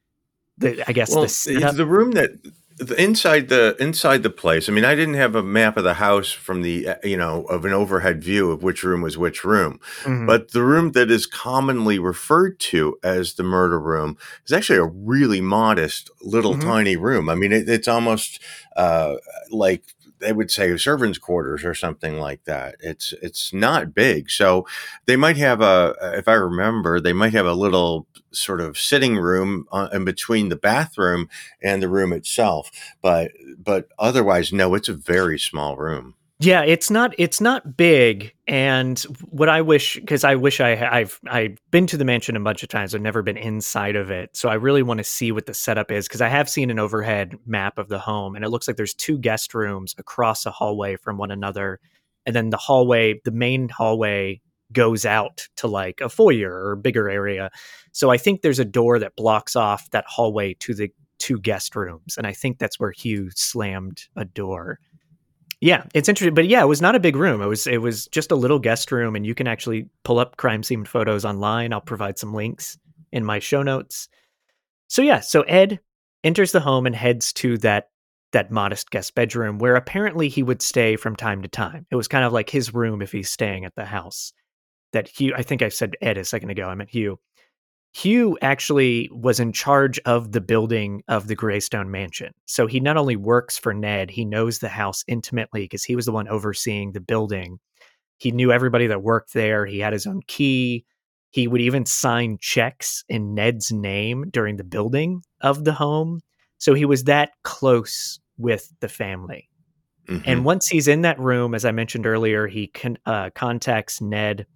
the? 0.56 0.82
I 0.88 0.92
guess 0.92 1.10
well, 1.14 1.24
the 1.24 1.72
the 1.74 1.86
room 1.86 2.12
that 2.12 2.30
the, 2.76 3.00
inside 3.00 3.48
the 3.48 3.76
inside 3.78 4.22
the 4.22 4.30
place. 4.30 4.68
I 4.68 4.72
mean, 4.72 4.84
I 4.84 4.94
didn't 4.94 5.14
have 5.14 5.34
a 5.34 5.42
map 5.42 5.76
of 5.76 5.84
the 5.84 5.94
house 5.94 6.32
from 6.32 6.62
the 6.62 6.88
uh, 6.88 6.94
you 7.04 7.16
know 7.16 7.44
of 7.44 7.64
an 7.64 7.72
overhead 7.72 8.22
view 8.22 8.50
of 8.50 8.62
which 8.62 8.82
room 8.82 9.00
was 9.00 9.16
which 9.16 9.44
room, 9.44 9.78
Mhm. 10.02 10.26
but 10.26 10.50
the 10.50 10.62
room 10.64 10.92
that 10.92 11.10
is 11.10 11.26
commonly 11.26 11.98
referred 11.98 12.58
to 12.60 12.98
as 13.02 13.34
the 13.34 13.42
murder 13.44 13.78
room 13.80 14.16
is 14.46 14.52
actually 14.52 14.78
a 14.80 14.84
really 14.84 15.40
modest 15.40 16.10
little 16.22 16.54
Mhm. 16.54 16.62
tiny 16.62 16.96
room. 16.96 17.28
I 17.28 17.34
mean, 17.36 17.52
it, 17.52 17.68
it's 17.68 17.88
almost 17.88 18.40
uh, 18.76 19.14
like 19.50 19.82
they 20.24 20.32
would 20.32 20.50
say 20.50 20.76
servants' 20.76 21.18
quarters 21.18 21.64
or 21.64 21.74
something 21.74 22.18
like 22.18 22.44
that. 22.44 22.76
It's 22.80 23.12
it's 23.22 23.52
not 23.52 23.94
big, 23.94 24.30
so 24.30 24.66
they 25.06 25.16
might 25.16 25.36
have 25.36 25.60
a 25.60 25.94
if 26.18 26.28
I 26.28 26.34
remember, 26.34 27.00
they 27.00 27.12
might 27.12 27.34
have 27.34 27.46
a 27.46 27.54
little 27.54 28.06
sort 28.32 28.60
of 28.60 28.78
sitting 28.78 29.16
room 29.16 29.66
uh, 29.70 29.88
in 29.92 30.04
between 30.04 30.48
the 30.48 30.56
bathroom 30.56 31.28
and 31.62 31.82
the 31.82 31.88
room 31.88 32.12
itself 32.12 32.70
but 33.00 33.30
but 33.58 33.88
otherwise 33.98 34.52
no 34.52 34.74
it's 34.74 34.88
a 34.88 34.94
very 34.94 35.38
small 35.38 35.76
room 35.76 36.14
Yeah, 36.44 36.62
it's 36.62 36.90
not 36.90 37.14
it's 37.16 37.40
not 37.40 37.76
big, 37.76 38.34
and 38.46 38.98
what 39.30 39.48
I 39.48 39.62
wish 39.62 39.94
because 39.94 40.24
I 40.24 40.34
wish 40.34 40.60
I 40.60 40.72
I've 41.00 41.18
I've 41.28 41.58
been 41.70 41.86
to 41.86 41.96
the 41.96 42.04
mansion 42.04 42.36
a 42.36 42.40
bunch 42.40 42.62
of 42.62 42.68
times. 42.68 42.94
I've 42.94 43.00
never 43.00 43.22
been 43.22 43.36
inside 43.36 43.94
of 43.96 44.10
it, 44.10 44.36
so 44.36 44.48
I 44.48 44.54
really 44.54 44.82
want 44.82 44.98
to 44.98 45.04
see 45.04 45.32
what 45.32 45.46
the 45.46 45.54
setup 45.54 45.90
is 45.90 46.06
because 46.08 46.20
I 46.20 46.28
have 46.28 46.48
seen 46.50 46.70
an 46.70 46.78
overhead 46.78 47.36
map 47.46 47.78
of 47.78 47.88
the 47.88 47.98
home, 47.98 48.36
and 48.36 48.44
it 48.44 48.48
looks 48.48 48.66
like 48.68 48.76
there's 48.76 48.94
two 48.94 49.16
guest 49.18 49.54
rooms 49.54 49.94
across 49.96 50.44
a 50.44 50.50
hallway 50.50 50.96
from 50.96 51.18
one 51.18 51.30
another, 51.30 51.80
and 52.26 52.34
then 52.36 52.50
the 52.50 52.56
hallway, 52.58 53.20
the 53.24 53.30
main 53.30 53.68
hallway, 53.68 54.40
goes 54.72 55.06
out 55.06 55.48
to 55.56 55.68
like 55.68 56.00
a 56.00 56.08
foyer 56.08 56.68
or 56.68 56.76
bigger 56.76 57.08
area. 57.08 57.50
So 57.92 58.10
I 58.10 58.18
think 58.18 58.42
there's 58.42 58.58
a 58.58 58.64
door 58.64 58.98
that 58.98 59.16
blocks 59.16 59.56
off 59.56 59.88
that 59.92 60.04
hallway 60.08 60.54
to 60.60 60.74
the 60.74 60.90
two 61.20 61.38
guest 61.38 61.76
rooms, 61.76 62.16
and 62.18 62.26
I 62.26 62.32
think 62.32 62.58
that's 62.58 62.80
where 62.80 62.92
Hugh 62.92 63.30
slammed 63.36 64.02
a 64.16 64.24
door. 64.24 64.80
Yeah, 65.60 65.84
it's 65.94 66.08
interesting, 66.08 66.34
but 66.34 66.46
yeah, 66.46 66.62
it 66.62 66.66
was 66.66 66.82
not 66.82 66.94
a 66.94 67.00
big 67.00 67.16
room. 67.16 67.40
It 67.40 67.46
was 67.46 67.66
it 67.66 67.78
was 67.78 68.06
just 68.08 68.30
a 68.30 68.36
little 68.36 68.58
guest 68.58 68.92
room, 68.92 69.16
and 69.16 69.26
you 69.26 69.34
can 69.34 69.46
actually 69.46 69.88
pull 70.02 70.18
up 70.18 70.36
crime 70.36 70.62
scene 70.62 70.84
photos 70.84 71.24
online. 71.24 71.72
I'll 71.72 71.80
provide 71.80 72.18
some 72.18 72.34
links 72.34 72.78
in 73.12 73.24
my 73.24 73.38
show 73.38 73.62
notes. 73.62 74.08
So 74.88 75.02
yeah, 75.02 75.20
so 75.20 75.42
Ed 75.42 75.80
enters 76.22 76.52
the 76.52 76.60
home 76.60 76.86
and 76.86 76.94
heads 76.94 77.32
to 77.34 77.58
that 77.58 77.90
that 78.32 78.50
modest 78.50 78.90
guest 78.90 79.14
bedroom 79.14 79.58
where 79.58 79.76
apparently 79.76 80.28
he 80.28 80.42
would 80.42 80.60
stay 80.60 80.96
from 80.96 81.14
time 81.14 81.42
to 81.42 81.48
time. 81.48 81.86
It 81.90 81.96
was 81.96 82.08
kind 82.08 82.24
of 82.24 82.32
like 82.32 82.50
his 82.50 82.74
room 82.74 83.00
if 83.00 83.12
he's 83.12 83.30
staying 83.30 83.64
at 83.64 83.74
the 83.76 83.84
house. 83.84 84.32
That 84.92 85.08
Hugh, 85.08 85.34
I 85.36 85.42
think 85.42 85.62
I 85.62 85.68
said 85.68 85.96
Ed 86.00 86.18
a 86.18 86.24
second 86.24 86.50
ago. 86.50 86.68
I 86.68 86.74
meant 86.74 86.90
Hugh. 86.90 87.18
Hugh 87.94 88.36
actually 88.42 89.08
was 89.12 89.38
in 89.38 89.52
charge 89.52 90.00
of 90.00 90.32
the 90.32 90.40
building 90.40 91.02
of 91.06 91.28
the 91.28 91.36
Greystone 91.36 91.92
Mansion. 91.92 92.32
So 92.44 92.66
he 92.66 92.80
not 92.80 92.96
only 92.96 93.14
works 93.14 93.56
for 93.56 93.72
Ned, 93.72 94.10
he 94.10 94.24
knows 94.24 94.58
the 94.58 94.68
house 94.68 95.04
intimately 95.06 95.62
because 95.62 95.84
he 95.84 95.94
was 95.94 96.06
the 96.06 96.12
one 96.12 96.26
overseeing 96.26 96.90
the 96.90 97.00
building. 97.00 97.60
He 98.18 98.32
knew 98.32 98.50
everybody 98.50 98.88
that 98.88 99.02
worked 99.02 99.32
there. 99.32 99.64
He 99.64 99.78
had 99.78 99.92
his 99.92 100.06
own 100.06 100.22
key. 100.26 100.84
He 101.30 101.46
would 101.46 101.60
even 101.60 101.86
sign 101.86 102.38
checks 102.40 103.04
in 103.08 103.32
Ned's 103.32 103.70
name 103.70 104.24
during 104.30 104.56
the 104.56 104.64
building 104.64 105.22
of 105.40 105.64
the 105.64 105.72
home. 105.72 106.20
So 106.58 106.74
he 106.74 106.84
was 106.84 107.04
that 107.04 107.30
close 107.44 108.18
with 108.38 108.72
the 108.80 108.88
family. 108.88 109.48
Mhm. 110.08 110.22
And 110.26 110.44
once 110.44 110.66
he's 110.66 110.88
in 110.88 111.02
that 111.02 111.20
room, 111.20 111.54
as 111.54 111.64
I 111.64 111.70
mentioned 111.70 112.06
earlier, 112.06 112.48
he 112.48 112.66
con- 112.66 112.98
uh, 113.06 113.30
contacts 113.30 114.00
Ned. 114.00 114.46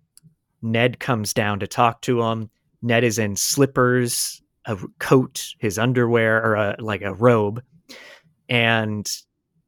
Ned 0.60 0.98
comes 0.98 1.32
down 1.32 1.60
to 1.60 1.68
talk 1.68 2.02
to 2.02 2.22
him. 2.22 2.50
Ned 2.82 3.04
is 3.04 3.18
in 3.18 3.36
slippers, 3.36 4.42
a 4.66 4.76
coat, 4.98 5.54
his 5.58 5.78
underwear, 5.78 6.44
or 6.44 6.54
a, 6.54 6.76
like 6.78 7.02
a 7.02 7.14
robe. 7.14 7.62
And 8.48 9.10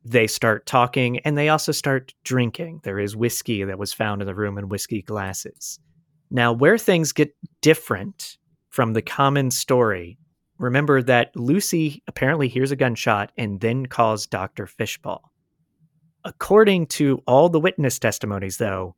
they 0.05 0.27
start 0.27 0.67
talking 0.67 1.19
and 1.21 1.37
they 1.37 1.49
also 1.49 1.73
start 1.73 2.15
drinking. 2.25 2.81
There 2.85 2.99
is 2.99 3.17
whiskey 3.17 3.65
that 3.65 3.79
was 3.79 3.93
found 3.93 4.23
in 4.23 4.27
the 4.27 4.35
room 4.35 4.59
in 4.59 4.69
whiskey 4.69 5.03
glasses. 5.03 5.79
Now, 6.31 6.53
where 6.53 6.79
things 6.79 7.13
get 7.13 7.35
different 7.61 8.39
from 8.71 8.93
the 8.93 9.03
common 9.03 9.51
story, 9.51 10.19
remember 10.59 11.03
that 11.03 11.35
Lucy 11.35 12.03
apparently 12.07 12.49
hears 12.49 12.71
a 12.71 12.77
gunshot 12.77 13.33
and 13.37 13.61
then 13.61 13.87
calls 13.87 14.27
Dr. 14.27 14.67
Fishbaugh. 14.67 15.21
According 16.25 16.87
to 16.87 17.23
all 17.27 17.49
the 17.49 17.61
witness 17.61 17.99
testimonies, 17.99 18.59
though, 18.59 18.95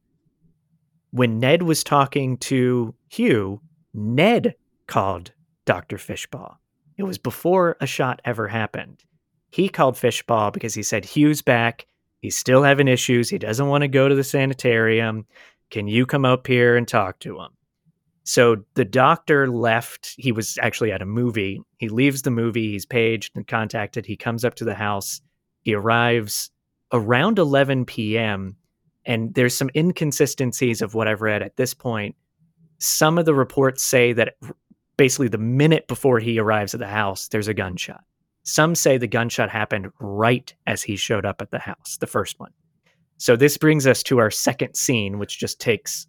when 1.11 1.39
Ned 1.39 1.63
was 1.63 1.85
talking 1.85 2.37
to 2.39 2.95
Hugh, 3.09 3.61
Ned 3.95 4.55
called 4.87 5.33
Dr. 5.65 5.97
Fishbaugh. 5.97 6.57
It 6.97 7.05
was 7.05 7.19
before 7.19 7.77
a 7.81 7.87
shot 7.87 8.21
ever 8.25 8.49
happened. 8.49 9.05
He 9.51 9.69
called 9.69 9.97
Fishbaugh 9.97 10.53
because 10.53 10.75
he 10.75 10.83
said, 10.83 11.05
Hugh's 11.05 11.43
back. 11.43 11.87
He's 12.21 12.37
still 12.37 12.63
having 12.63 12.89
issues. 12.89 13.29
He 13.29 13.39
doesn't 13.39 13.69
want 13.69 13.83
to 13.83 13.89
go 13.89 14.09
to 14.09 14.15
the 14.15 14.25
sanitarium. 14.25 15.27
Can 15.71 15.89
you 15.89 16.07
come 16.07 16.25
up 16.25 16.47
here 16.47 16.77
and 16.77 16.87
talk 16.87 17.19
to 17.21 17.41
him? 17.41 17.51
So 18.25 18.65
the 18.75 18.85
doctor 18.85 19.49
left. 19.49 20.15
He 20.17 20.33
was 20.33 20.59
actually 20.63 20.93
at 20.93 21.03
a 21.03 21.07
movie. 21.07 21.61
He 21.79 21.89
leaves 21.89 22.23
the 22.23 22.31
movie. 22.31 22.71
He's 22.73 22.87
paged 22.87 23.33
and 23.35 23.47
contacted. 23.47 24.07
He 24.07 24.17
comes 24.17 24.45
up 24.45 24.55
to 24.57 24.65
the 24.65 24.75
house. 24.75 25.21
He 25.63 25.75
arrives 25.75 26.51
around 26.93 27.39
11 27.39 27.87
p.m. 27.87 28.57
And 29.05 29.35
there's 29.35 29.57
some 29.57 29.71
inconsistencies 29.75 30.83
of 30.83 30.95
what 30.95 31.09
I've 31.09 31.23
read 31.23 31.43
at 31.43 31.57
this 31.57 31.75
point. 31.75 32.15
Some 32.83 33.17
of 33.17 33.27
the 33.27 33.35
reports 33.35 33.81
say 33.83 34.13
that 34.15 34.35
basically 34.97 35.29
the 35.29 35.39
minute 35.39 35.87
before 35.87 36.19
he 36.19 36.41
arrives 36.41 36.75
at 36.75 36.81
the 36.81 36.89
house, 36.89 37.29
there's 37.29 37.47
a 37.47 37.55
gunshot. 37.55 38.03
Some 38.43 38.75
say 38.75 38.99
the 38.99 39.07
gunshot 39.07 39.51
happened 39.51 39.93
right 40.01 40.53
as 40.67 40.83
he 40.83 40.97
showed 40.97 41.25
up 41.25 41.41
at 41.41 41.53
the 41.53 41.61
house, 41.61 41.97
the 42.01 42.09
first 42.09 42.41
one. 42.41 42.51
So 43.19 43.37
this 43.37 43.57
brings 43.57 43.87
us 43.87 44.03
to 44.05 44.19
our 44.19 44.33
second 44.33 44.75
scene, 44.75 45.21
which 45.21 45.39
just 45.39 45.61
takes 45.61 46.09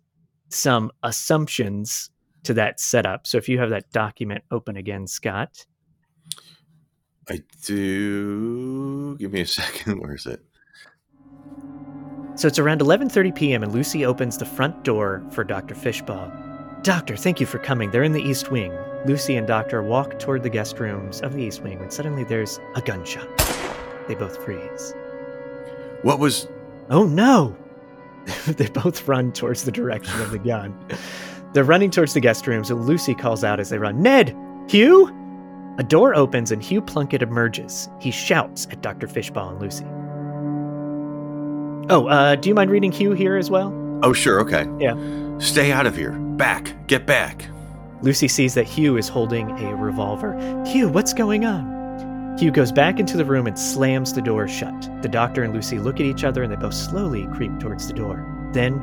some 0.49 0.91
assumptions 1.03 2.09
to 2.41 2.55
that 2.55 2.79
setup. 2.79 3.27
So 3.27 3.37
if 3.37 3.47
you 3.47 3.59
have 3.59 3.69
that 3.69 3.91
document 3.91 4.43
open 4.49 4.75
again, 4.75 5.05
Scott. 5.05 5.67
i 7.29 7.39
do 7.63 9.15
give 9.17 9.31
me 9.31 9.41
a 9.41 9.45
second 9.61 9.99
where 9.99 10.15
is 10.15 10.25
it 10.25 10.43
So 12.33 12.47
it's 12.47 12.57
around 12.57 12.81
11:30 12.81 13.35
p.m. 13.35 13.61
and 13.61 13.71
Lucy 13.71 14.05
opens 14.05 14.39
the 14.39 14.45
front 14.45 14.83
door 14.83 15.23
for 15.29 15.43
Dr. 15.43 15.75
Fishbaugh. 15.75 16.42
Doctor, 16.83 17.15
thank 17.15 17.39
you 17.39 17.45
for 17.45 17.59
coming. 17.59 17.91
They're 17.91 18.03
in 18.03 18.11
the 18.11 18.21
East 18.21 18.51
Wing. 18.51 18.77
Lucy 19.05 19.37
and 19.37 19.47
Doctor 19.47 19.81
walk 19.81 20.19
toward 20.19 20.43
the 20.43 20.49
guest 20.49 20.79
rooms 20.79 21.21
of 21.21 21.33
the 21.33 21.41
East 21.43 21.61
Wing 21.63 21.79
when 21.79 21.89
suddenly 21.89 22.25
there's 22.25 22.59
a 22.75 22.81
gunshot. 22.81 23.27
They 24.07 24.15
both 24.15 24.43
freeze. 24.43 24.93
what 26.01 26.19
was 26.19 26.47
Oh 26.89 27.05
no! 27.05 27.55
they 28.47 28.67
both 28.67 29.07
run 29.07 29.31
towards 29.31 29.63
the 29.63 29.71
direction 29.71 30.19
of 30.21 30.31
the 30.31 30.39
gun. 30.39 30.77
They're 31.53 31.63
running 31.63 31.89
towards 31.89 32.13
the 32.13 32.19
guest 32.19 32.47
rooms, 32.47 32.69
and 32.69 32.85
Lucy 32.85 33.15
calls 33.15 33.43
out 33.45 33.61
as 33.61 33.69
they 33.69 33.77
run, 33.77 34.01
Ned! 34.01 34.35
Hugh! 34.67 35.07
A 35.77 35.83
door 35.83 36.13
opens 36.15 36.51
and 36.51 36.61
Hugh 36.61 36.81
Plunkett 36.81 37.21
emerges. 37.21 37.87
He 37.99 38.11
shouts 38.11 38.67
at 38.71 38.81
Dr. 38.81 39.07
Fishbaugh 39.07 39.51
and 39.51 39.61
Lucy. 39.61 39.85
Oh, 41.89 42.07
uh, 42.07 42.35
do 42.35 42.49
you 42.49 42.55
mind 42.55 42.71
reading 42.71 42.91
Hugh 42.91 43.13
here 43.13 43.37
as 43.37 43.49
well? 43.49 43.73
oh 44.05 44.11
sure 44.11 44.41
okay 44.41 44.67
Yeah. 44.79 44.95
Stay 45.39 45.71
out 45.71 45.85
of 45.85 45.95
here 45.95 46.11
back 46.37 46.73
get 46.87 47.05
back 47.05 47.45
Lucy 48.01 48.27
sees 48.27 48.53
that 48.55 48.65
Hugh 48.65 48.97
is 48.97 49.07
holding 49.07 49.49
a 49.51 49.75
revolver. 49.75 50.37
Hugh, 50.65 50.89
what's 50.89 51.13
going 51.13 51.45
on? 51.45 52.37
Hugh 52.37 52.51
goes 52.51 52.69
back 52.71 52.99
into 52.99 53.15
the 53.15 53.23
room 53.23 53.47
and 53.47 53.57
slams 53.57 54.11
the 54.11 54.21
door 54.21 54.45
shut. 54.45 54.89
The 55.01 55.07
doctor 55.07 55.43
and 55.43 55.53
Lucy 55.53 55.79
look 55.79 56.01
at 56.01 56.05
each 56.05 56.25
other 56.25 56.43
and 56.43 56.51
they 56.51 56.57
both 56.57 56.73
slowly 56.73 57.27
creep 57.27 57.57
towards 57.61 57.87
the 57.87 57.93
door. 57.93 58.25
Then, 58.51 58.81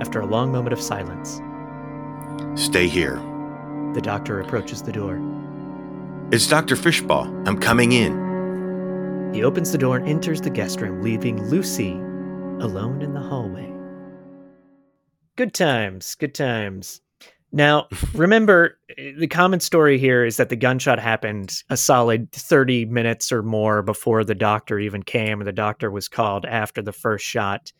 after 0.00 0.20
a 0.20 0.26
long 0.26 0.50
moment 0.52 0.72
of 0.72 0.80
silence, 0.80 1.40
stay 2.60 2.88
here 2.88 3.16
the 3.92 4.00
doctor 4.00 4.40
approaches 4.40 4.82
the 4.82 4.90
door. 4.90 5.20
it's 6.32 6.46
dr 6.48 6.74
fishbaugh 6.74 7.26
i'm 7.46 7.58
coming 7.58 7.92
in 7.92 9.32
He 9.34 9.44
opens 9.44 9.70
the 9.70 9.78
door 9.78 9.96
and 9.96 10.08
enters 10.08 10.40
the 10.40 10.50
guest 10.50 10.80
room, 10.80 11.02
leaving 11.02 11.42
Lucy 11.48 11.92
alone 12.60 13.02
in 13.02 13.12
the 13.12 13.20
hallway. 13.20 13.73
Good 15.36 15.52
times, 15.52 16.14
good 16.14 16.34
times. 16.34 17.00
Now, 17.50 17.88
remember, 18.14 18.78
the 18.96 19.26
common 19.26 19.58
story 19.58 19.98
here 19.98 20.24
is 20.24 20.36
that 20.36 20.48
the 20.48 20.56
gunshot 20.56 21.00
happened 21.00 21.60
a 21.70 21.76
solid 21.76 22.30
30 22.30 22.84
minutes 22.86 23.32
or 23.32 23.42
more 23.42 23.82
before 23.82 24.22
the 24.22 24.36
doctor 24.36 24.78
even 24.78 25.02
came, 25.02 25.40
the 25.40 25.52
doctor 25.52 25.90
was 25.90 26.08
called 26.08 26.44
after 26.46 26.82
the 26.82 26.92
first 26.92 27.24
shot. 27.24 27.72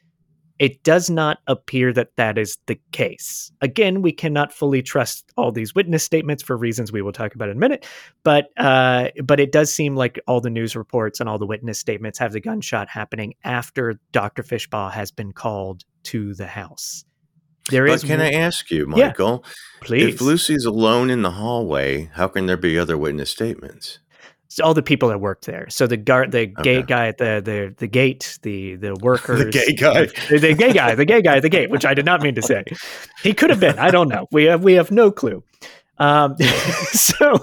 It 0.58 0.82
does 0.82 1.10
not 1.10 1.38
appear 1.46 1.92
that 1.92 2.16
that 2.16 2.38
is 2.38 2.58
the 2.66 2.78
case. 2.90 3.52
Again, 3.60 4.02
we 4.02 4.10
cannot 4.10 4.52
fully 4.52 4.82
trust 4.82 5.32
all 5.36 5.52
these 5.52 5.76
witness 5.76 6.02
statements 6.02 6.42
for 6.42 6.56
reasons 6.56 6.90
we 6.90 7.02
will 7.02 7.12
talk 7.12 7.36
about 7.36 7.50
in 7.50 7.56
a 7.56 7.60
minute, 7.60 7.86
but 8.24 8.48
uh, 8.56 9.10
but 9.24 9.38
it 9.38 9.52
does 9.52 9.72
seem 9.72 9.94
like 9.94 10.20
all 10.26 10.40
the 10.40 10.50
news 10.50 10.74
reports 10.74 11.20
and 11.20 11.28
all 11.28 11.38
the 11.38 11.46
witness 11.46 11.78
statements 11.78 12.18
have 12.18 12.32
the 12.32 12.40
gunshot 12.40 12.88
happening 12.88 13.34
after 13.44 14.00
Dr. 14.10 14.42
Fishbaugh 14.42 14.92
has 14.92 15.12
been 15.12 15.32
called 15.32 15.84
to 16.04 16.34
the 16.34 16.46
house. 16.46 17.04
There 17.70 17.86
but 17.86 17.94
is. 17.94 18.04
Can 18.04 18.20
I 18.20 18.30
ask 18.30 18.70
you, 18.70 18.86
Michael? 18.86 19.44
Yeah, 19.44 19.50
please. 19.80 20.14
If 20.14 20.20
Lucy's 20.20 20.64
alone 20.64 21.10
in 21.10 21.22
the 21.22 21.32
hallway, 21.32 22.10
how 22.14 22.28
can 22.28 22.46
there 22.46 22.56
be 22.56 22.78
other 22.78 22.98
witness 22.98 23.30
statements? 23.30 23.98
all 24.62 24.74
the 24.74 24.82
people 24.82 25.08
that 25.08 25.18
worked 25.18 25.46
there. 25.46 25.68
So 25.68 25.86
the 25.86 25.96
guard, 25.96 26.32
the 26.32 26.52
okay. 26.58 26.62
gay 26.62 26.82
guy 26.82 27.08
at 27.08 27.18
the 27.18 27.42
the 27.44 27.74
the 27.76 27.86
gate, 27.86 28.38
the 28.42 28.76
the 28.76 28.94
workers, 29.00 29.44
the 29.44 29.50
gay 29.50 29.72
guy, 29.72 30.06
the, 30.28 30.38
the, 30.38 30.54
gay 30.54 30.72
guy, 30.72 30.94
the 30.94 31.04
gay 31.04 31.22
guy 31.22 31.36
at 31.36 31.42
the 31.42 31.48
gate, 31.48 31.70
which 31.70 31.84
I 31.84 31.94
did 31.94 32.04
not 32.04 32.22
mean 32.22 32.34
to 32.36 32.42
say. 32.42 32.64
He 33.22 33.34
could 33.34 33.50
have 33.50 33.60
been. 33.60 33.78
I 33.78 33.90
don't 33.90 34.08
know. 34.08 34.28
We 34.30 34.44
have 34.44 34.62
we 34.62 34.74
have 34.74 34.90
no 34.90 35.10
clue. 35.10 35.42
Um, 35.98 36.36
so, 36.92 37.38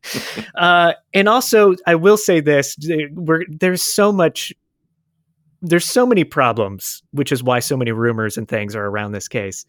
uh, 0.56 0.92
and 1.14 1.28
also, 1.28 1.74
I 1.86 1.96
will 1.96 2.16
say 2.16 2.40
this: 2.40 2.76
we're, 3.12 3.44
there's 3.48 3.82
so 3.82 4.12
much, 4.12 4.52
there's 5.60 5.84
so 5.84 6.06
many 6.06 6.24
problems, 6.24 7.02
which 7.12 7.32
is 7.32 7.42
why 7.42 7.58
so 7.58 7.76
many 7.76 7.92
rumors 7.92 8.36
and 8.36 8.48
things 8.48 8.76
are 8.76 8.86
around 8.86 9.12
this 9.12 9.28
case. 9.28 9.64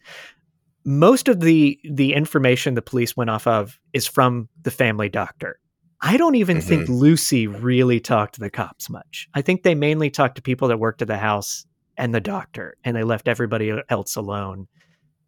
Most 0.84 1.28
of 1.28 1.40
the 1.40 1.78
the 1.90 2.14
information 2.14 2.74
the 2.74 2.82
police 2.82 3.16
went 3.16 3.30
off 3.30 3.46
of 3.46 3.78
is 3.92 4.06
from 4.06 4.48
the 4.62 4.70
family 4.70 5.08
doctor 5.08 5.60
I 6.02 6.16
don't 6.16 6.34
even 6.34 6.58
mm-hmm. 6.58 6.68
think 6.68 6.88
Lucy 6.88 7.46
really 7.46 8.00
talked 8.00 8.34
to 8.34 8.40
the 8.40 8.50
cops 8.50 8.88
much. 8.88 9.28
I 9.34 9.42
think 9.42 9.62
they 9.62 9.74
mainly 9.74 10.10
talked 10.10 10.36
to 10.36 10.42
people 10.42 10.68
that 10.68 10.78
worked 10.78 11.02
at 11.02 11.08
the 11.08 11.18
house 11.18 11.66
and 11.96 12.14
the 12.14 12.20
doctor, 12.20 12.76
and 12.84 12.96
they 12.96 13.02
left 13.02 13.28
everybody 13.28 13.72
else 13.88 14.16
alone. 14.16 14.66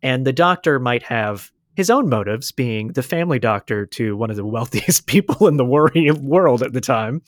And 0.02 0.26
the 0.26 0.32
doctor 0.32 0.78
might 0.78 1.02
have 1.02 1.50
his 1.74 1.90
own 1.90 2.08
motives, 2.08 2.52
being 2.52 2.88
the 2.88 3.02
family 3.02 3.38
doctor 3.38 3.86
to 3.86 4.16
one 4.16 4.30
of 4.30 4.36
the 4.36 4.44
wealthiest 4.44 5.06
people 5.06 5.48
in 5.48 5.56
the 5.56 5.64
world 5.64 6.62
at 6.62 6.72
the 6.72 6.80
time. 6.80 7.22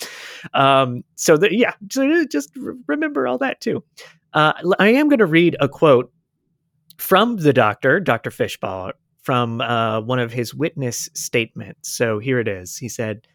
Um, 0.52 1.04
so 1.16 1.36
that 1.36 1.52
yeah, 1.52 1.74
just 1.86 2.50
remember 2.86 3.26
all 3.26 3.38
that 3.38 3.60
too. 3.60 3.82
Uh, 4.32 4.52
I 4.78 4.88
am 4.88 5.08
going 5.08 5.20
to 5.20 5.26
read 5.26 5.56
a 5.60 5.68
quote 5.68 6.12
from 6.98 7.36
the 7.36 7.52
doctor, 7.52 8.00
Dr. 8.00 8.30
Fishbaugh, 8.30 8.92
from 9.22 9.60
uh, 9.60 10.00
one 10.00 10.18
of 10.18 10.32
his 10.32 10.54
witness 10.54 11.08
statements. 11.14 11.88
So 11.88 12.18
here 12.18 12.38
it 12.38 12.48
is. 12.48 12.76
He 12.76 12.88
said, 12.88 13.26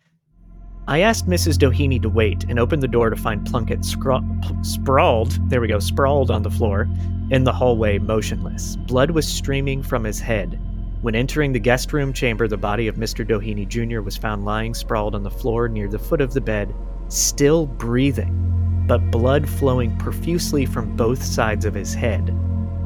I 0.88 1.02
asked 1.02 1.28
Mrs. 1.28 1.56
Doheny 1.56 2.02
to 2.02 2.10
wait 2.10 2.46
and 2.46 2.60
opened 2.60 2.82
the 2.82 2.88
door 2.88 3.10
to 3.10 3.16
find 3.16 3.46
Plunkett 3.46 3.82
scra- 3.82 4.66
sprawled, 4.66 5.38
there 5.50 5.62
we 5.62 5.68
go, 5.68 5.80
sprawled 5.80 6.32
on 6.32 6.42
the 6.42 6.50
floor 6.50 6.88
in 7.30 7.44
the 7.44 7.54
hallway, 7.54 8.00
motionless. 8.00 8.76
Blood 8.76 9.12
was 9.12 9.28
streaming 9.28 9.84
from 9.84 10.04
his 10.04 10.20
head. 10.20 10.60
When 11.02 11.16
entering 11.16 11.54
the 11.54 11.60
guest 11.60 11.94
room 11.94 12.12
chamber, 12.12 12.48
the 12.48 12.58
body 12.58 12.88
of 12.88 12.98
Mr. 12.98 13.26
Doheny 13.26 13.66
Jr. 13.66 14.02
was 14.02 14.18
found 14.18 14.44
lying 14.44 14.74
sprawled 14.74 15.16
on 15.16 15.24
the 15.24 15.32
floor 15.32 15.70
near 15.70 15.88
the 15.88 15.98
foot 15.98 16.20
of 16.20 16.34
the 16.34 16.42
bed, 16.42 16.76
still 17.08 17.66
breathing, 17.66 18.84
but 18.86 19.10
blood 19.10 19.48
flowing 19.48 19.96
profusely 19.98 20.66
from 20.66 20.98
both 20.98 21.24
sides 21.24 21.64
of 21.64 21.74
his 21.74 21.94
head. 21.94 22.28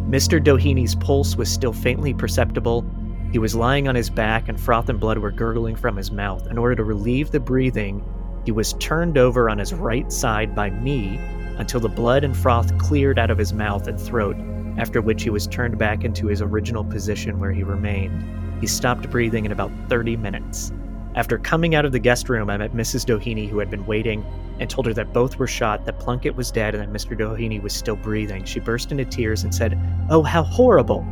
Mr. 0.08 0.40
Doheny's 0.44 0.94
pulse 0.94 1.36
was 1.36 1.52
still 1.52 1.74
faintly 1.74 2.14
perceptible, 2.14 2.86
he 3.32 3.40
was 3.40 3.56
lying 3.56 3.88
on 3.88 3.96
his 3.96 4.12
back, 4.12 4.48
and 4.48 4.60
froth 4.60 4.90
and 4.90 5.00
blood 5.00 5.18
were 5.18 5.32
gurgling 5.32 5.76
from 5.76 5.98
his 5.98 6.12
mouth. 6.12 6.46
In 6.52 6.60
order 6.60 6.76
to 6.76 6.84
relieve 6.84 7.32
the 7.32 7.40
breathing, 7.40 8.06
he 8.46 8.52
was 8.52 8.74
turned 8.74 9.18
over 9.18 9.50
on 9.50 9.58
his 9.58 9.74
right 9.74 10.12
side 10.12 10.54
by 10.54 10.70
me 10.70 11.18
until 11.58 11.80
the 11.80 11.90
blood 11.90 12.24
and 12.24 12.38
froth 12.38 12.78
cleared 12.78 13.18
out 13.18 13.32
of 13.32 13.40
his 13.40 13.52
mouth 13.52 13.88
and 13.88 14.00
throat, 14.00 14.36
after 14.78 15.02
which 15.02 15.24
he 15.24 15.30
was 15.30 15.48
turned 15.48 15.78
back 15.78 16.04
into 16.04 16.28
his 16.28 16.42
original 16.42 16.84
position 16.84 17.40
where 17.40 17.52
he 17.52 17.64
remained. 17.64 18.24
He 18.62 18.68
stopped 18.68 19.10
breathing 19.10 19.46
in 19.46 19.52
about 19.52 19.72
30 19.90 20.18
minutes. 20.18 20.72
After 21.16 21.38
coming 21.38 21.76
out 21.76 21.86
of 21.86 21.92
the 21.92 22.00
guest 22.00 22.28
room, 22.30 22.50
I 22.50 22.58
met 22.58 22.74
Mrs. 22.74 23.06
Doheny, 23.06 23.48
who 23.48 23.60
had 23.60 23.70
been 23.70 23.86
waiting, 23.86 24.26
and 24.60 24.70
told 24.70 24.88
her 24.88 24.94
that 24.94 25.14
both 25.14 25.38
were 25.38 25.48
shot, 25.48 25.86
that 25.86 26.00
Plunkett 26.00 26.36
was 26.36 26.50
dead, 26.50 26.74
and 26.74 26.82
that 26.82 26.92
Mr. 26.92 27.18
Doheny 27.18 27.62
was 27.62 27.74
still 27.74 27.96
breathing. 27.96 28.46
She 28.46 28.60
burst 28.60 28.92
into 28.92 29.06
tears 29.06 29.44
and 29.44 29.54
said, 29.54 29.80
Oh, 30.10 30.24
how 30.24 30.44
horrible! 30.44 31.06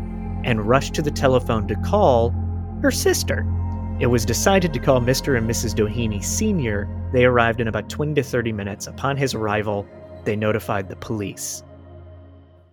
and 0.44 0.68
rushed 0.68 0.94
to 0.96 1.02
the 1.02 1.12
telephone 1.12 1.68
to 1.68 1.76
call 1.76 2.34
her 2.82 2.92
sister. 2.92 3.46
It 4.00 4.08
was 4.08 4.26
decided 4.26 4.74
to 4.74 4.80
call 4.80 5.00
Mr. 5.00 5.38
and 5.38 5.48
Mrs. 5.48 5.76
Doheny 5.76 6.24
Sr. 6.24 6.90
They 7.14 7.26
arrived 7.26 7.62
in 7.62 7.68
about 7.68 7.90
20 7.90 8.16
to 8.16 8.24
30 8.24 8.52
minutes. 8.52 8.88
Upon 8.88 9.18
his 9.18 9.36
arrival, 9.36 9.86
they 10.24 10.36
notified 10.36 10.90
the 10.90 10.96
police. 10.96 11.64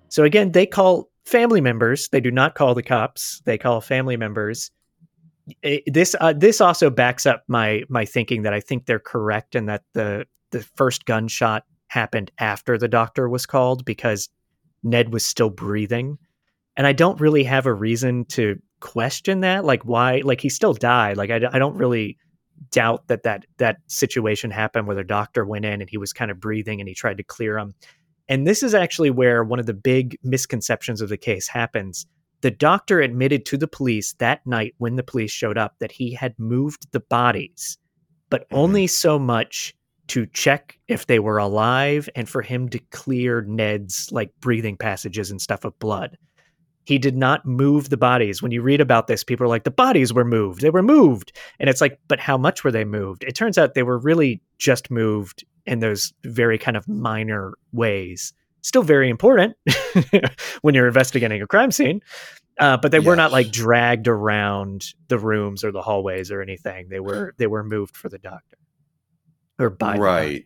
So 0.08 0.24
again, 0.24 0.52
they 0.52 0.66
call 0.66 1.10
family 1.24 1.60
members. 1.60 2.08
They 2.08 2.20
do 2.20 2.30
not 2.30 2.54
call 2.54 2.74
the 2.74 2.82
cops. 2.82 3.42
They 3.44 3.58
call 3.58 3.80
family 3.80 4.16
members. 4.16 4.70
It, 5.62 5.82
this 5.86 6.14
uh, 6.20 6.34
this 6.34 6.60
also 6.60 6.90
backs 6.90 7.24
up 7.26 7.44
my 7.48 7.82
my 7.88 8.04
thinking 8.04 8.42
that 8.42 8.52
I 8.52 8.60
think 8.60 8.86
they're 8.86 8.98
correct 8.98 9.54
and 9.54 9.68
that 9.68 9.82
the 9.94 10.26
the 10.50 10.62
first 10.76 11.06
gunshot 11.06 11.64
happened 11.88 12.30
after 12.38 12.76
the 12.76 12.88
doctor 12.88 13.28
was 13.28 13.46
called 13.46 13.84
because 13.84 14.28
Ned 14.82 15.12
was 15.12 15.24
still 15.24 15.48
breathing 15.48 16.18
and 16.78 16.86
I 16.86 16.92
don't 16.92 17.20
really 17.20 17.42
have 17.42 17.66
a 17.66 17.74
reason 17.74 18.24
to 18.26 18.56
question 18.80 19.40
that. 19.40 19.64
Like 19.64 19.82
why? 19.82 20.22
Like 20.24 20.40
he 20.40 20.48
still 20.48 20.72
died. 20.72 21.16
Like 21.16 21.30
I, 21.30 21.40
I 21.52 21.58
don't 21.58 21.76
really 21.76 22.16
doubt 22.70 23.08
that 23.08 23.24
that 23.24 23.46
that 23.58 23.78
situation 23.88 24.52
happened 24.52 24.86
where 24.86 24.96
the 24.96 25.04
doctor 25.04 25.44
went 25.44 25.64
in 25.64 25.80
and 25.80 25.90
he 25.90 25.98
was 25.98 26.12
kind 26.12 26.30
of 26.30 26.38
breathing 26.38 26.80
and 26.80 26.88
he 26.88 26.94
tried 26.94 27.16
to 27.16 27.24
clear 27.24 27.58
him. 27.58 27.74
And 28.28 28.46
this 28.46 28.62
is 28.62 28.74
actually 28.74 29.10
where 29.10 29.42
one 29.42 29.58
of 29.58 29.66
the 29.66 29.74
big 29.74 30.18
misconceptions 30.22 31.00
of 31.00 31.08
the 31.08 31.16
case 31.16 31.48
happens. 31.48 32.06
The 32.40 32.50
doctor 32.50 33.00
admitted 33.00 33.44
to 33.46 33.56
the 33.56 33.66
police 33.66 34.12
that 34.14 34.46
night 34.46 34.74
when 34.78 34.96
the 34.96 35.02
police 35.02 35.30
showed 35.30 35.58
up 35.58 35.74
that 35.80 35.92
he 35.92 36.12
had 36.12 36.38
moved 36.38 36.86
the 36.92 37.00
bodies, 37.00 37.78
but 38.30 38.42
mm-hmm. 38.42 38.56
only 38.56 38.86
so 38.86 39.18
much 39.18 39.74
to 40.08 40.26
check 40.26 40.78
if 40.88 41.06
they 41.06 41.18
were 41.18 41.38
alive 41.38 42.08
and 42.14 42.28
for 42.28 42.40
him 42.40 42.68
to 42.70 42.78
clear 42.90 43.42
Ned's 43.42 44.10
like 44.12 44.30
breathing 44.40 44.76
passages 44.76 45.30
and 45.30 45.40
stuff 45.40 45.64
of 45.64 45.78
blood 45.78 46.16
he 46.88 46.98
did 46.98 47.18
not 47.18 47.44
move 47.44 47.90
the 47.90 47.98
bodies. 47.98 48.40
When 48.40 48.50
you 48.50 48.62
read 48.62 48.80
about 48.80 49.08
this, 49.08 49.22
people 49.22 49.44
are 49.44 49.48
like, 49.48 49.64
the 49.64 49.70
bodies 49.70 50.10
were 50.10 50.24
moved. 50.24 50.62
They 50.62 50.70
were 50.70 50.82
moved. 50.82 51.36
And 51.60 51.68
it's 51.68 51.82
like, 51.82 52.00
but 52.08 52.18
how 52.18 52.38
much 52.38 52.64
were 52.64 52.70
they 52.70 52.86
moved? 52.86 53.24
It 53.24 53.34
turns 53.34 53.58
out 53.58 53.74
they 53.74 53.82
were 53.82 53.98
really 53.98 54.40
just 54.56 54.90
moved 54.90 55.44
in 55.68 55.80
those 55.80 56.12
very 56.24 56.58
kind 56.58 56.76
of 56.76 56.88
minor 56.88 57.54
ways. 57.72 58.32
Still 58.62 58.82
very 58.82 59.08
important 59.08 59.56
when 60.62 60.74
you're 60.74 60.88
investigating 60.88 61.40
a 61.42 61.46
crime 61.46 61.70
scene. 61.70 62.00
Uh, 62.58 62.76
but 62.76 62.90
they 62.90 62.98
yes. 62.98 63.06
were 63.06 63.14
not 63.14 63.30
like 63.30 63.52
dragged 63.52 64.08
around 64.08 64.86
the 65.06 65.18
rooms 65.18 65.62
or 65.62 65.70
the 65.70 65.82
hallways 65.82 66.32
or 66.32 66.42
anything. 66.42 66.88
They 66.88 66.98
were 66.98 67.34
they 67.36 67.46
were 67.46 67.62
moved 67.62 67.96
for 67.96 68.08
the 68.08 68.18
doctor 68.18 68.58
or 69.58 69.70
by 69.70 69.96
right. 69.96 70.44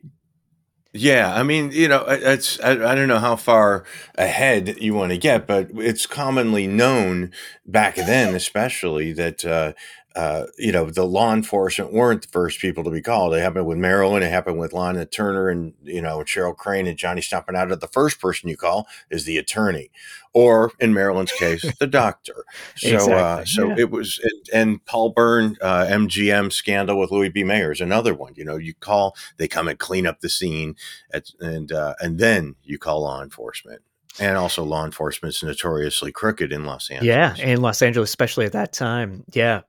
Yeah, 0.94 1.34
I 1.34 1.42
mean, 1.42 1.70
you 1.70 1.88
know, 1.88 2.04
it's 2.06 2.60
I, 2.60 2.72
I, 2.72 2.94
don't 2.94 3.08
know 3.08 3.18
how 3.18 3.34
far 3.34 3.84
ahead 4.16 4.76
you 4.78 4.92
want 4.92 5.10
to 5.10 5.16
get, 5.16 5.46
but 5.46 5.70
it's 5.72 6.04
commonly 6.04 6.66
known 6.66 7.32
back 7.64 7.94
then, 7.96 8.34
especially 8.34 9.14
that 9.14 9.42
uh, 9.42 9.72
uh, 10.14 10.46
you 10.58 10.72
know, 10.72 10.90
the 10.90 11.04
law 11.04 11.32
enforcement 11.32 11.92
weren't 11.92 12.22
the 12.22 12.28
first 12.28 12.60
people 12.60 12.84
to 12.84 12.90
be 12.90 13.00
called. 13.00 13.34
It 13.34 13.40
happened 13.40 13.66
with 13.66 13.78
Marilyn. 13.78 14.22
It 14.22 14.30
happened 14.30 14.58
with 14.58 14.72
Lana 14.72 15.06
Turner 15.06 15.48
and, 15.48 15.74
you 15.82 16.02
know, 16.02 16.18
Cheryl 16.18 16.56
Crane 16.56 16.86
and 16.86 16.98
Johnny 16.98 17.20
Stompanato. 17.20 17.78
The 17.78 17.88
first 17.88 18.20
person 18.20 18.48
you 18.48 18.56
call 18.56 18.86
is 19.10 19.24
the 19.24 19.38
attorney, 19.38 19.90
or 20.34 20.72
in 20.78 20.92
Marilyn's 20.92 21.32
case, 21.32 21.64
the 21.78 21.86
doctor. 21.86 22.44
So, 22.76 22.88
uh, 22.88 22.98
exactly. 22.98 23.14
uh, 23.14 23.44
so 23.44 23.68
yeah. 23.68 23.74
it 23.78 23.90
was, 23.90 24.20
and 24.52 24.84
Paul 24.86 25.10
Bern, 25.10 25.56
uh, 25.60 25.86
MGM 25.88 26.52
scandal 26.52 26.98
with 26.98 27.10
Louis 27.10 27.28
B. 27.28 27.44
Mayer 27.44 27.72
is 27.72 27.80
another 27.80 28.14
one. 28.14 28.34
You 28.36 28.44
know, 28.44 28.56
you 28.56 28.74
call, 28.74 29.14
they 29.36 29.46
come 29.46 29.68
and 29.68 29.78
clean 29.78 30.06
up 30.06 30.20
the 30.20 30.28
scene, 30.28 30.76
at, 31.12 31.30
and 31.40 31.70
uh, 31.70 31.94
and 32.00 32.18
then 32.18 32.56
you 32.64 32.78
call 32.78 33.02
law 33.02 33.22
enforcement. 33.22 33.82
And 34.20 34.36
also, 34.36 34.62
law 34.64 34.84
enforcement 34.84 35.34
is 35.34 35.42
notoriously 35.42 36.12
crooked 36.12 36.52
in 36.52 36.64
Los 36.64 36.90
Angeles. 36.90 37.06
Yeah, 37.06 37.36
in 37.36 37.62
Los 37.62 37.80
Angeles, 37.80 38.10
especially 38.10 38.44
at 38.46 38.52
that 38.52 38.72
time. 38.72 39.24
Yeah, 39.32 39.62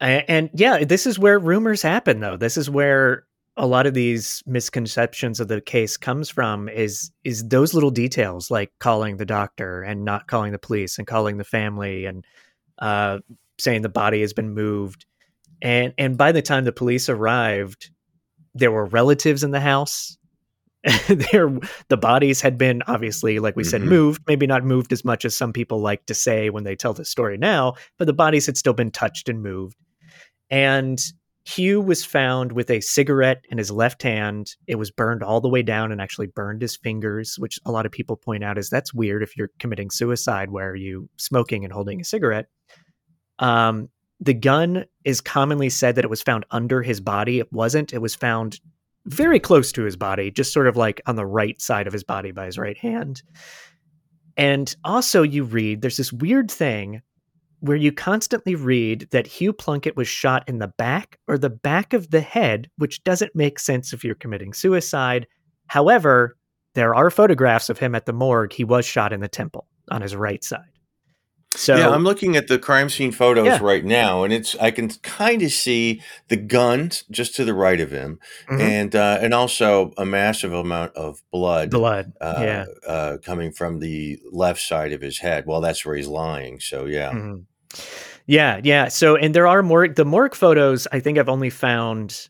and, 0.00 0.24
and 0.28 0.50
yeah, 0.54 0.84
this 0.84 1.06
is 1.06 1.18
where 1.18 1.38
rumors 1.38 1.82
happen, 1.82 2.20
though. 2.20 2.36
This 2.36 2.56
is 2.56 2.70
where 2.70 3.24
a 3.58 3.66
lot 3.66 3.86
of 3.86 3.94
these 3.94 4.42
misconceptions 4.46 5.40
of 5.40 5.48
the 5.48 5.60
case 5.60 5.96
comes 5.96 6.30
from 6.30 6.68
is 6.68 7.10
is 7.24 7.46
those 7.48 7.74
little 7.74 7.90
details 7.90 8.50
like 8.50 8.70
calling 8.78 9.16
the 9.16 9.26
doctor 9.26 9.82
and 9.82 10.04
not 10.04 10.28
calling 10.28 10.52
the 10.52 10.58
police 10.58 10.96
and 10.96 11.06
calling 11.06 11.36
the 11.36 11.44
family 11.44 12.06
and 12.06 12.24
uh, 12.78 13.18
saying 13.58 13.82
the 13.82 13.88
body 13.88 14.20
has 14.20 14.32
been 14.32 14.54
moved 14.54 15.04
and 15.60 15.92
and 15.98 16.16
by 16.16 16.30
the 16.30 16.40
time 16.40 16.64
the 16.64 16.72
police 16.72 17.08
arrived 17.08 17.90
there 18.54 18.70
were 18.70 18.86
relatives 18.86 19.42
in 19.42 19.50
the 19.50 19.60
house 19.60 20.16
there 21.08 21.50
the 21.88 21.96
bodies 21.96 22.40
had 22.40 22.56
been 22.56 22.80
obviously 22.86 23.40
like 23.40 23.56
we 23.56 23.64
mm-hmm. 23.64 23.70
said 23.70 23.82
moved 23.82 24.22
maybe 24.28 24.46
not 24.46 24.64
moved 24.64 24.92
as 24.92 25.04
much 25.04 25.24
as 25.24 25.36
some 25.36 25.52
people 25.52 25.80
like 25.80 26.06
to 26.06 26.14
say 26.14 26.48
when 26.48 26.62
they 26.62 26.76
tell 26.76 26.92
the 26.92 27.04
story 27.04 27.36
now 27.36 27.74
but 27.98 28.06
the 28.06 28.12
bodies 28.12 28.46
had 28.46 28.56
still 28.56 28.72
been 28.72 28.92
touched 28.92 29.28
and 29.28 29.42
moved 29.42 29.76
and 30.50 31.00
Hugh 31.48 31.80
was 31.80 32.04
found 32.04 32.52
with 32.52 32.70
a 32.70 32.80
cigarette 32.80 33.44
in 33.50 33.56
his 33.56 33.70
left 33.70 34.02
hand. 34.02 34.54
It 34.66 34.74
was 34.74 34.90
burned 34.90 35.22
all 35.22 35.40
the 35.40 35.48
way 35.48 35.62
down 35.62 35.90
and 35.92 36.00
actually 36.00 36.26
burned 36.26 36.60
his 36.60 36.76
fingers, 36.76 37.38
which 37.38 37.58
a 37.64 37.70
lot 37.70 37.86
of 37.86 37.92
people 37.92 38.16
point 38.16 38.44
out 38.44 38.58
is 38.58 38.68
that's 38.68 38.92
weird 38.92 39.22
if 39.22 39.34
you're 39.34 39.50
committing 39.58 39.90
suicide. 39.90 40.50
Where 40.50 40.68
are 40.68 40.76
you 40.76 41.08
smoking 41.16 41.64
and 41.64 41.72
holding 41.72 42.02
a 42.02 42.04
cigarette? 42.04 42.48
Um, 43.38 43.88
the 44.20 44.34
gun 44.34 44.84
is 45.04 45.22
commonly 45.22 45.70
said 45.70 45.94
that 45.94 46.04
it 46.04 46.10
was 46.10 46.22
found 46.22 46.44
under 46.50 46.82
his 46.82 47.00
body. 47.00 47.38
It 47.38 47.50
wasn't. 47.50 47.94
It 47.94 48.02
was 48.02 48.14
found 48.14 48.60
very 49.06 49.40
close 49.40 49.72
to 49.72 49.84
his 49.84 49.96
body, 49.96 50.30
just 50.30 50.52
sort 50.52 50.66
of 50.66 50.76
like 50.76 51.00
on 51.06 51.16
the 51.16 51.24
right 51.24 51.58
side 51.62 51.86
of 51.86 51.94
his 51.94 52.04
body 52.04 52.30
by 52.30 52.44
his 52.44 52.58
right 52.58 52.76
hand. 52.76 53.22
And 54.36 54.74
also, 54.84 55.22
you 55.22 55.44
read 55.44 55.80
there's 55.80 55.96
this 55.96 56.12
weird 56.12 56.50
thing 56.50 57.00
where 57.60 57.76
you 57.76 57.92
constantly 57.92 58.54
read 58.54 59.08
that 59.10 59.26
Hugh 59.26 59.52
Plunkett 59.52 59.96
was 59.96 60.08
shot 60.08 60.48
in 60.48 60.58
the 60.58 60.68
back 60.68 61.18
or 61.26 61.38
the 61.38 61.50
back 61.50 61.92
of 61.92 62.10
the 62.10 62.20
head, 62.20 62.70
which 62.76 63.02
doesn't 63.04 63.34
make 63.34 63.58
sense 63.58 63.92
if 63.92 64.04
you're 64.04 64.14
committing 64.14 64.52
suicide. 64.52 65.26
However, 65.66 66.36
there 66.74 66.94
are 66.94 67.10
photographs 67.10 67.68
of 67.68 67.78
him 67.78 67.94
at 67.94 68.06
the 68.06 68.12
morgue. 68.12 68.52
He 68.52 68.64
was 68.64 68.84
shot 68.84 69.12
in 69.12 69.20
the 69.20 69.28
temple 69.28 69.66
on 69.90 70.02
his 70.02 70.14
right 70.14 70.42
side. 70.44 70.78
So 71.56 71.76
yeah, 71.76 71.88
I'm 71.88 72.04
looking 72.04 72.36
at 72.36 72.46
the 72.46 72.58
crime 72.58 72.90
scene 72.90 73.10
photos 73.10 73.46
yeah. 73.46 73.58
right 73.62 73.84
now, 73.84 74.22
and 74.22 74.34
it's 74.34 74.54
I 74.56 74.70
can 74.70 74.90
kind 75.02 75.40
of 75.40 75.50
see 75.50 76.02
the 76.28 76.36
gun 76.36 76.90
just 77.10 77.34
to 77.36 77.44
the 77.44 77.54
right 77.54 77.80
of 77.80 77.90
him, 77.90 78.20
mm-hmm. 78.50 78.60
and 78.60 78.94
uh, 78.94 79.18
and 79.20 79.32
also 79.32 79.92
a 79.96 80.04
massive 80.04 80.52
amount 80.52 80.94
of 80.94 81.22
blood, 81.32 81.70
blood, 81.70 82.12
uh, 82.20 82.36
yeah, 82.38 82.64
uh, 82.86 83.16
coming 83.24 83.50
from 83.50 83.78
the 83.78 84.20
left 84.30 84.60
side 84.60 84.92
of 84.92 85.00
his 85.00 85.18
head. 85.18 85.44
Well, 85.46 85.62
that's 85.62 85.86
where 85.86 85.96
he's 85.96 86.06
lying. 86.06 86.60
So 86.60 86.84
yeah, 86.84 87.12
mm-hmm. 87.12 87.38
Yeah, 88.26 88.60
yeah. 88.62 88.88
So 88.88 89.16
and 89.16 89.34
there 89.34 89.46
are 89.46 89.62
more 89.62 89.88
the 89.88 90.04
morgue 90.04 90.34
photos. 90.34 90.86
I 90.92 91.00
think 91.00 91.18
I've 91.18 91.28
only 91.28 91.50
found 91.50 92.28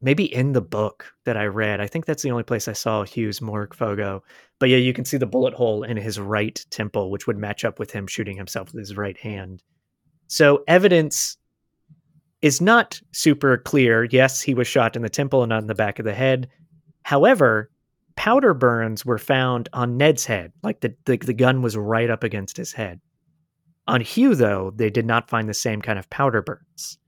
maybe 0.00 0.32
in 0.32 0.52
the 0.52 0.60
book 0.60 1.12
that 1.24 1.36
I 1.36 1.46
read. 1.46 1.80
I 1.80 1.86
think 1.86 2.04
that's 2.04 2.22
the 2.22 2.30
only 2.30 2.42
place 2.42 2.68
I 2.68 2.74
saw 2.74 3.04
Hugh's 3.04 3.40
morgue 3.40 3.74
photo. 3.74 4.22
But 4.58 4.68
yeah, 4.68 4.76
you 4.76 4.92
can 4.92 5.06
see 5.06 5.16
the 5.16 5.26
bullet 5.26 5.54
hole 5.54 5.82
in 5.82 5.96
his 5.96 6.20
right 6.20 6.62
temple, 6.70 7.10
which 7.10 7.26
would 7.26 7.38
match 7.38 7.64
up 7.64 7.78
with 7.78 7.90
him 7.90 8.06
shooting 8.06 8.36
himself 8.36 8.72
with 8.72 8.80
his 8.80 8.96
right 8.96 9.16
hand. 9.16 9.62
So 10.28 10.62
evidence 10.68 11.38
is 12.42 12.60
not 12.60 13.00
super 13.12 13.56
clear. 13.56 14.04
Yes, 14.04 14.42
he 14.42 14.52
was 14.52 14.68
shot 14.68 14.96
in 14.96 15.02
the 15.02 15.08
temple 15.08 15.42
and 15.42 15.48
not 15.48 15.62
in 15.62 15.68
the 15.68 15.74
back 15.74 15.98
of 15.98 16.04
the 16.04 16.14
head. 16.14 16.50
However, 17.02 17.70
powder 18.16 18.52
burns 18.52 19.06
were 19.06 19.18
found 19.18 19.68
on 19.72 19.96
Ned's 19.96 20.26
head, 20.26 20.52
like 20.62 20.80
the, 20.80 20.94
the, 21.06 21.16
the 21.16 21.32
gun 21.32 21.62
was 21.62 21.76
right 21.76 22.10
up 22.10 22.22
against 22.22 22.58
his 22.58 22.72
head. 22.72 23.00
On 23.86 24.00
Hugh, 24.00 24.34
though, 24.34 24.72
they 24.74 24.90
did 24.90 25.06
not 25.06 25.28
find 25.28 25.48
the 25.48 25.54
same 25.54 25.82
kind 25.82 25.98
of 25.98 26.08
powder 26.10 26.42
burns 26.42 26.98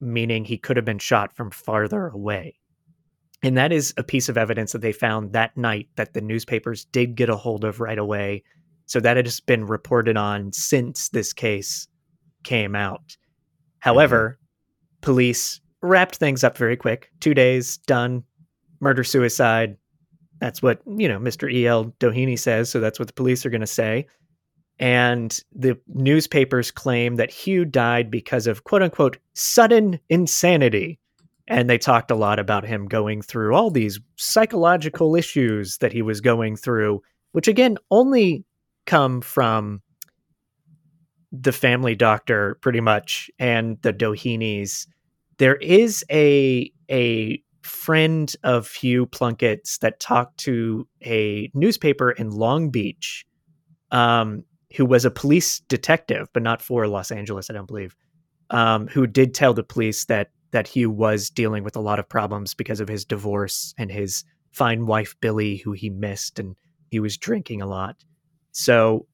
meaning 0.00 0.44
he 0.44 0.58
could 0.58 0.76
have 0.76 0.84
been 0.84 0.98
shot 0.98 1.34
from 1.34 1.50
farther 1.50 2.08
away. 2.08 2.58
And 3.42 3.56
that 3.56 3.72
is 3.72 3.94
a 3.96 4.02
piece 4.02 4.28
of 4.28 4.38
evidence 4.38 4.72
that 4.72 4.80
they 4.80 4.92
found 4.92 5.32
that 5.32 5.56
night 5.56 5.88
that 5.96 6.14
the 6.14 6.20
newspapers 6.20 6.84
did 6.86 7.14
get 7.14 7.28
a 7.28 7.36
hold 7.36 7.64
of 7.64 7.80
right 7.80 7.98
away. 7.98 8.42
So 8.86 9.00
that 9.00 9.16
has 9.16 9.40
been 9.40 9.66
reported 9.66 10.16
on 10.16 10.52
since 10.52 11.08
this 11.10 11.32
case 11.32 11.86
came 12.44 12.74
out. 12.74 13.16
However, 13.80 14.38
mm-hmm. 14.38 15.00
police 15.02 15.60
wrapped 15.82 16.16
things 16.16 16.44
up 16.44 16.56
very 16.56 16.76
quick. 16.76 17.10
Two 17.20 17.34
days, 17.34 17.78
done. 17.78 18.24
Murder 18.80 19.04
suicide. 19.04 19.76
That's 20.40 20.62
what, 20.62 20.80
you 20.86 21.08
know, 21.08 21.18
Mr. 21.18 21.50
E.L. 21.50 21.94
Doheny 21.98 22.38
says. 22.38 22.68
So 22.68 22.80
that's 22.80 22.98
what 22.98 23.08
the 23.08 23.14
police 23.14 23.46
are 23.46 23.50
going 23.50 23.60
to 23.60 23.66
say. 23.66 24.06
And 24.78 25.38
the 25.54 25.78
newspapers 25.88 26.70
claim 26.70 27.16
that 27.16 27.30
Hugh 27.30 27.64
died 27.64 28.10
because 28.10 28.46
of 28.46 28.64
quote 28.64 28.82
unquote 28.82 29.18
sudden 29.34 29.98
insanity. 30.08 30.98
And 31.48 31.70
they 31.70 31.78
talked 31.78 32.10
a 32.10 32.16
lot 32.16 32.38
about 32.38 32.66
him 32.66 32.86
going 32.86 33.22
through 33.22 33.54
all 33.54 33.70
these 33.70 34.00
psychological 34.16 35.14
issues 35.14 35.78
that 35.78 35.92
he 35.92 36.02
was 36.02 36.20
going 36.20 36.56
through, 36.56 37.02
which 37.32 37.48
again 37.48 37.78
only 37.90 38.44
come 38.84 39.20
from 39.20 39.80
the 41.32 41.52
family 41.52 41.94
doctor 41.94 42.56
pretty 42.60 42.80
much 42.80 43.30
and 43.38 43.80
the 43.82 43.92
Dohenys. 43.92 44.86
There 45.38 45.56
is 45.56 46.04
a 46.10 46.70
a 46.90 47.42
friend 47.62 48.34
of 48.44 48.70
Hugh 48.72 49.06
Plunkett's 49.06 49.78
that 49.78 50.00
talked 50.00 50.38
to 50.38 50.86
a 51.04 51.50
newspaper 51.54 52.10
in 52.12 52.30
Long 52.30 52.70
Beach 52.70 53.26
um, 53.90 54.44
who 54.76 54.84
was 54.84 55.04
a 55.04 55.10
police 55.10 55.60
detective, 55.68 56.28
but 56.32 56.42
not 56.42 56.60
for 56.60 56.86
Los 56.86 57.10
Angeles, 57.10 57.48
I 57.50 57.54
don't 57.54 57.66
believe, 57.66 57.96
um, 58.50 58.86
who 58.88 59.06
did 59.06 59.34
tell 59.34 59.54
the 59.54 59.62
police 59.62 60.04
that 60.06 60.30
that 60.52 60.68
Hugh 60.68 60.90
was 60.90 61.28
dealing 61.30 61.64
with 61.64 61.76
a 61.76 61.80
lot 61.80 61.98
of 61.98 62.08
problems 62.08 62.54
because 62.54 62.80
of 62.80 62.88
his 62.88 63.04
divorce 63.04 63.74
and 63.78 63.90
his 63.90 64.24
fine 64.52 64.86
wife 64.86 65.16
Billy, 65.20 65.56
who 65.56 65.72
he 65.72 65.90
missed, 65.90 66.38
and 66.38 66.56
he 66.90 67.00
was 67.00 67.16
drinking 67.16 67.62
a 67.62 67.66
lot. 67.66 67.96
So, 68.52 69.06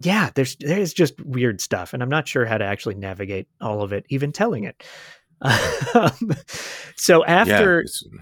yeah, 0.00 0.30
there's 0.34 0.56
there's 0.60 0.92
just 0.92 1.20
weird 1.24 1.60
stuff, 1.60 1.94
and 1.94 2.02
I'm 2.02 2.08
not 2.08 2.28
sure 2.28 2.44
how 2.44 2.58
to 2.58 2.64
actually 2.64 2.96
navigate 2.96 3.48
all 3.60 3.82
of 3.82 3.92
it, 3.92 4.04
even 4.08 4.32
telling 4.32 4.64
it. 4.64 4.82
Um, 5.94 6.34
so 6.96 7.24
after. 7.24 7.84
Yeah, 7.86 8.20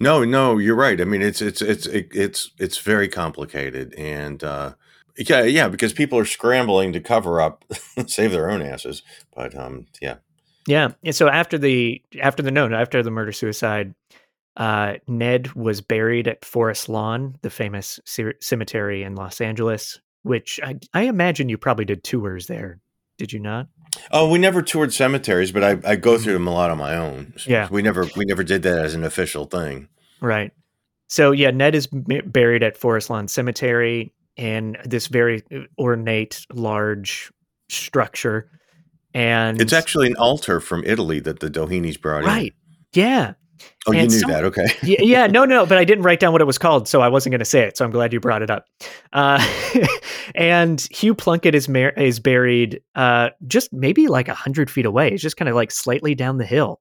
no, 0.00 0.24
no, 0.24 0.56
you're 0.58 0.76
right. 0.76 1.00
I 1.00 1.04
mean, 1.04 1.20
it's 1.20 1.42
it's 1.42 1.60
it's 1.60 1.86
it's 1.86 2.50
it's 2.58 2.78
very 2.78 3.08
complicated, 3.08 3.92
and 3.94 4.42
uh, 4.42 4.74
yeah, 5.18 5.42
yeah, 5.42 5.68
because 5.68 5.92
people 5.92 6.18
are 6.18 6.24
scrambling 6.24 6.92
to 6.92 7.00
cover 7.00 7.40
up, 7.40 7.64
save 8.06 8.32
their 8.32 8.50
own 8.50 8.62
asses. 8.62 9.02
But 9.34 9.56
um, 9.56 9.86
yeah, 10.00 10.16
yeah. 10.66 10.90
And 11.04 11.14
so 11.14 11.28
after 11.28 11.58
the 11.58 12.02
after 12.20 12.42
the 12.42 12.50
no, 12.50 12.72
after 12.72 13.02
the 13.02 13.10
murder 13.10 13.32
suicide, 13.32 13.94
uh, 14.56 14.94
Ned 15.06 15.52
was 15.54 15.80
buried 15.80 16.28
at 16.28 16.44
Forest 16.44 16.88
Lawn, 16.88 17.36
the 17.42 17.50
famous 17.50 18.00
c- 18.04 18.32
cemetery 18.40 19.02
in 19.02 19.14
Los 19.14 19.40
Angeles. 19.40 20.00
Which 20.22 20.58
I, 20.62 20.74
I 20.92 21.02
imagine 21.02 21.48
you 21.48 21.56
probably 21.56 21.84
did 21.84 22.02
tours 22.02 22.48
there. 22.48 22.80
Did 23.16 23.32
you 23.32 23.38
not? 23.38 23.68
Oh, 24.10 24.28
we 24.28 24.38
never 24.38 24.60
toured 24.60 24.92
cemeteries, 24.92 25.52
but 25.52 25.62
I, 25.62 25.92
I 25.92 25.96
go 25.96 26.18
through 26.18 26.34
mm-hmm. 26.34 26.44
them 26.44 26.48
a 26.48 26.54
lot 26.54 26.70
on 26.70 26.78
my 26.78 26.96
own. 26.96 27.32
Yeah, 27.46 27.68
we 27.70 27.80
never 27.80 28.06
we 28.16 28.24
never 28.24 28.42
did 28.42 28.62
that 28.62 28.84
as 28.84 28.94
an 28.94 29.04
official 29.04 29.44
thing. 29.44 29.88
Right. 30.20 30.52
So 31.08 31.30
yeah, 31.30 31.50
Ned 31.50 31.74
is 31.74 31.86
buried 31.86 32.64
at 32.64 32.76
Forest 32.76 33.10
Lawn 33.10 33.28
Cemetery 33.28 34.12
in 34.36 34.76
this 34.84 35.06
very 35.06 35.42
ornate, 35.78 36.46
large 36.52 37.32
structure. 37.68 38.50
And 39.14 39.60
it's 39.60 39.72
actually 39.72 40.08
an 40.08 40.16
altar 40.16 40.60
from 40.60 40.84
Italy 40.84 41.20
that 41.20 41.40
the 41.40 41.50
Dohenys 41.50 42.00
brought 42.00 42.24
right. 42.24 42.26
in. 42.26 42.28
Right. 42.28 42.54
Yeah. 42.92 43.34
Oh, 43.86 43.92
and 43.92 44.12
you 44.12 44.20
knew 44.20 44.26
that. 44.26 44.44
Okay. 44.44 44.66
yeah, 44.82 45.00
yeah, 45.00 45.26
no, 45.26 45.44
no, 45.44 45.64
but 45.64 45.78
I 45.78 45.84
didn't 45.84 46.04
write 46.04 46.20
down 46.20 46.32
what 46.32 46.40
it 46.40 46.46
was 46.46 46.58
called, 46.58 46.88
so 46.88 47.00
I 47.00 47.08
wasn't 47.08 47.32
going 47.32 47.38
to 47.38 47.44
say 47.44 47.62
it. 47.62 47.76
So 47.76 47.84
I'm 47.84 47.90
glad 47.90 48.12
you 48.12 48.20
brought 48.20 48.42
it 48.42 48.50
up. 48.50 48.66
Uh, 49.12 49.44
and 50.34 50.86
Hugh 50.90 51.14
Plunkett 51.14 51.54
is 51.54 51.68
mar- 51.68 51.90
is 51.90 52.20
buried 52.20 52.82
uh, 52.94 53.30
just 53.46 53.72
maybe 53.72 54.08
like 54.08 54.28
a 54.28 54.34
hundred 54.34 54.70
feet 54.70 54.86
away. 54.86 55.12
It's 55.12 55.22
just 55.22 55.36
kind 55.36 55.48
of 55.48 55.54
like 55.54 55.70
slightly 55.70 56.14
down 56.14 56.38
the 56.38 56.46
hill, 56.46 56.80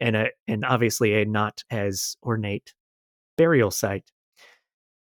and 0.00 0.16
a 0.16 0.28
and 0.48 0.64
obviously 0.64 1.20
a 1.20 1.24
not 1.24 1.62
as 1.70 2.16
ornate 2.22 2.72
burial 3.36 3.70
site. 3.70 4.10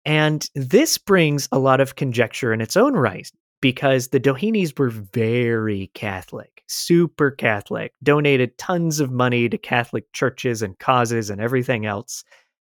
And 0.04 0.48
this 0.54 0.98
brings 0.98 1.48
a 1.52 1.58
lot 1.58 1.80
of 1.80 1.96
conjecture 1.96 2.52
in 2.52 2.60
its 2.60 2.76
own 2.76 2.94
right 2.94 3.30
because 3.60 4.08
the 4.08 4.20
Dohenys 4.20 4.78
were 4.78 4.88
very 4.88 5.90
Catholic, 5.94 6.62
super 6.66 7.30
Catholic, 7.30 7.92
donated 8.02 8.56
tons 8.56 9.00
of 9.00 9.10
money 9.10 9.48
to 9.48 9.58
Catholic 9.58 10.10
churches 10.12 10.62
and 10.62 10.78
causes 10.78 11.28
and 11.28 11.40
everything 11.40 11.84
else. 11.84 12.24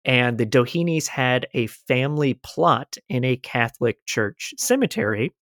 And 0.05 0.39
the 0.39 0.47
Dohenys 0.47 1.07
had 1.07 1.47
a 1.53 1.67
family 1.67 2.35
plot 2.35 2.97
in 3.09 3.25
a 3.25 3.37
Catholic 3.37 3.99
church 4.07 4.55
cemetery 4.57 5.35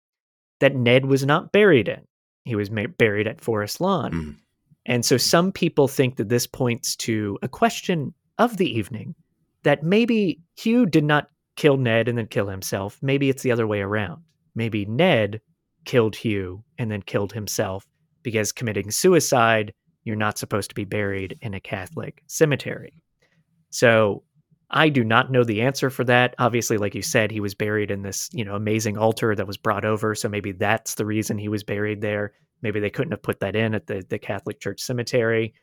that 0.60 0.76
Ned 0.76 1.06
was 1.06 1.26
not 1.26 1.52
buried 1.52 1.88
in. 1.88 2.02
He 2.44 2.56
was 2.56 2.72
ma- 2.72 2.88
buried 2.88 3.28
at 3.28 3.42
Forest 3.42 3.80
Lawn. 3.80 4.12
Mm. 4.12 4.36
And 4.88 5.06
so 5.06 5.18
some 5.18 5.52
people 5.52 5.88
think 5.88 6.16
that 6.16 6.30
this 6.30 6.48
points 6.48 6.96
to 6.96 7.38
a 7.44 7.48
question 7.48 8.16
of 8.40 8.58
the 8.58 8.70
evening 8.70 9.14
that 9.64 9.84
maybe 9.84 10.40
Hugh 10.56 10.86
did 10.86 11.04
not 11.04 11.30
kill 11.58 11.76
Ned 11.76 12.08
and 12.08 12.18
then 12.18 12.28
kill 12.28 12.48
himself. 12.48 12.98
Maybe 13.02 13.30
it's 13.30 13.44
the 13.44 13.52
other 13.52 13.68
way 13.68 13.82
around. 13.82 14.24
Maybe 14.56 14.86
Ned 14.86 15.42
killed 15.84 16.16
Hugh 16.16 16.64
and 16.78 16.90
then 16.90 17.02
killed 17.02 17.34
himself 17.34 17.86
because 18.24 18.52
committing 18.52 18.92
suicide, 18.92 19.74
you're 20.04 20.16
not 20.16 20.38
supposed 20.38 20.70
to 20.70 20.76
be 20.76 20.86
buried 20.86 21.38
in 21.42 21.54
a 21.54 21.60
Catholic 21.60 22.24
cemetery. 22.28 23.02
So 23.72 24.24
I 24.70 24.90
do 24.90 25.04
not 25.04 25.32
know 25.32 25.44
the 25.44 25.62
answer 25.62 25.90
for 25.90 26.04
that. 26.06 26.36
Obviously, 26.40 26.78
like 26.78 26.96
you 26.96 27.02
said, 27.02 27.32
he 27.32 27.40
was 27.40 27.56
buried 27.56 27.90
in 27.90 28.02
this, 28.02 28.30
you 28.34 28.46
know, 28.46 28.56
amazing 28.56 28.98
altar 28.98 29.36
that 29.36 29.48
was 29.48 29.58
brought 29.58 29.86
over. 29.86 30.14
So 30.14 30.30
maybe 30.30 30.52
that's 30.52 30.96
the 30.96 31.06
reason 31.06 31.38
he 31.38 31.50
was 31.50 31.64
buried 31.64 32.02
there. 32.02 32.34
Maybe 32.62 32.80
they 32.80 32.90
couldn't 32.90 33.12
have 33.12 33.22
put 33.22 33.40
that 33.40 33.56
in 33.56 33.76
at 33.76 33.88
the, 33.88 34.04
the 34.08 34.20
Catholic 34.20 34.60
Church 34.60 34.82
cemetery 34.82 35.54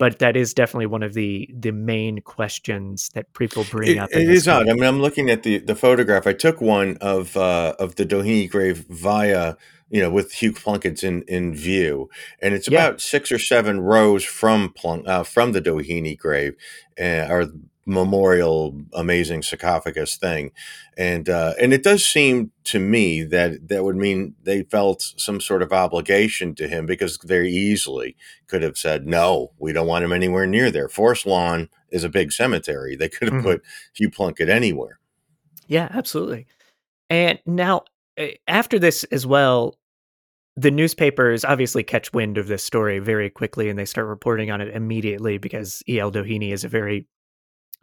but 0.00 0.18
that 0.18 0.34
is 0.34 0.54
definitely 0.54 0.86
one 0.86 1.02
of 1.02 1.12
the 1.12 1.48
the 1.54 1.72
main 1.72 2.22
questions 2.22 3.10
that 3.12 3.30
people 3.34 3.64
bring 3.70 3.92
it, 3.92 3.98
up. 3.98 4.08
It 4.10 4.30
is 4.30 4.48
odd. 4.48 4.68
I 4.68 4.72
mean, 4.72 4.84
I'm 4.84 5.00
looking 5.00 5.28
at 5.28 5.42
the 5.42 5.58
the 5.58 5.76
photograph. 5.76 6.26
I 6.26 6.32
took 6.32 6.60
one 6.60 6.96
of 7.02 7.36
uh, 7.36 7.74
of 7.78 7.96
the 7.96 8.06
Doheny 8.06 8.50
grave 8.50 8.86
via 8.88 9.56
you 9.90 10.00
know, 10.00 10.10
with 10.10 10.32
Hugh 10.32 10.52
Plunkett's 10.52 11.04
in 11.04 11.22
in 11.22 11.54
view, 11.54 12.08
and 12.40 12.54
it's 12.54 12.66
about 12.66 12.94
yeah. 12.94 12.98
six 12.98 13.30
or 13.30 13.38
seven 13.38 13.80
rows 13.80 14.24
from 14.24 14.72
Plunk 14.72 15.06
uh, 15.06 15.22
from 15.22 15.52
the 15.52 15.60
Doheny 15.60 16.16
grave, 16.16 16.54
uh, 16.98 17.26
or 17.28 17.46
memorial 17.86 18.78
amazing 18.92 19.42
sarcophagus 19.42 20.16
thing 20.16 20.52
and 20.98 21.28
uh, 21.28 21.54
and 21.60 21.72
it 21.72 21.82
does 21.82 22.04
seem 22.04 22.50
to 22.62 22.78
me 22.78 23.22
that 23.22 23.68
that 23.68 23.82
would 23.82 23.96
mean 23.96 24.34
they 24.42 24.62
felt 24.64 25.14
some 25.16 25.40
sort 25.40 25.62
of 25.62 25.72
obligation 25.72 26.54
to 26.54 26.68
him 26.68 26.84
because 26.84 27.16
very 27.24 27.50
easily 27.50 28.16
could 28.46 28.62
have 28.62 28.76
said 28.76 29.06
no 29.06 29.50
we 29.58 29.72
don't 29.72 29.86
want 29.86 30.04
him 30.04 30.12
anywhere 30.12 30.46
near 30.46 30.70
there 30.70 30.88
forest 30.88 31.26
lawn 31.26 31.68
is 31.90 32.04
a 32.04 32.08
big 32.08 32.30
cemetery 32.30 32.94
they 32.94 33.08
could 33.08 33.28
have 33.28 33.38
mm-hmm. 33.38 33.52
put 33.52 33.62
hugh 33.94 34.10
plunkett 34.10 34.48
anywhere 34.48 34.98
yeah 35.66 35.88
absolutely 35.90 36.46
and 37.08 37.38
now 37.46 37.82
eh, 38.18 38.34
after 38.46 38.78
this 38.78 39.04
as 39.04 39.26
well 39.26 39.74
the 40.56 40.70
newspapers 40.70 41.44
obviously 41.44 41.82
catch 41.82 42.12
wind 42.12 42.36
of 42.36 42.46
this 42.46 42.62
story 42.62 42.98
very 42.98 43.30
quickly 43.30 43.70
and 43.70 43.78
they 43.78 43.86
start 43.86 44.06
reporting 44.06 44.50
on 44.50 44.60
it 44.60 44.74
immediately 44.74 45.38
because 45.38 45.82
E.L. 45.88 46.12
Doheny 46.12 46.52
is 46.52 46.64
a 46.64 46.68
very 46.68 47.06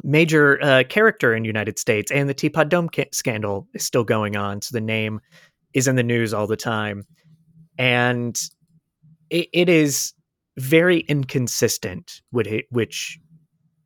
major 0.04 0.62
uh, 0.64 0.84
character 0.88 1.34
in 1.34 1.46
United 1.46 1.80
States, 1.80 2.12
and 2.12 2.30
the 2.30 2.34
Teapot 2.34 2.70
Dome 2.70 2.90
ca- 2.90 3.10
scandal 3.12 3.68
is 3.74 3.84
still 3.84 4.04
going 4.04 4.36
on, 4.36 4.62
so 4.62 4.74
the 4.74 4.82
name 4.82 5.20
is 5.74 5.88
in 5.88 5.96
the 5.96 6.04
news 6.04 6.34
all 6.34 6.48
the 6.48 6.58
time, 6.58 7.04
and 7.78 8.40
it, 9.30 9.48
it 9.54 9.70
is 9.70 10.14
very 10.58 11.00
inconsistent. 11.02 12.22
Which, 12.32 13.20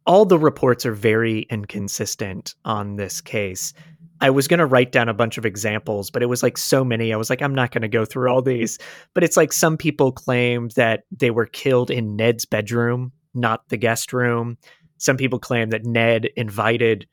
all 0.06 0.26
the 0.26 0.40
reports 0.40 0.86
are 0.86 0.94
very 0.94 1.42
inconsistent 1.50 2.56
on 2.66 2.96
this 2.96 3.22
case. 3.22 3.74
I 4.22 4.30
was 4.30 4.48
going 4.48 4.60
to 4.60 4.68
write 4.68 4.92
down 4.92 5.10
a 5.10 5.16
bunch 5.16 5.40
of 5.40 5.48
examples, 5.48 6.12
but 6.12 6.22
it 6.22 6.28
was 6.28 6.44
like 6.44 6.58
so 6.58 6.84
many. 6.86 7.12
I 7.12 7.18
was 7.18 7.30
like, 7.30 7.42
I'm 7.42 7.56
not 7.56 7.72
going 7.72 7.82
to 7.82 7.88
go 7.88 8.06
through 8.06 8.30
all 8.30 8.42
these. 8.42 8.78
But 9.16 9.24
it's 9.24 9.36
like 9.36 9.52
some 9.52 9.78
people 9.78 10.12
claimed 10.12 10.72
that 10.72 11.04
they 11.12 11.32
were 11.32 11.48
killed 11.48 11.90
in 11.90 12.16
Ned's 12.16 12.46
bedroom, 12.46 13.12
not 13.34 13.68
the 13.70 13.78
guest 13.78 14.14
room. 14.14 14.58
Some 15.02 15.18
people 15.18 15.40
claim 15.40 15.72
that 15.72 15.84
Ned 15.84 16.30
invited 16.36 17.08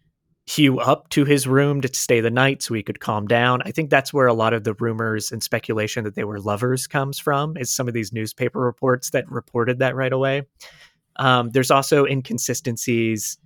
Hugh 0.47 0.79
up 0.79 1.09
to 1.11 1.25
his 1.25 1.47
room 1.47 1.81
to 1.81 1.89
stay 1.95 2.21
the 2.21 2.31
night 2.31 2.63
so 2.63 2.75
he 2.75 2.83
could 2.83 3.01
calm 3.01 3.27
down. 3.27 3.63
I 3.65 3.71
think 3.71 3.89
that's 3.89 4.13
where 4.13 4.27
a 4.27 4.35
lot 4.35 4.53
of 4.53 4.65
the 4.65 4.75
rumors 4.75 5.33
and 5.33 5.43
speculation 5.43 6.05
that 6.05 6.15
they 6.15 6.25
were 6.25 6.39
lovers 6.39 6.87
comes 6.87 7.19
from, 7.19 7.57
is 7.57 7.71
some 7.71 7.89
of 7.89 7.95
these 7.95 8.13
newspaper 8.13 8.61
reports 8.61 9.09
that 9.11 9.31
reported 9.31 9.79
that 9.79 9.97
right 9.97 10.13
away. 10.13 10.43
Um, 11.17 11.49
there's 11.51 11.71
also 11.71 12.05
inconsistencies 12.05 13.39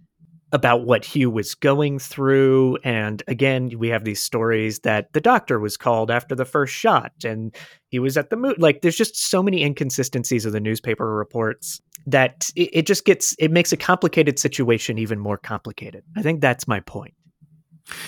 about 0.53 0.85
what 0.85 1.05
Hugh 1.05 1.31
was 1.31 1.55
going 1.55 1.99
through. 1.99 2.77
And 2.85 3.23
again, 3.27 3.71
we 3.79 3.89
have 3.89 4.05
these 4.05 4.23
stories 4.23 4.81
that 4.81 5.13
the 5.15 5.21
doctor 5.21 5.59
was 5.59 5.77
called 5.77 6.11
after 6.11 6.35
the 6.35 6.45
first 6.45 6.75
shot 6.75 7.13
and 7.25 7.55
he 7.89 7.99
was 7.99 8.17
at 8.17 8.31
the 8.31 8.37
moon. 8.37 8.55
Like, 8.59 8.83
there's 8.83 8.97
just 8.97 9.17
so 9.17 9.43
many 9.43 9.63
inconsistencies 9.63 10.45
of 10.45 10.53
the 10.53 10.61
newspaper 10.61 11.15
reports 11.15 11.81
that 12.07 12.51
it, 12.55 12.71
it 12.73 12.87
just 12.87 13.05
gets, 13.05 13.35
it 13.39 13.51
makes 13.51 13.73
a 13.73 13.77
complicated 13.77 14.39
situation 14.39 14.99
even 14.99 15.19
more 15.19 15.39
complicated. 15.39 16.05
I 16.17 16.23
think 16.23 16.41
that's 16.41 16.69
my 16.69 16.81
point. 16.81 17.15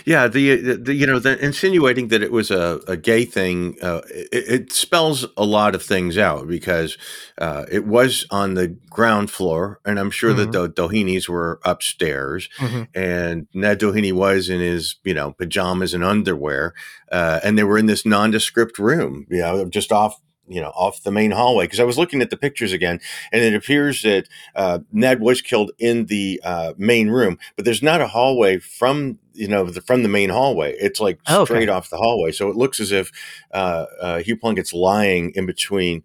Yeah, 0.04 0.28
the, 0.28 0.76
the, 0.76 0.94
you 0.94 1.06
know 1.06 1.18
the 1.18 1.42
insinuating 1.44 2.08
that 2.08 2.22
it 2.22 2.30
was 2.30 2.50
a, 2.50 2.80
a 2.86 2.96
gay 2.96 3.24
thing 3.24 3.76
uh, 3.82 4.02
it, 4.08 4.28
it, 4.32 4.72
spells 4.72 5.26
a 5.36 5.44
lot 5.44 5.74
of 5.74 5.82
things 5.82 6.16
out 6.16 6.46
because 6.46 6.96
uh, 7.38 7.64
it 7.70 7.86
was 7.86 8.24
on 8.30 8.54
the 8.54 8.68
ground 8.88 9.30
floor, 9.30 9.80
and 9.84 9.98
I'm 9.98 10.10
sure 10.10 10.32
mm-hmm. 10.32 10.50
that 10.50 10.74
the 10.74 10.82
Dohenys 10.82 11.28
were 11.28 11.60
upstairs, 11.64 12.48
mm-hmm. 12.58 12.84
and 12.94 13.48
Ned 13.52 13.80
Doheny 13.80 14.12
was 14.12 14.48
in 14.48 14.60
his 14.60 14.96
you 15.04 15.14
know 15.14 15.32
pajamas 15.32 15.92
and 15.92 16.04
underwear, 16.04 16.72
uh, 17.10 17.40
and 17.42 17.58
they 17.58 17.64
were 17.64 17.78
in 17.78 17.86
this 17.86 18.06
nondescript 18.06 18.78
room, 18.78 19.26
you 19.28 19.38
know, 19.38 19.64
just 19.68 19.92
off 19.92 20.20
you 20.46 20.60
know 20.60 20.70
off 20.70 21.02
the 21.02 21.10
main 21.10 21.30
hallway 21.30 21.64
because 21.64 21.80
I 21.80 21.84
was 21.84 21.98
looking 21.98 22.22
at 22.22 22.30
the 22.30 22.36
pictures 22.36 22.72
again, 22.72 23.00
and 23.32 23.42
it 23.42 23.54
appears 23.54 24.02
that 24.02 24.28
uh, 24.54 24.80
Ned 24.92 25.20
was 25.20 25.42
killed 25.42 25.72
in 25.78 26.06
the 26.06 26.40
uh, 26.44 26.74
main 26.76 27.08
room, 27.08 27.38
but 27.56 27.64
there's 27.64 27.82
not 27.82 28.00
a 28.00 28.08
hallway 28.08 28.58
from 28.58 29.18
you 29.32 29.48
know 29.48 29.64
the, 29.64 29.80
from 29.80 30.02
the 30.02 30.08
main 30.08 30.30
hallway. 30.30 30.74
It's 30.78 31.00
like 31.00 31.20
oh, 31.26 31.44
straight 31.44 31.68
okay. 31.68 31.76
off 31.76 31.90
the 31.90 31.96
hallway, 31.96 32.32
so 32.32 32.48
it 32.48 32.56
looks 32.56 32.80
as 32.80 32.92
if 32.92 33.10
uh, 33.52 33.86
uh, 34.00 34.18
Hugh 34.18 34.36
Plunkett's 34.36 34.72
lying 34.72 35.32
in 35.34 35.46
between 35.46 36.02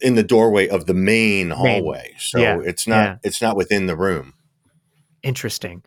in 0.00 0.14
the 0.14 0.22
doorway 0.22 0.68
of 0.68 0.86
the 0.86 0.94
main 0.94 1.50
hallway. 1.50 2.14
So 2.18 2.38
yeah. 2.38 2.60
it's 2.64 2.86
not 2.86 3.04
yeah. 3.04 3.16
it's 3.22 3.40
not 3.40 3.56
within 3.56 3.86
the 3.86 3.96
room. 3.96 4.34
Interesting. 5.22 5.82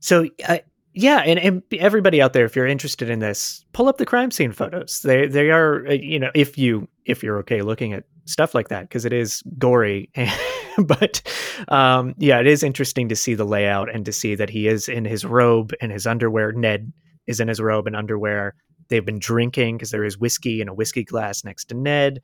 So 0.00 0.28
uh, 0.46 0.58
yeah, 0.94 1.18
and, 1.18 1.38
and 1.38 1.62
everybody 1.72 2.20
out 2.20 2.32
there, 2.32 2.44
if 2.44 2.54
you're 2.54 2.66
interested 2.66 3.08
in 3.08 3.20
this, 3.20 3.64
pull 3.72 3.88
up 3.88 3.98
the 3.98 4.06
crime 4.06 4.30
scene 4.30 4.52
photos. 4.52 5.00
They 5.00 5.26
they 5.26 5.50
are 5.50 5.86
uh, 5.86 5.92
you 5.92 6.18
know 6.18 6.30
if 6.34 6.58
you 6.58 6.88
if 7.06 7.22
you're 7.22 7.38
okay 7.38 7.62
looking 7.62 7.92
at 7.92 8.04
stuff 8.26 8.54
like 8.54 8.68
that 8.68 8.88
because 8.88 9.04
it 9.04 9.12
is 9.12 9.42
gory, 9.58 10.10
but 10.78 11.22
um, 11.68 12.14
yeah, 12.18 12.40
it 12.40 12.46
is 12.46 12.62
interesting 12.62 13.08
to 13.08 13.16
see 13.16 13.34
the 13.34 13.44
layout 13.44 13.94
and 13.94 14.04
to 14.04 14.12
see 14.12 14.34
that 14.34 14.50
he 14.50 14.68
is 14.68 14.88
in 14.88 15.04
his 15.04 15.24
robe 15.24 15.72
and 15.80 15.90
his 15.90 16.06
underwear. 16.06 16.52
Ned 16.52 16.92
is 17.26 17.40
in 17.40 17.48
his 17.48 17.60
robe 17.60 17.86
and 17.86 17.96
underwear. 17.96 18.54
They've 18.88 19.04
been 19.04 19.18
drinking 19.18 19.78
because 19.78 19.90
there 19.90 20.04
is 20.04 20.18
whiskey 20.18 20.60
in 20.60 20.68
a 20.68 20.74
whiskey 20.74 21.04
glass 21.04 21.44
next 21.44 21.66
to 21.66 21.74
Ned. 21.74 22.20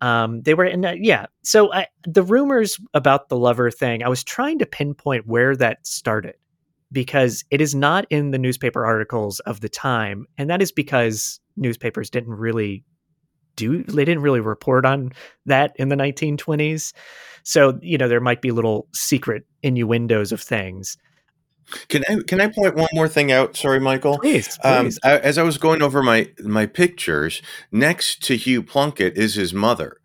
Um, 0.00 0.42
they 0.42 0.54
were 0.54 0.64
in, 0.64 0.82
yeah. 1.00 1.26
So 1.42 1.72
I, 1.72 1.86
the 2.04 2.22
rumors 2.22 2.80
about 2.94 3.28
the 3.28 3.36
lover 3.36 3.70
thing, 3.70 4.02
I 4.02 4.08
was 4.08 4.24
trying 4.24 4.58
to 4.60 4.66
pinpoint 4.66 5.26
where 5.26 5.56
that 5.56 5.86
started 5.86 6.34
because 6.90 7.44
it 7.50 7.60
is 7.60 7.74
not 7.74 8.06
in 8.10 8.30
the 8.30 8.38
newspaper 8.38 8.84
articles 8.84 9.40
of 9.40 9.60
the 9.60 9.68
time. 9.68 10.26
And 10.36 10.48
that 10.50 10.62
is 10.62 10.72
because 10.72 11.40
newspapers 11.56 12.10
didn't 12.10 12.34
really 12.34 12.84
do, 13.56 13.82
they 13.84 14.04
didn't 14.04 14.22
really 14.22 14.40
report 14.40 14.86
on 14.86 15.12
that 15.46 15.72
in 15.76 15.88
the 15.88 15.96
1920s. 15.96 16.92
So, 17.42 17.78
you 17.82 17.98
know, 17.98 18.08
there 18.08 18.20
might 18.20 18.40
be 18.40 18.50
little 18.50 18.88
secret 18.94 19.44
innuendos 19.62 20.32
of 20.32 20.40
things. 20.40 20.96
Can 21.88 22.02
I 22.08 22.16
can 22.26 22.40
I 22.40 22.48
point 22.48 22.76
one 22.76 22.88
more 22.94 23.08
thing 23.08 23.30
out? 23.30 23.54
Sorry, 23.54 23.78
Michael. 23.78 24.18
Please, 24.18 24.58
um, 24.64 24.86
please. 24.86 24.98
Um, 25.04 25.20
as 25.22 25.36
I 25.36 25.42
was 25.42 25.58
going 25.58 25.82
over 25.82 26.02
my 26.02 26.30
my 26.40 26.64
pictures, 26.64 27.42
next 27.70 28.22
to 28.24 28.36
Hugh 28.36 28.62
Plunkett 28.62 29.18
is 29.18 29.34
his 29.34 29.52
mother. 29.52 29.98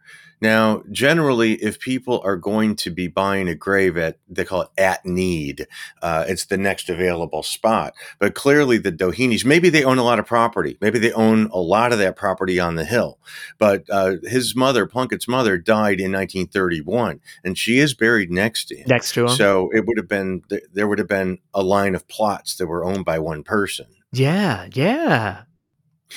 Now, 0.44 0.84
generally, 0.92 1.54
if 1.54 1.80
people 1.80 2.20
are 2.26 2.36
going 2.36 2.76
to 2.76 2.92
be 2.92 3.08
buying 3.08 3.48
a 3.48 3.56
grave 3.56 3.96
at, 3.96 4.18
they 4.28 4.44
call 4.44 4.64
it 4.64 4.68
at 4.78 5.06
need, 5.06 5.68
uh, 6.02 6.26
it's 6.28 6.44
the 6.44 6.58
next 6.58 6.90
available 6.90 7.44
spot. 7.44 7.94
But 8.20 8.36
clearly, 8.36 8.78
the 8.78 8.92
Dohenys, 8.92 9.46
maybe 9.46 9.70
they 9.70 9.86
own 9.86 10.00
a 10.00 10.04
lot 10.04 10.20
of 10.20 10.26
property. 10.26 10.78
Maybe 10.82 11.00
they 11.00 11.14
own 11.14 11.46
a 11.54 11.60
lot 11.60 11.94
of 11.94 12.00
that 12.00 12.18
property 12.18 12.60
on 12.60 12.76
the 12.76 12.84
hill. 12.84 13.20
But 13.58 13.86
uh, 13.90 14.16
his 14.24 14.54
mother, 14.54 14.86
Plunkett's 14.86 15.30
mother, 15.30 15.58
died 15.58 16.02
in 16.02 16.12
1931, 16.12 17.22
and 17.46 17.58
she 17.58 17.80
is 17.80 17.94
buried 17.94 18.30
next 18.30 18.66
to 18.66 18.76
him. 18.76 18.88
Next 18.90 19.14
to 19.14 19.22
him. 19.22 19.30
So 19.30 19.70
it 19.74 19.86
would 19.86 19.96
have 19.96 20.10
been, 20.10 20.42
there 20.74 20.90
would 20.90 21.00
have 21.00 21.08
been 21.08 21.38
a 21.54 21.64
line 21.64 21.96
of 21.96 22.06
plots 22.10 22.58
that 22.58 22.68
were 22.68 22.84
owned 22.84 23.06
by 23.06 23.18
one 23.18 23.44
person. 23.44 23.86
Yeah, 24.12 24.68
yeah. 24.74 25.44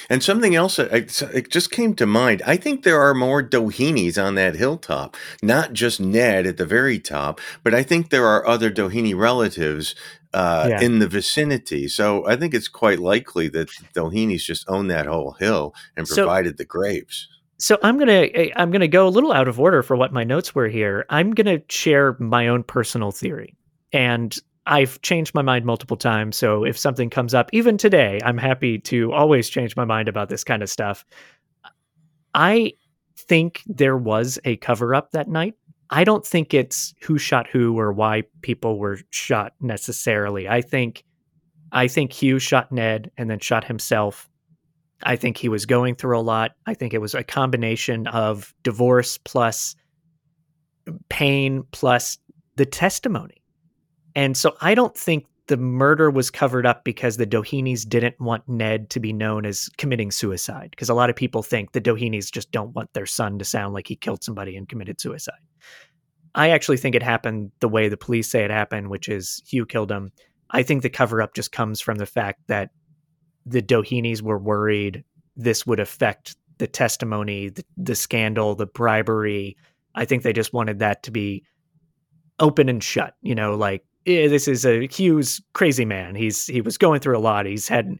And 0.08 0.22
something 0.22 0.54
else, 0.54 0.78
it 0.78 1.50
just 1.50 1.70
came 1.70 1.94
to 1.94 2.06
mind. 2.06 2.42
I 2.46 2.56
think 2.56 2.82
there 2.82 3.00
are 3.00 3.14
more 3.14 3.42
Dohenys 3.42 4.22
on 4.22 4.34
that 4.36 4.56
hilltop, 4.56 5.16
not 5.42 5.72
just 5.72 6.00
Ned 6.00 6.46
at 6.46 6.56
the 6.56 6.66
very 6.66 6.98
top, 6.98 7.40
but 7.62 7.74
I 7.74 7.82
think 7.82 8.10
there 8.10 8.26
are 8.26 8.46
other 8.46 8.70
Doheny 8.70 9.16
relatives 9.16 9.94
uh, 10.34 10.66
yeah. 10.68 10.80
in 10.82 10.98
the 10.98 11.08
vicinity. 11.08 11.88
So 11.88 12.26
I 12.26 12.36
think 12.36 12.52
it's 12.52 12.68
quite 12.68 12.98
likely 12.98 13.48
that 13.48 13.68
Dohenys 13.94 14.42
just 14.42 14.68
owned 14.68 14.90
that 14.90 15.06
whole 15.06 15.32
hill 15.32 15.74
and 15.96 16.06
provided 16.06 16.54
so, 16.54 16.56
the 16.58 16.64
graves. 16.64 17.28
So 17.58 17.78
I'm 17.82 17.98
gonna 17.98 18.28
eh, 18.34 18.50
I'm 18.54 18.70
gonna 18.70 18.88
go 18.88 19.08
a 19.08 19.10
little 19.10 19.32
out 19.32 19.48
of 19.48 19.58
order 19.58 19.82
for 19.82 19.96
what 19.96 20.12
my 20.12 20.24
notes 20.24 20.54
were 20.54 20.68
here. 20.68 21.06
I'm 21.08 21.32
gonna 21.32 21.60
share 21.68 22.16
my 22.18 22.48
own 22.48 22.64
personal 22.64 23.12
theory, 23.12 23.56
and 23.92 24.36
I've 24.66 25.00
changed 25.02 25.34
my 25.34 25.42
mind 25.42 25.64
multiple 25.64 25.96
times. 25.96 26.36
So 26.36 26.64
if 26.64 26.76
something 26.76 27.08
comes 27.08 27.34
up, 27.34 27.48
even 27.52 27.78
today, 27.78 28.18
I'm 28.24 28.38
happy 28.38 28.78
to 28.80 29.12
always 29.12 29.48
change 29.48 29.76
my 29.76 29.84
mind 29.84 30.08
about 30.08 30.28
this 30.28 30.42
kind 30.42 30.62
of 30.62 30.68
stuff. 30.68 31.04
I 32.34 32.72
think 33.16 33.62
there 33.66 33.96
was 33.96 34.38
a 34.44 34.56
cover 34.56 34.94
up 34.94 35.12
that 35.12 35.28
night. 35.28 35.54
I 35.90 36.02
don't 36.04 36.26
think 36.26 36.52
it's 36.52 36.94
who 37.00 37.16
shot 37.16 37.46
who 37.46 37.78
or 37.78 37.92
why 37.92 38.24
people 38.42 38.78
were 38.78 38.98
shot 39.10 39.54
necessarily. 39.60 40.48
I 40.48 40.60
think 40.60 41.04
I 41.72 41.88
think 41.88 42.12
Hugh 42.12 42.38
shot 42.38 42.72
Ned 42.72 43.10
and 43.16 43.30
then 43.30 43.38
shot 43.38 43.64
himself. 43.64 44.28
I 45.02 45.16
think 45.16 45.36
he 45.36 45.48
was 45.48 45.66
going 45.66 45.94
through 45.94 46.18
a 46.18 46.22
lot. 46.22 46.52
I 46.66 46.74
think 46.74 46.94
it 46.94 47.00
was 47.00 47.14
a 47.14 47.22
combination 47.22 48.06
of 48.08 48.54
divorce 48.62 49.18
plus 49.18 49.76
pain 51.08 51.64
plus 51.70 52.18
the 52.56 52.66
testimony. 52.66 53.42
And 54.16 54.36
so 54.36 54.56
I 54.60 54.74
don't 54.74 54.96
think 54.96 55.26
the 55.46 55.56
murder 55.56 56.10
was 56.10 56.30
covered 56.30 56.66
up 56.66 56.82
because 56.82 57.16
the 57.16 57.26
Dohenys 57.26 57.88
didn't 57.88 58.18
want 58.18 58.48
Ned 58.48 58.90
to 58.90 58.98
be 58.98 59.12
known 59.12 59.46
as 59.46 59.68
committing 59.76 60.10
suicide. 60.10 60.70
Because 60.70 60.88
a 60.88 60.94
lot 60.94 61.10
of 61.10 61.14
people 61.14 61.42
think 61.42 61.70
the 61.70 61.80
Dohenys 61.80 62.32
just 62.32 62.50
don't 62.50 62.74
want 62.74 62.92
their 62.94 63.06
son 63.06 63.38
to 63.38 63.44
sound 63.44 63.74
like 63.74 63.86
he 63.86 63.94
killed 63.94 64.24
somebody 64.24 64.56
and 64.56 64.68
committed 64.68 65.00
suicide. 65.00 65.34
I 66.34 66.50
actually 66.50 66.78
think 66.78 66.96
it 66.96 67.02
happened 67.02 67.52
the 67.60 67.68
way 67.68 67.88
the 67.88 67.96
police 67.96 68.28
say 68.28 68.44
it 68.44 68.50
happened, 68.50 68.88
which 68.88 69.08
is 69.08 69.40
Hugh 69.46 69.66
killed 69.66 69.92
him. 69.92 70.10
I 70.50 70.62
think 70.64 70.82
the 70.82 70.90
cover 70.90 71.22
up 71.22 71.34
just 71.34 71.52
comes 71.52 71.80
from 71.80 71.98
the 71.98 72.06
fact 72.06 72.40
that 72.48 72.70
the 73.44 73.62
Dohenys 73.62 74.22
were 74.22 74.38
worried 74.38 75.04
this 75.36 75.66
would 75.66 75.80
affect 75.80 76.36
the 76.58 76.66
testimony, 76.66 77.50
the, 77.50 77.64
the 77.76 77.94
scandal, 77.94 78.54
the 78.54 78.66
bribery. 78.66 79.56
I 79.94 80.06
think 80.06 80.22
they 80.22 80.32
just 80.32 80.52
wanted 80.52 80.78
that 80.78 81.02
to 81.04 81.10
be 81.10 81.44
open 82.40 82.68
and 82.68 82.82
shut. 82.82 83.14
You 83.20 83.34
know, 83.34 83.54
like 83.54 83.84
this 84.06 84.46
is 84.46 84.64
a 84.64 84.86
Hugh's 84.86 85.42
crazy 85.52 85.84
man. 85.84 86.14
He's 86.14 86.46
he 86.46 86.60
was 86.60 86.78
going 86.78 87.00
through 87.00 87.18
a 87.18 87.20
lot. 87.20 87.44
He's 87.44 87.68
had 87.68 87.98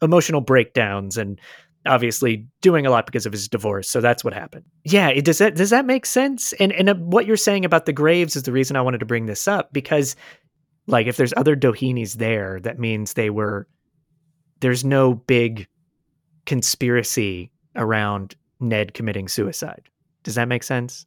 emotional 0.00 0.40
breakdowns 0.40 1.16
and 1.16 1.40
obviously 1.84 2.46
doing 2.62 2.86
a 2.86 2.90
lot 2.90 3.06
because 3.06 3.26
of 3.26 3.32
his 3.32 3.48
divorce. 3.48 3.88
So 3.88 4.00
that's 4.00 4.24
what 4.24 4.32
happened. 4.34 4.64
Yeah, 4.84 5.08
it, 5.08 5.24
does 5.24 5.38
that 5.38 5.54
does 5.54 5.70
that 5.70 5.84
make 5.84 6.06
sense? 6.06 6.52
And 6.54 6.72
and 6.72 6.88
uh, 6.88 6.94
what 6.94 7.26
you're 7.26 7.36
saying 7.36 7.64
about 7.64 7.86
the 7.86 7.92
graves 7.92 8.34
is 8.34 8.44
the 8.44 8.52
reason 8.52 8.76
I 8.76 8.82
wanted 8.82 8.98
to 8.98 9.06
bring 9.06 9.26
this 9.26 9.46
up 9.46 9.72
because 9.72 10.16
like 10.86 11.06
if 11.06 11.16
there's 11.16 11.34
other 11.36 11.54
Dohenys 11.54 12.14
there, 12.14 12.60
that 12.60 12.78
means 12.78 13.12
they 13.12 13.30
were 13.30 13.68
there's 14.60 14.84
no 14.84 15.14
big 15.14 15.66
conspiracy 16.46 17.50
around 17.74 18.36
Ned 18.60 18.94
committing 18.94 19.28
suicide. 19.28 19.82
Does 20.22 20.36
that 20.36 20.48
make 20.48 20.62
sense? 20.62 21.06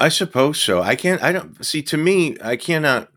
I 0.00 0.08
suppose 0.08 0.60
so. 0.60 0.82
I 0.82 0.96
can't. 0.96 1.22
I 1.22 1.32
don't 1.32 1.64
see. 1.64 1.82
To 1.82 1.96
me, 1.96 2.36
I 2.42 2.56
cannot 2.56 3.08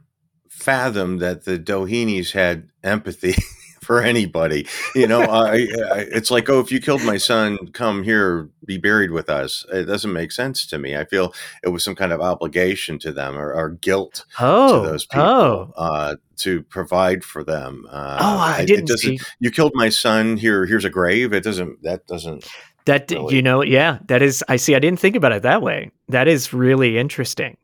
fathom 0.50 1.18
that 1.18 1.46
the 1.46 1.58
Dohenys 1.58 2.32
had 2.32 2.70
empathy 2.84 3.36
for 3.82 4.02
anybody. 4.02 4.68
You 4.96 5.08
know, 5.08 5.22
I, 5.30 5.54
I, 5.54 6.06
it's 6.12 6.30
like, 6.30 6.50
oh, 6.50 6.60
if 6.60 6.72
you 6.72 6.82
killed 6.82 7.04
my 7.04 7.18
son, 7.18 7.58
come 7.74 8.04
here, 8.04 8.50
be 8.66 8.78
buried 8.78 9.12
with 9.12 9.30
us. 9.30 9.66
It 9.72 9.86
doesn't 9.86 10.12
make 10.12 10.32
sense 10.32 10.66
to 10.68 10.78
me. 10.78 10.96
I 10.96 11.06
feel 11.06 11.34
it 11.64 11.70
was 11.70 11.84
some 11.84 11.96
kind 11.96 12.12
of 12.12 12.22
obligation 12.22 13.00
to 13.00 13.12
them 13.12 13.38
or, 13.38 13.54
or 13.54 13.70
guilt 13.70 14.26
oh, 14.40 14.82
to 14.84 14.90
those 14.90 15.06
people 15.06 15.24
oh. 15.24 15.74
uh, 15.78 16.16
to 16.38 16.64
provide 16.64 17.24
for 17.24 17.44
them. 17.44 17.88
Uh, 17.90 18.18
oh, 18.20 18.38
I 18.38 18.66
didn't 18.66 18.90
see. 19.00 19.20
You 19.40 19.52
killed 19.52 19.72
my 19.74 19.90
son. 19.90 20.38
Here, 20.38 20.66
here's 20.66 20.86
a 20.86 20.90
grave. 20.90 21.34
It 21.34 21.44
doesn't. 21.44 21.82
That 21.84 22.06
doesn't. 22.08 22.48
That 22.88 23.12
really. 23.12 23.36
you 23.36 23.42
know, 23.42 23.62
yeah, 23.62 24.00
that 24.06 24.22
is. 24.22 24.44
I 24.48 24.56
see. 24.56 24.74
I 24.74 24.80
didn't 24.80 25.00
think 25.00 25.18
about 25.18 25.34
it 25.34 25.44
that 25.44 25.62
way. 25.62 25.92
That 26.08 26.30
is 26.30 26.54
really 26.54 26.98
interesting. 26.98 27.58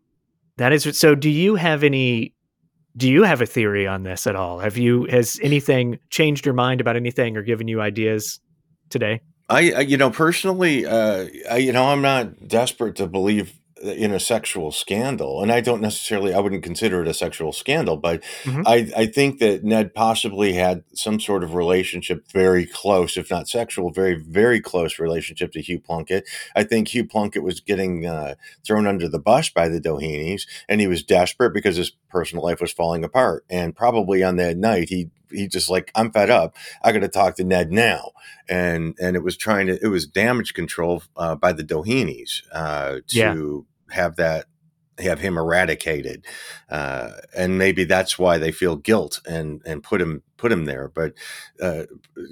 That 0.57 0.73
is 0.73 0.97
so. 0.97 1.15
Do 1.15 1.29
you 1.29 1.55
have 1.55 1.83
any? 1.83 2.33
Do 2.97 3.09
you 3.09 3.23
have 3.23 3.41
a 3.41 3.45
theory 3.45 3.87
on 3.87 4.03
this 4.03 4.27
at 4.27 4.35
all? 4.35 4.59
Have 4.59 4.77
you 4.77 5.05
has 5.05 5.39
anything 5.41 5.97
changed 6.09 6.45
your 6.45 6.53
mind 6.53 6.81
about 6.81 6.97
anything 6.97 7.37
or 7.37 7.41
given 7.41 7.69
you 7.69 7.79
ideas 7.79 8.41
today? 8.89 9.21
I, 9.47 9.71
I 9.71 9.79
you 9.79 9.95
know, 9.95 10.09
personally, 10.09 10.85
uh, 10.85 11.27
I, 11.49 11.57
you 11.57 11.71
know, 11.71 11.85
I'm 11.85 12.01
not 12.01 12.47
desperate 12.47 12.97
to 12.97 13.07
believe 13.07 13.53
in 13.83 14.13
a 14.13 14.19
sexual 14.19 14.71
scandal 14.71 15.41
and 15.41 15.51
i 15.51 15.61
don't 15.61 15.81
necessarily 15.81 16.33
i 16.33 16.39
wouldn't 16.39 16.63
consider 16.63 17.01
it 17.01 17.07
a 17.07 17.13
sexual 17.13 17.51
scandal 17.51 17.97
but 17.97 18.21
mm-hmm. 18.43 18.61
i 18.65 18.89
i 18.95 19.05
think 19.05 19.39
that 19.39 19.63
ned 19.63 19.93
possibly 19.93 20.53
had 20.53 20.83
some 20.93 21.19
sort 21.19 21.43
of 21.43 21.53
relationship 21.53 22.25
very 22.31 22.65
close 22.65 23.17
if 23.17 23.29
not 23.29 23.47
sexual 23.47 23.91
very 23.91 24.15
very 24.15 24.59
close 24.59 24.99
relationship 24.99 25.51
to 25.51 25.61
hugh 25.61 25.79
plunkett. 25.79 26.27
I 26.55 26.63
think 26.63 26.89
hugh 26.89 27.05
plunkett 27.05 27.43
was 27.43 27.59
getting 27.59 28.05
uh, 28.05 28.35
thrown 28.65 28.87
under 28.87 29.07
the 29.07 29.19
bus 29.19 29.49
by 29.49 29.67
the 29.67 29.79
dohenys 29.79 30.47
and 30.67 30.81
he 30.81 30.87
was 30.87 31.03
desperate 31.03 31.53
because 31.53 31.77
his 31.77 31.91
personal 32.09 32.43
life 32.43 32.61
was 32.61 32.71
falling 32.71 33.03
apart 33.03 33.45
and 33.49 33.75
probably 33.75 34.23
on 34.23 34.37
that 34.37 34.57
night 34.57 34.89
he 34.89 35.09
he 35.31 35.47
just 35.47 35.69
like 35.69 35.91
i'm 35.95 36.11
fed 36.11 36.29
up. 36.29 36.55
I 36.83 36.91
gotta 36.91 37.07
talk 37.07 37.35
to 37.35 37.43
ned 37.43 37.71
now. 37.71 38.11
And 38.49 38.95
and 38.99 39.15
it 39.15 39.23
was 39.23 39.37
trying 39.37 39.67
to 39.67 39.79
it 39.81 39.87
was 39.87 40.05
damage 40.05 40.53
control 40.53 41.03
uh, 41.15 41.35
by 41.35 41.53
the 41.53 41.63
dohenys 41.63 42.43
uh, 42.51 42.99
to 43.07 43.17
yeah 43.17 43.35
have 43.93 44.15
that 44.17 44.45
have 44.99 45.19
him 45.19 45.37
eradicated 45.37 46.25
uh, 46.69 47.09
and 47.35 47.57
maybe 47.57 47.83
that's 47.83 48.19
why 48.19 48.37
they 48.37 48.51
feel 48.51 48.75
guilt 48.75 49.19
and 49.27 49.61
and 49.65 49.81
put 49.81 49.99
him 49.99 50.21
put 50.37 50.51
him 50.51 50.65
there 50.65 50.87
but 50.87 51.13
uh, 51.61 51.83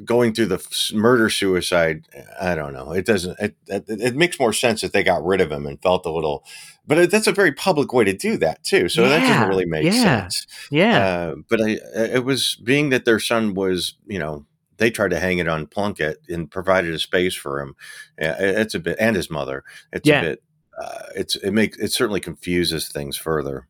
going 0.06 0.34
through 0.34 0.46
the 0.46 0.92
murder 0.94 1.30
suicide 1.30 2.06
i 2.40 2.54
don't 2.54 2.74
know 2.74 2.92
it 2.92 3.06
doesn't 3.06 3.40
it, 3.40 3.56
it, 3.68 3.86
it, 3.88 4.16
makes 4.16 4.40
more 4.40 4.54
sense 4.54 4.82
that 4.82 4.94
they 4.94 5.02
got 5.02 5.26
rid 5.26 5.42
of 5.42 5.52
him 5.52 5.66
and 5.66 5.82
felt 5.82 6.06
a 6.06 6.12
little 6.12 6.44
but 6.86 7.10
that's 7.10 7.28
a 7.28 7.32
very 7.32 7.52
public 7.52 7.94
way 7.94 8.04
to 8.04 8.14
do 8.14 8.38
that 8.38 8.64
too 8.64 8.88
so 8.88 9.04
yeah, 9.04 9.10
that 9.10 9.28
doesn't 9.28 9.50
really 9.50 9.66
make 9.66 9.86
yeah, 9.86 10.04
sense 10.04 10.46
yeah 10.70 11.00
uh, 11.00 11.36
but 11.50 11.62
I, 11.62 11.78
it 11.96 12.26
was 12.26 12.58
being 12.64 12.90
that 12.90 13.06
their 13.06 13.20
son 13.20 13.56
was 13.56 13.96
you 14.06 14.20
know 14.20 14.46
they 14.78 14.90
tried 14.90 15.12
to 15.12 15.20
hang 15.20 15.38
it 15.38 15.48
on 15.48 15.68
Plunkett 15.68 16.18
and 16.28 16.50
provided 16.50 16.92
a 16.92 16.98
space 16.98 17.36
for 17.36 17.62
him. 17.62 17.76
It's 18.18 18.74
a 18.74 18.80
bit, 18.80 18.98
and 19.00 19.16
his 19.16 19.30
mother. 19.30 19.64
It's 19.94 20.10
yeah. 20.10 20.22
a 20.22 20.24
bit 20.24 20.44
uh, 20.80 21.04
it's 21.16 21.36
it 21.38 21.52
makes 21.52 21.78
it 21.78 21.92
certainly 21.92 22.20
confuses 22.20 22.88
things 22.88 23.18
further. 23.18 23.68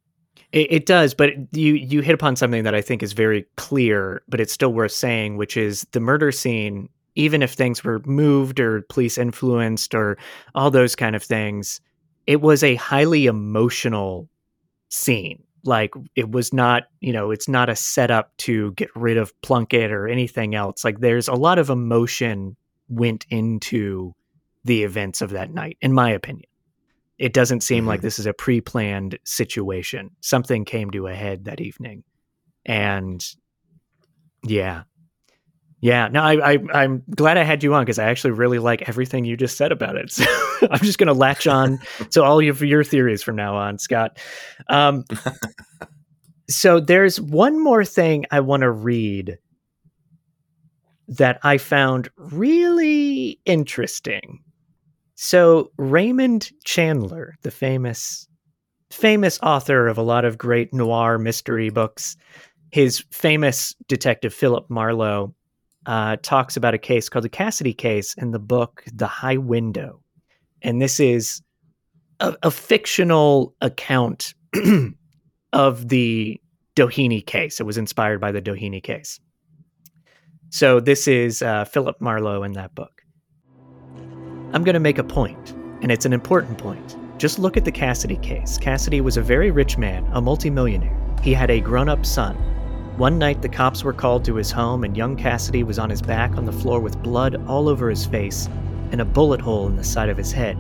It, 0.51 0.71
it, 0.71 0.85
does, 0.85 1.13
but 1.13 1.31
you 1.53 1.75
you 1.75 2.01
hit 2.01 2.13
upon 2.13 2.35
something 2.35 2.63
that 2.63 2.75
I 2.75 2.81
think 2.81 3.01
is 3.01 3.13
very 3.13 3.45
clear, 3.55 4.21
but 4.27 4.41
it's 4.41 4.51
still 4.51 4.73
worth 4.73 4.91
saying, 4.91 5.37
which 5.37 5.55
is 5.55 5.87
the 5.91 5.99
murder 5.99 6.31
scene. 6.31 6.89
Even 7.15 7.41
if 7.41 7.53
things 7.53 7.83
were 7.83 7.99
moved 8.05 8.59
or 8.59 8.83
police 8.83 9.17
influenced 9.17 9.93
or 9.93 10.17
all 10.55 10.71
those 10.71 10.95
kind 10.95 11.15
of 11.15 11.23
things, 11.23 11.81
it 12.25 12.41
was 12.41 12.63
a 12.63 12.75
highly 12.75 13.25
emotional 13.25 14.29
scene. 14.89 15.43
Like 15.63 15.93
it 16.15 16.31
was 16.31 16.53
not, 16.53 16.83
you 17.01 17.11
know, 17.11 17.31
it's 17.31 17.49
not 17.49 17.69
a 17.69 17.75
setup 17.75 18.35
to 18.37 18.71
get 18.73 18.89
rid 18.95 19.17
of 19.17 19.39
Plunkett 19.41 19.91
or 19.91 20.07
anything 20.07 20.55
else. 20.55 20.83
Like 20.85 20.99
there's 20.99 21.27
a 21.27 21.33
lot 21.33 21.59
of 21.59 21.69
emotion 21.69 22.55
went 22.87 23.25
into 23.29 24.15
the 24.63 24.83
events 24.83 25.21
of 25.21 25.31
that 25.31 25.53
night, 25.53 25.77
in 25.81 25.93
my 25.93 26.11
opinion. 26.11 26.50
It 27.21 27.33
doesn't 27.33 27.61
seem 27.61 27.81
mm-hmm. 27.81 27.87
like 27.89 28.01
this 28.01 28.17
is 28.17 28.25
a 28.25 28.33
pre-planned 28.33 29.19
situation. 29.23 30.09
Something 30.21 30.65
came 30.65 30.89
to 30.89 31.05
a 31.05 31.13
head 31.13 31.45
that 31.45 31.61
evening, 31.61 32.03
and 32.65 33.23
yeah, 34.43 34.83
yeah. 35.81 36.07
No, 36.07 36.21
I, 36.21 36.57
I 36.73 36.83
am 36.83 37.03
glad 37.15 37.37
I 37.37 37.43
had 37.43 37.63
you 37.63 37.75
on 37.75 37.83
because 37.83 37.99
I 37.99 38.09
actually 38.09 38.31
really 38.31 38.57
like 38.57 38.89
everything 38.89 39.23
you 39.23 39.37
just 39.37 39.55
said 39.55 39.71
about 39.71 39.95
it. 39.95 40.11
So 40.61 40.67
I'm 40.69 40.77
just 40.77 40.99
going 40.99 41.07
to 41.07 41.13
latch 41.13 41.47
on 41.47 41.79
to 42.11 42.23
all 42.23 42.39
of 42.39 42.61
your 42.61 42.83
theories 42.83 43.23
from 43.23 43.35
now 43.35 43.55
on, 43.55 43.79
Scott. 43.79 44.19
Um, 44.69 45.05
so 46.51 46.79
there's 46.79 47.19
one 47.19 47.63
more 47.63 47.83
thing 47.83 48.25
I 48.29 48.41
want 48.41 48.61
to 48.61 48.69
read 48.69 49.39
that 51.07 51.39
I 51.41 51.57
found 51.57 52.11
really 52.15 53.39
interesting 53.45 54.43
so 55.23 55.69
Raymond 55.77 56.49
Chandler, 56.63 57.35
the 57.43 57.51
famous 57.51 58.27
famous 58.89 59.39
author 59.43 59.87
of 59.87 59.99
a 59.99 60.01
lot 60.01 60.25
of 60.25 60.39
great 60.39 60.73
noir 60.73 61.19
mystery 61.19 61.69
books, 61.69 62.17
his 62.71 63.05
famous 63.11 63.75
detective 63.87 64.33
Philip 64.33 64.67
Marlowe 64.67 65.35
uh, 65.85 66.17
talks 66.23 66.57
about 66.57 66.73
a 66.73 66.79
case 66.79 67.07
called 67.07 67.23
the 67.23 67.29
Cassidy 67.29 67.71
case 67.71 68.15
in 68.15 68.31
the 68.31 68.39
book 68.39 68.83
The 68.95 69.05
High 69.05 69.37
Window, 69.37 70.01
and 70.63 70.81
this 70.81 70.99
is 70.99 71.43
a, 72.19 72.35
a 72.41 72.49
fictional 72.49 73.53
account 73.61 74.33
of 75.53 75.89
the 75.89 76.41
Doheny 76.75 77.23
case. 77.23 77.59
It 77.59 77.67
was 77.67 77.77
inspired 77.77 78.21
by 78.21 78.31
the 78.31 78.41
Doheny 78.41 78.81
case. 78.81 79.19
So 80.49 80.79
this 80.79 81.07
is 81.07 81.43
uh, 81.43 81.65
Philip 81.65 82.01
Marlowe 82.01 82.41
in 82.41 82.53
that 82.53 82.73
book. 82.73 83.00
I'm 84.53 84.65
going 84.65 84.73
to 84.73 84.81
make 84.81 84.97
a 84.97 85.03
point, 85.03 85.51
and 85.81 85.89
it's 85.89 86.05
an 86.05 86.11
important 86.11 86.57
point. 86.57 86.97
Just 87.17 87.39
look 87.39 87.55
at 87.55 87.63
the 87.63 87.71
Cassidy 87.71 88.17
case. 88.17 88.57
Cassidy 88.57 88.99
was 88.99 89.15
a 89.15 89.21
very 89.21 89.49
rich 89.49 89.77
man, 89.77 90.05
a 90.11 90.19
multimillionaire. 90.19 90.97
He 91.23 91.33
had 91.33 91.49
a 91.49 91.61
grown 91.61 91.87
up 91.87 92.05
son. 92.05 92.35
One 92.97 93.17
night, 93.17 93.41
the 93.41 93.47
cops 93.47 93.85
were 93.85 93.93
called 93.93 94.25
to 94.25 94.35
his 94.35 94.51
home, 94.51 94.83
and 94.83 94.97
young 94.97 95.15
Cassidy 95.15 95.63
was 95.63 95.79
on 95.79 95.89
his 95.89 96.01
back 96.01 96.35
on 96.35 96.43
the 96.43 96.51
floor 96.51 96.81
with 96.81 97.01
blood 97.01 97.41
all 97.47 97.69
over 97.69 97.89
his 97.89 98.05
face 98.05 98.49
and 98.91 98.99
a 98.99 99.05
bullet 99.05 99.39
hole 99.39 99.67
in 99.67 99.77
the 99.77 99.85
side 99.85 100.09
of 100.09 100.17
his 100.17 100.33
head. 100.33 100.57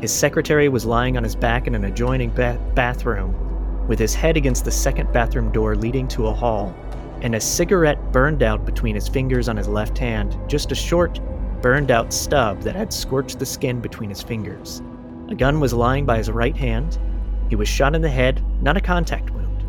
His 0.00 0.10
secretary 0.10 0.70
was 0.70 0.86
lying 0.86 1.18
on 1.18 1.22
his 1.22 1.36
back 1.36 1.66
in 1.66 1.74
an 1.74 1.84
adjoining 1.84 2.30
ba- 2.30 2.58
bathroom, 2.74 3.86
with 3.86 3.98
his 3.98 4.14
head 4.14 4.38
against 4.38 4.64
the 4.64 4.70
second 4.70 5.12
bathroom 5.12 5.52
door 5.52 5.76
leading 5.76 6.08
to 6.08 6.28
a 6.28 6.32
hall, 6.32 6.74
and 7.20 7.34
a 7.34 7.40
cigarette 7.40 8.10
burned 8.10 8.42
out 8.42 8.64
between 8.64 8.94
his 8.94 9.06
fingers 9.06 9.50
on 9.50 9.56
his 9.58 9.68
left 9.68 9.98
hand, 9.98 10.38
just 10.48 10.72
a 10.72 10.74
short, 10.74 11.20
burned 11.60 11.90
out 11.90 12.12
stub 12.12 12.62
that 12.62 12.76
had 12.76 12.92
scorched 12.92 13.38
the 13.38 13.46
skin 13.46 13.80
between 13.80 14.10
his 14.10 14.22
fingers. 14.22 14.82
A 15.28 15.34
gun 15.34 15.60
was 15.60 15.72
lying 15.72 16.06
by 16.06 16.18
his 16.18 16.30
right 16.30 16.56
hand. 16.56 16.98
He 17.48 17.56
was 17.56 17.68
shot 17.68 17.94
in 17.94 18.02
the 18.02 18.08
head, 18.08 18.42
not 18.62 18.76
a 18.76 18.80
contact 18.80 19.30
wound. 19.30 19.64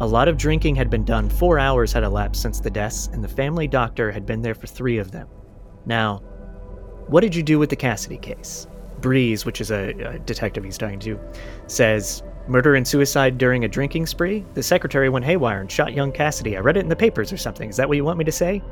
A 0.00 0.06
lot 0.06 0.28
of 0.28 0.36
drinking 0.36 0.76
had 0.76 0.90
been 0.90 1.04
done. 1.04 1.28
Four 1.28 1.58
hours 1.58 1.92
had 1.92 2.02
elapsed 2.02 2.42
since 2.42 2.60
the 2.60 2.70
deaths, 2.70 3.08
and 3.12 3.22
the 3.22 3.28
family 3.28 3.68
doctor 3.68 4.10
had 4.10 4.26
been 4.26 4.42
there 4.42 4.54
for 4.54 4.66
three 4.66 4.98
of 4.98 5.10
them. 5.10 5.28
Now, 5.86 6.18
what 7.06 7.20
did 7.20 7.34
you 7.34 7.42
do 7.42 7.58
with 7.58 7.70
the 7.70 7.76
Cassidy 7.76 8.18
case? 8.18 8.66
Breeze, 9.00 9.44
which 9.44 9.60
is 9.60 9.70
a, 9.70 9.90
a 9.90 10.18
detective 10.20 10.64
he's 10.64 10.78
talking 10.78 11.00
to, 11.00 11.18
says 11.66 12.22
murder 12.48 12.74
and 12.74 12.86
suicide 12.86 13.38
during 13.38 13.64
a 13.64 13.68
drinking 13.68 14.06
spree. 14.06 14.44
The 14.54 14.62
secretary 14.62 15.08
went 15.08 15.24
haywire 15.24 15.60
and 15.60 15.70
shot 15.70 15.92
young 15.92 16.12
Cassidy. 16.12 16.56
I 16.56 16.60
read 16.60 16.76
it 16.76 16.80
in 16.80 16.88
the 16.88 16.96
papers 16.96 17.32
or 17.32 17.36
something. 17.36 17.68
Is 17.68 17.76
that 17.76 17.88
what 17.88 17.96
you 17.96 18.04
want 18.04 18.18
me 18.18 18.24
to 18.24 18.32
say? 18.32 18.62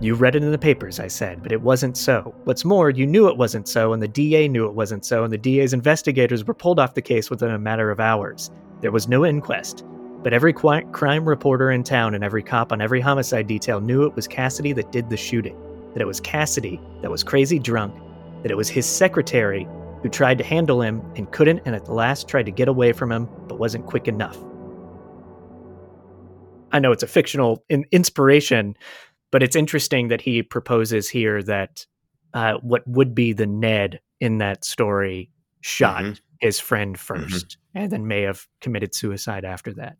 You 0.00 0.14
read 0.14 0.34
it 0.34 0.42
in 0.42 0.50
the 0.50 0.58
papers, 0.58 0.98
I 0.98 1.06
said, 1.06 1.42
but 1.42 1.52
it 1.52 1.62
wasn't 1.62 1.96
so. 1.96 2.34
What's 2.44 2.64
more, 2.64 2.90
you 2.90 3.06
knew 3.06 3.28
it 3.28 3.36
wasn't 3.36 3.68
so, 3.68 3.92
and 3.92 4.02
the 4.02 4.08
DA 4.08 4.48
knew 4.48 4.66
it 4.66 4.74
wasn't 4.74 5.04
so, 5.04 5.22
and 5.24 5.32
the 5.32 5.38
DA's 5.38 5.72
investigators 5.72 6.44
were 6.44 6.52
pulled 6.52 6.80
off 6.80 6.94
the 6.94 7.00
case 7.00 7.30
within 7.30 7.52
a 7.52 7.58
matter 7.58 7.90
of 7.90 8.00
hours. 8.00 8.50
There 8.80 8.90
was 8.90 9.08
no 9.08 9.24
inquest. 9.24 9.84
But 10.22 10.32
every 10.32 10.52
crime 10.52 11.28
reporter 11.28 11.70
in 11.70 11.84
town 11.84 12.14
and 12.14 12.24
every 12.24 12.42
cop 12.42 12.72
on 12.72 12.80
every 12.80 13.00
homicide 13.00 13.46
detail 13.46 13.80
knew 13.80 14.04
it 14.04 14.16
was 14.16 14.26
Cassidy 14.26 14.72
that 14.72 14.90
did 14.90 15.10
the 15.10 15.16
shooting. 15.16 15.56
that 15.92 16.02
it 16.02 16.06
was 16.06 16.20
Cassidy 16.20 16.80
that 17.02 17.10
was 17.10 17.22
crazy 17.22 17.58
drunk, 17.58 17.94
that 18.42 18.50
it 18.50 18.56
was 18.56 18.68
his 18.68 18.84
secretary 18.84 19.66
who 20.02 20.08
tried 20.08 20.38
to 20.38 20.44
handle 20.44 20.82
him 20.82 21.00
and 21.14 21.30
couldn't, 21.30 21.60
and 21.64 21.74
at 21.74 21.84
the 21.84 21.92
last 21.92 22.28
tried 22.28 22.46
to 22.46 22.52
get 22.52 22.68
away 22.68 22.92
from 22.92 23.12
him 23.12 23.28
but 23.48 23.58
wasn't 23.60 23.86
quick 23.86 24.08
enough. 24.08 24.36
I 26.72 26.80
know 26.80 26.90
it's 26.90 27.04
a 27.04 27.06
fictional 27.06 27.64
in- 27.68 27.86
inspiration, 27.92 28.76
but 29.34 29.42
it's 29.42 29.56
interesting 29.56 30.06
that 30.06 30.20
he 30.20 30.44
proposes 30.44 31.08
here 31.08 31.42
that 31.42 31.84
uh, 32.34 32.54
what 32.58 32.86
would 32.86 33.16
be 33.16 33.32
the 33.32 33.48
Ned 33.48 33.98
in 34.20 34.38
that 34.38 34.64
story 34.64 35.28
shot 35.60 36.04
mm-hmm. 36.04 36.12
his 36.38 36.60
friend 36.60 36.96
1st 36.96 37.26
mm-hmm. 37.26 37.78
and 37.78 37.90
then 37.90 38.06
may 38.06 38.22
have 38.22 38.46
committed 38.60 38.94
suicide 38.94 39.44
after 39.44 39.72
that. 39.72 39.96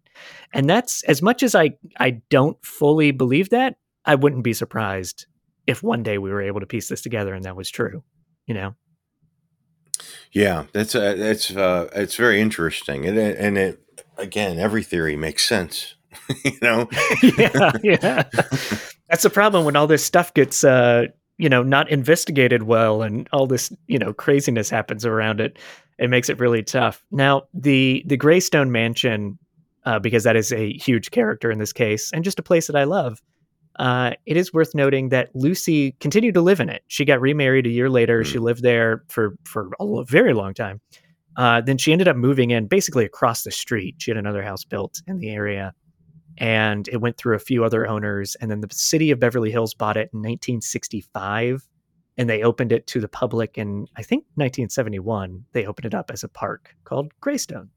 And 0.52 0.70
that's 0.70 1.02
as 1.08 1.20
much 1.20 1.42
as 1.42 1.56
I 1.56 1.70
I 1.98 2.22
don't 2.30 2.64
fully 2.64 3.10
believe 3.10 3.48
that, 3.48 3.74
I 4.04 4.14
wouldn't 4.14 4.44
be 4.44 4.52
surprised 4.52 5.26
if 5.66 5.82
one 5.82 6.04
day 6.04 6.16
we 6.18 6.30
were 6.30 6.40
able 6.40 6.60
to 6.60 6.66
piece 6.66 6.86
this 6.86 7.02
together 7.02 7.34
and 7.34 7.44
that 7.44 7.56
was 7.56 7.70
true, 7.70 8.04
you 8.46 8.54
know. 8.54 8.76
Yeah, 10.30 10.66
that's 10.72 10.94
uh, 10.94 11.16
that's 11.16 11.50
uh, 11.50 11.88
it's 11.92 12.14
very 12.14 12.40
interesting, 12.40 13.04
and 13.04 13.18
and 13.18 13.58
it 13.58 13.84
again, 14.16 14.60
every 14.60 14.84
theory 14.84 15.16
makes 15.16 15.44
sense. 15.44 15.96
you 16.44 16.58
know, 16.62 16.88
yeah, 17.22 17.72
yeah. 17.82 18.22
That's 19.08 19.22
the 19.22 19.30
problem 19.30 19.64
when 19.64 19.76
all 19.76 19.86
this 19.86 20.04
stuff 20.04 20.32
gets 20.34 20.64
uh, 20.64 21.06
you 21.38 21.48
know 21.48 21.62
not 21.62 21.90
investigated 21.90 22.64
well, 22.64 23.02
and 23.02 23.28
all 23.32 23.46
this 23.46 23.72
you 23.86 23.98
know 23.98 24.12
craziness 24.12 24.70
happens 24.70 25.04
around 25.04 25.40
it. 25.40 25.58
It 25.98 26.10
makes 26.10 26.28
it 26.28 26.38
really 26.38 26.62
tough. 26.62 27.04
Now, 27.10 27.42
the 27.52 28.02
the 28.06 28.16
Greystone 28.16 28.72
Mansion, 28.72 29.38
uh, 29.84 29.98
because 29.98 30.24
that 30.24 30.36
is 30.36 30.52
a 30.52 30.72
huge 30.72 31.10
character 31.10 31.50
in 31.50 31.58
this 31.58 31.72
case, 31.72 32.10
and 32.12 32.24
just 32.24 32.38
a 32.38 32.42
place 32.42 32.66
that 32.66 32.76
I 32.76 32.84
love 32.84 33.20
uh, 33.76 34.12
it 34.26 34.36
is 34.36 34.52
worth 34.52 34.74
noting 34.74 35.08
that 35.08 35.34
Lucy 35.34 35.92
continued 36.00 36.34
to 36.34 36.40
live 36.40 36.60
in 36.60 36.68
it. 36.68 36.82
She 36.88 37.04
got 37.04 37.20
remarried 37.20 37.66
a 37.66 37.70
year 37.70 37.90
later. 37.90 38.22
Mm. 38.22 38.26
She 38.26 38.38
lived 38.38 38.62
there 38.62 39.02
for 39.08 39.36
for 39.44 39.70
a 39.80 40.04
very 40.04 40.32
long 40.32 40.54
time. 40.54 40.80
Uh, 41.36 41.60
then 41.60 41.78
she 41.78 41.92
ended 41.92 42.06
up 42.06 42.16
moving 42.16 42.52
in 42.52 42.68
basically 42.68 43.04
across 43.04 43.42
the 43.42 43.50
street. 43.50 43.96
She 43.98 44.10
had 44.10 44.18
another 44.18 44.42
house 44.42 44.64
built 44.64 45.02
in 45.08 45.18
the 45.18 45.30
area, 45.30 45.74
and 46.38 46.88
it 46.88 47.00
went 47.00 47.16
through 47.16 47.36
a 47.36 47.40
few 47.40 47.64
other 47.64 47.86
owners. 47.86 48.34
And 48.36 48.50
then 48.50 48.60
the 48.60 48.68
city 48.72 49.10
of 49.10 49.20
Beverly 49.20 49.50
Hills 49.50 49.74
bought 49.74 49.96
it 49.96 50.10
in 50.12 50.20
1965, 50.20 51.68
and 52.16 52.28
they 52.28 52.42
opened 52.42 52.72
it 52.72 52.86
to 52.88 53.00
the 53.00 53.08
public 53.08 53.58
in 53.58 53.86
I 53.96 54.02
think 54.02 54.24
1971. 54.34 55.44
They 55.52 55.66
opened 55.66 55.86
it 55.86 55.94
up 55.94 56.10
as 56.10 56.24
a 56.24 56.28
park 56.28 56.74
called 56.84 57.12
Greystone. 57.20 57.70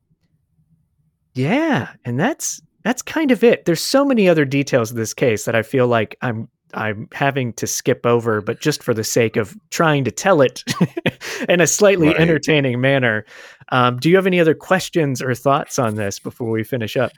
Yeah, 1.34 1.90
and 2.04 2.20
that's 2.20 2.62
that's 2.84 3.02
kind 3.02 3.32
of 3.32 3.44
it. 3.44 3.66
There's 3.66 3.82
so 3.82 4.06
many 4.06 4.30
other 4.30 4.46
details 4.46 4.92
of 4.92 4.98
this 4.98 5.14
case 5.14 5.46
that 5.46 5.56
I 5.56 5.62
feel 5.62 5.88
like 5.88 6.18
I'm 6.22 6.50
I'm 6.74 7.08
having 7.14 7.54
to 7.54 7.68
skip 7.68 8.06
over, 8.06 8.42
but 8.42 8.60
just 8.60 8.84
for 8.84 8.94
the 8.94 9.04
sake 9.04 9.38
of 9.38 9.56
trying 9.70 10.04
to 10.04 10.12
tell 10.12 10.42
it 10.42 10.64
in 11.50 11.62
a 11.62 11.68
slightly 11.68 12.08
right. 12.08 12.18
entertaining 12.18 12.82
manner. 12.82 13.26
Um, 13.70 13.98
do 13.98 14.10
you 14.10 14.16
have 14.16 14.28
any 14.28 14.40
other 14.40 14.54
questions 14.54 15.22
or 15.22 15.34
thoughts 15.34 15.80
on 15.80 15.96
this 15.96 16.20
before 16.20 16.50
we 16.50 16.64
finish 16.64 16.98
up? 16.98 17.12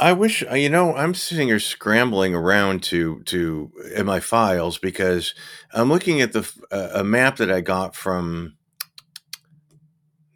I 0.00 0.14
wish 0.14 0.42
uh, 0.50 0.54
you 0.54 0.70
know 0.70 0.96
I'm 0.96 1.14
sitting 1.14 1.48
here 1.48 1.60
scrambling 1.60 2.34
around 2.34 2.82
to 2.84 3.22
to 3.24 3.70
in 3.94 4.06
my 4.06 4.18
files 4.18 4.78
because 4.78 5.34
I'm 5.72 5.90
looking 5.90 6.22
at 6.22 6.32
the 6.32 6.50
uh, 6.72 6.88
a 6.94 7.04
map 7.04 7.36
that 7.36 7.50
I 7.50 7.60
got 7.60 7.94
from 7.94 8.56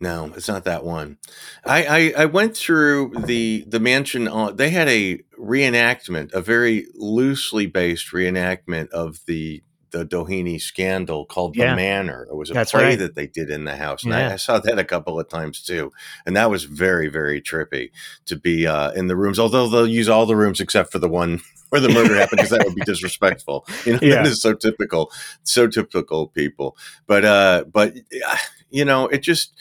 no, 0.00 0.30
it's 0.36 0.48
not 0.48 0.64
that 0.64 0.84
one. 0.84 1.16
I, 1.64 2.12
I, 2.16 2.22
I 2.22 2.24
went 2.26 2.54
through 2.54 3.12
the 3.26 3.64
the 3.66 3.80
mansion. 3.80 4.28
On, 4.28 4.54
they 4.54 4.68
had 4.68 4.86
a 4.88 5.20
reenactment, 5.40 6.34
a 6.34 6.42
very 6.42 6.86
loosely 6.94 7.66
based 7.66 8.12
reenactment 8.12 8.90
of 8.90 9.20
the 9.26 9.62
the 9.94 10.04
Doheny 10.04 10.60
scandal 10.60 11.24
called 11.24 11.56
yeah. 11.56 11.70
The 11.70 11.76
Manor. 11.76 12.26
It 12.28 12.34
was 12.34 12.50
a 12.50 12.52
That's 12.52 12.72
play 12.72 12.84
right. 12.84 12.98
that 12.98 13.14
they 13.14 13.28
did 13.28 13.48
in 13.48 13.64
the 13.64 13.76
house. 13.76 14.02
And 14.02 14.12
yeah. 14.12 14.30
I, 14.30 14.32
I, 14.32 14.36
saw 14.36 14.58
that 14.58 14.78
a 14.78 14.84
couple 14.84 15.20
of 15.20 15.28
times 15.28 15.62
too. 15.62 15.92
And 16.26 16.36
that 16.36 16.50
was 16.50 16.64
very, 16.64 17.08
very 17.08 17.40
trippy 17.40 17.90
to 18.26 18.34
be 18.34 18.66
uh, 18.66 18.90
in 18.90 19.06
the 19.06 19.14
rooms, 19.14 19.38
although 19.38 19.68
they'll 19.68 19.86
use 19.86 20.08
all 20.08 20.26
the 20.26 20.34
rooms 20.34 20.60
except 20.60 20.90
for 20.90 20.98
the 20.98 21.08
one 21.08 21.40
where 21.68 21.80
the 21.80 21.88
murder 21.88 22.16
happened 22.16 22.38
because 22.38 22.50
that 22.50 22.64
would 22.64 22.74
be 22.74 22.82
disrespectful. 22.86 23.66
You 23.86 23.92
know, 23.92 23.98
yeah. 24.02 24.16
that 24.16 24.26
is 24.26 24.42
so 24.42 24.52
typical, 24.52 25.12
so 25.44 25.68
typical 25.68 26.26
people. 26.26 26.76
But, 27.06 27.24
uh, 27.24 27.64
but, 27.72 27.94
you 28.70 28.84
know, 28.84 29.06
it 29.06 29.18
just, 29.18 29.54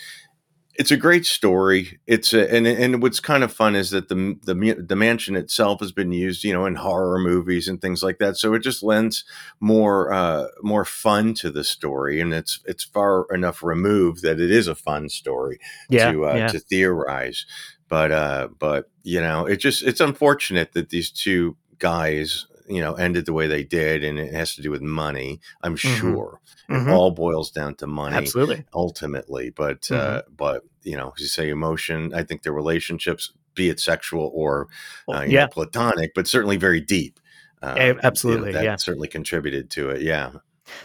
it's 0.76 0.92
a 0.92 0.98
great 0.98 1.26
story. 1.26 2.00
It's 2.08 2.34
a, 2.34 2.52
and 2.52 2.66
and 2.66 3.02
what's 3.02 3.20
kind 3.20 3.44
of 3.44 3.54
fun 3.54 3.76
is 3.76 3.92
that 3.92 4.10
the 4.10 4.38
the 4.44 4.76
the 4.88 4.96
mansion 4.96 5.36
itself 5.36 5.80
has 5.82 5.92
been 5.92 6.12
used, 6.12 6.44
you 6.44 6.54
know, 6.54 6.66
in 6.66 6.76
horror 6.76 7.20
movies 7.20 7.68
and 7.68 7.80
things 7.80 8.02
like 8.02 8.18
that. 8.18 8.38
So 8.38 8.54
it 8.54 8.60
just 8.60 8.82
lends 8.82 9.24
more 9.60 10.12
uh, 10.12 10.48
more 10.62 10.86
fun 10.86 11.36
to 11.36 11.52
the 11.52 11.64
story, 11.64 12.20
and 12.20 12.34
it's 12.34 12.60
it's 12.66 12.84
far 12.84 13.28
enough 13.32 13.62
removed 13.62 14.24
that 14.24 14.40
it 14.40 14.50
is 14.50 14.68
a 14.68 14.76
fun 14.76 15.10
story 15.10 15.60
yeah, 15.90 16.12
to 16.12 16.26
uh, 16.26 16.36
yeah. 16.36 16.48
to 16.48 16.60
theorize. 16.60 17.46
But 17.88 18.12
uh, 18.12 18.48
but 18.58 18.90
you 19.04 19.22
know, 19.22 19.46
it 19.46 19.58
just 19.58 19.84
it's 19.84 20.02
unfortunate 20.02 20.74
that 20.74 20.90
these 20.90 21.12
two 21.12 21.56
guys 21.78 22.48
you 22.68 22.82
know 22.82 22.94
ended 22.94 23.26
the 23.26 23.34
way 23.34 23.48
they 23.48 23.64
did 23.64 24.04
and 24.04 24.20
it 24.20 24.34
has 24.34 24.56
to 24.56 24.62
do 24.62 24.72
with 24.72 24.82
money 24.82 25.40
i'm 25.62 25.76
mm-hmm. 25.76 26.00
sure 26.00 26.40
mm-hmm. 26.70 26.90
it 26.90 26.92
all 26.92 27.12
boils 27.12 27.52
down 27.52 27.76
to 27.76 27.88
money 27.88 28.16
absolutely 28.16 28.64
ultimately 28.74 29.50
but 29.50 29.82
mm-hmm. 29.82 30.18
uh 30.18 30.22
but 30.36 30.64
you 30.84 30.96
know 30.96 31.14
as 31.16 31.22
you 31.22 31.28
say 31.28 31.50
emotion 31.50 32.14
i 32.14 32.24
think 32.24 32.44
their 32.44 32.54
relationships 32.54 33.34
be 33.56 33.70
it 33.70 33.80
sexual 33.80 34.32
or 34.34 34.68
uh, 35.14 35.24
yeah. 35.28 35.42
Know, 35.42 35.48
platonic 35.50 36.14
but 36.16 36.28
certainly 36.28 36.58
very 36.58 36.82
deep 36.82 37.20
um, 37.62 38.00
absolutely 38.04 38.50
you 38.50 38.54
know, 38.54 38.60
that 38.60 38.66
yeah 38.66 38.76
certainly 38.76 39.08
contributed 39.08 39.70
to 39.72 39.90
it 39.90 40.02
yeah 40.02 40.32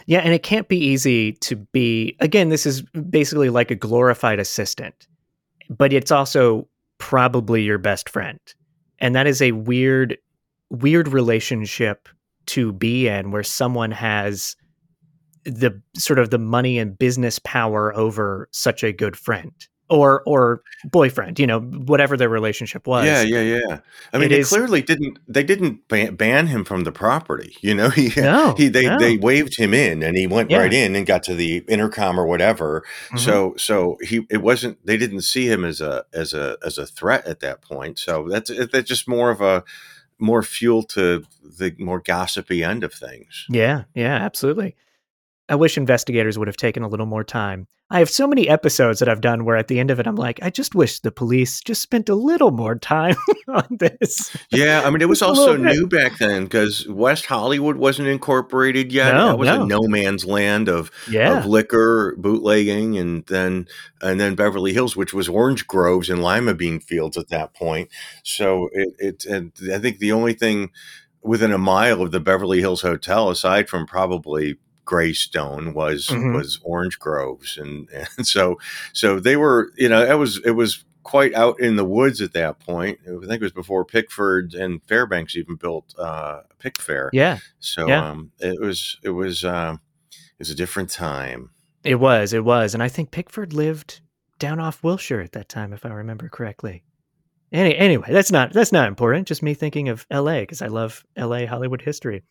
yeah 0.05 0.19
and 0.19 0.33
it 0.33 0.43
can't 0.43 0.67
be 0.67 0.77
easy 0.77 1.33
to 1.33 1.55
be 1.55 2.15
again 2.19 2.49
this 2.49 2.65
is 2.65 2.81
basically 3.09 3.49
like 3.49 3.71
a 3.71 3.75
glorified 3.75 4.39
assistant 4.39 5.07
but 5.69 5.93
it's 5.93 6.11
also 6.11 6.67
probably 6.99 7.63
your 7.63 7.77
best 7.77 8.09
friend 8.09 8.39
and 8.99 9.15
that 9.15 9.27
is 9.27 9.41
a 9.41 9.53
weird 9.53 10.17
weird 10.69 11.07
relationship 11.07 12.09
to 12.47 12.73
be 12.73 13.07
in 13.07 13.31
where 13.31 13.43
someone 13.43 13.91
has 13.91 14.55
the 15.45 15.81
sort 15.95 16.19
of 16.19 16.29
the 16.29 16.39
money 16.39 16.79
and 16.79 16.97
business 16.97 17.39
power 17.39 17.95
over 17.95 18.49
such 18.51 18.83
a 18.83 18.91
good 18.91 19.15
friend 19.15 19.53
or 19.89 20.21
or 20.25 20.61
boyfriend, 20.85 21.39
you 21.39 21.47
know, 21.47 21.59
whatever 21.59 22.15
their 22.15 22.29
relationship 22.29 22.87
was. 22.87 23.05
Yeah, 23.05 23.21
yeah, 23.21 23.41
yeah. 23.41 23.79
I 24.13 24.17
mean, 24.17 24.27
it 24.27 24.29
they 24.29 24.39
is, 24.39 24.49
clearly 24.49 24.81
didn't 24.81 25.19
they 25.27 25.43
didn't 25.43 25.87
ban, 25.87 26.15
ban, 26.15 26.47
him 26.47 26.63
from 26.63 26.83
the 26.83 26.91
property. 26.91 27.55
You 27.61 27.73
know, 27.73 27.89
he 27.89 28.11
no, 28.15 28.53
he 28.55 28.67
they 28.67 28.85
no. 28.85 28.99
they 28.99 29.17
waved 29.17 29.57
him 29.57 29.73
in 29.73 30.03
and 30.03 30.15
he 30.15 30.27
went 30.27 30.51
yeah. 30.51 30.59
right 30.59 30.73
in 30.73 30.95
and 30.95 31.05
got 31.05 31.23
to 31.23 31.35
the 31.35 31.63
intercom 31.67 32.19
or 32.19 32.25
whatever. 32.25 32.81
Mm-hmm. 33.07 33.17
So 33.17 33.55
so 33.57 33.97
he 34.01 34.25
it 34.29 34.41
wasn't 34.41 34.85
they 34.85 34.97
didn't 34.97 35.21
see 35.21 35.49
him 35.51 35.65
as 35.65 35.81
a 35.81 36.05
as 36.13 36.33
a 36.33 36.57
as 36.63 36.77
a 36.77 36.85
threat 36.85 37.25
at 37.25 37.39
that 37.39 37.61
point. 37.61 37.99
So 37.99 38.27
that's 38.29 38.51
that's 38.71 38.87
just 38.87 39.07
more 39.07 39.31
of 39.31 39.41
a 39.41 39.63
more 40.19 40.43
fuel 40.43 40.83
to 40.83 41.25
the 41.43 41.75
more 41.79 41.99
gossipy 41.99 42.63
end 42.63 42.83
of 42.83 42.93
things. 42.93 43.45
Yeah, 43.49 43.83
yeah, 43.93 44.15
absolutely. 44.15 44.75
I 45.49 45.55
wish 45.55 45.77
investigators 45.77 46.37
would 46.37 46.47
have 46.47 46.57
taken 46.57 46.83
a 46.83 46.87
little 46.87 47.05
more 47.05 47.23
time. 47.23 47.67
I 47.91 47.97
have 47.97 48.09
so 48.09 48.27
many 48.27 48.47
episodes 48.47 48.99
that 48.99 49.09
I've 49.09 49.21
done 49.21 49.45
where 49.45 49.57
at 49.57 49.67
the 49.67 49.79
end 49.79 49.89
of 49.89 49.99
it, 49.99 50.05
I'm 50.05 50.15
like, 50.15 50.39
I 50.43 50.51
just 50.51 50.75
wish 50.75 50.99
the 50.99 51.11
police 51.11 51.59
just 51.59 51.81
spent 51.81 52.07
a 52.07 52.13
little 52.13 52.51
more 52.51 52.75
time 52.77 53.15
on 53.47 53.65
this. 53.71 54.35
Yeah, 54.51 54.83
I 54.85 54.91
mean, 54.91 55.01
it 55.01 55.09
was 55.09 55.21
also 55.23 55.57
new 55.57 55.87
back 55.87 56.19
then 56.19 56.43
because 56.43 56.87
West 56.87 57.25
Hollywood 57.25 57.77
wasn't 57.77 58.07
incorporated 58.07 58.91
yet. 58.91 59.15
No, 59.15 59.31
it 59.31 59.39
was 59.39 59.47
no. 59.47 59.63
a 59.63 59.65
no 59.65 59.81
man's 59.87 60.23
land 60.23 60.69
of 60.69 60.91
yeah. 61.09 61.39
of 61.39 61.47
liquor, 61.47 62.15
bootlegging, 62.19 62.95
and 62.95 63.25
then 63.25 63.67
and 64.03 64.19
then 64.19 64.35
Beverly 64.35 64.73
Hills, 64.73 64.95
which 64.95 65.13
was 65.13 65.27
orange 65.27 65.65
groves 65.65 66.11
and 66.11 66.21
lima 66.21 66.53
bean 66.53 66.79
fields 66.79 67.17
at 67.17 67.29
that 67.29 67.55
point. 67.55 67.89
So 68.23 68.69
it, 68.71 68.93
it 68.99 69.25
and 69.25 69.51
I 69.73 69.79
think 69.79 69.97
the 69.97 70.11
only 70.11 70.33
thing 70.33 70.69
within 71.23 71.51
a 71.51 71.57
mile 71.57 72.03
of 72.03 72.11
the 72.11 72.19
Beverly 72.19 72.59
Hills 72.59 72.81
Hotel, 72.81 73.29
aside 73.29 73.67
from 73.67 73.87
probably 73.87 74.57
Greystone 74.89 75.75
was 75.75 76.07
mm-hmm. 76.07 76.33
was 76.33 76.59
orange 76.63 76.97
groves, 76.97 77.59
and 77.59 77.87
and 78.17 78.25
so 78.25 78.57
so 78.91 79.19
they 79.19 79.37
were 79.37 79.71
you 79.77 79.87
know 79.87 80.03
it 80.03 80.17
was 80.17 80.41
it 80.43 80.51
was 80.51 80.83
quite 81.03 81.31
out 81.35 81.59
in 81.59 81.75
the 81.75 81.85
woods 81.85 82.21
at 82.21 82.33
that 82.33 82.57
point. 82.57 82.97
I 83.05 83.19
think 83.19 83.33
it 83.33 83.41
was 83.41 83.51
before 83.51 83.85
Pickford 83.85 84.55
and 84.55 84.81
Fairbanks 84.87 85.35
even 85.35 85.57
built 85.57 85.93
uh, 85.99 86.41
Pickfair. 86.59 87.09
Yeah. 87.13 87.37
So 87.59 87.87
yeah. 87.87 88.09
Um, 88.09 88.31
it 88.39 88.59
was 88.59 88.97
it 89.03 89.11
was 89.11 89.45
uh, 89.45 89.77
it 90.11 90.39
was 90.39 90.49
a 90.49 90.55
different 90.55 90.89
time. 90.89 91.51
It 91.83 91.99
was 91.99 92.33
it 92.33 92.43
was, 92.43 92.73
and 92.73 92.81
I 92.81 92.89
think 92.89 93.11
Pickford 93.11 93.53
lived 93.53 94.01
down 94.39 94.59
off 94.59 94.83
Wilshire 94.83 95.21
at 95.21 95.33
that 95.33 95.49
time, 95.49 95.71
if 95.71 95.85
I 95.85 95.89
remember 95.89 96.29
correctly. 96.29 96.83
Any, 97.51 97.75
anyway, 97.75 98.07
that's 98.11 98.31
not 98.31 98.53
that's 98.53 98.71
not 98.71 98.87
important. 98.87 99.27
Just 99.27 99.41
me 99.41 99.55
thinking 99.55 99.89
of 99.89 100.05
L.A. 100.11 100.41
because 100.41 100.61
I 100.61 100.67
love 100.67 101.03
L.A. 101.15 101.45
Hollywood 101.45 101.81
history. 101.81 102.21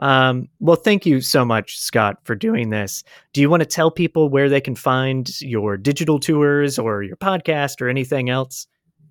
Um, 0.00 0.48
well, 0.58 0.76
thank 0.76 1.06
you 1.06 1.20
so 1.20 1.44
much, 1.44 1.78
Scott, 1.78 2.18
for 2.24 2.34
doing 2.34 2.70
this. 2.70 3.04
Do 3.32 3.40
you 3.40 3.48
want 3.48 3.60
to 3.62 3.66
tell 3.68 3.90
people 3.92 4.28
where 4.28 4.48
they 4.48 4.60
can 4.60 4.74
find 4.74 5.40
your 5.40 5.76
digital 5.76 6.18
tours 6.18 6.78
or 6.78 7.04
your 7.04 7.16
podcast 7.16 7.80
or 7.80 7.88
anything 7.88 8.28
else? 8.28 8.66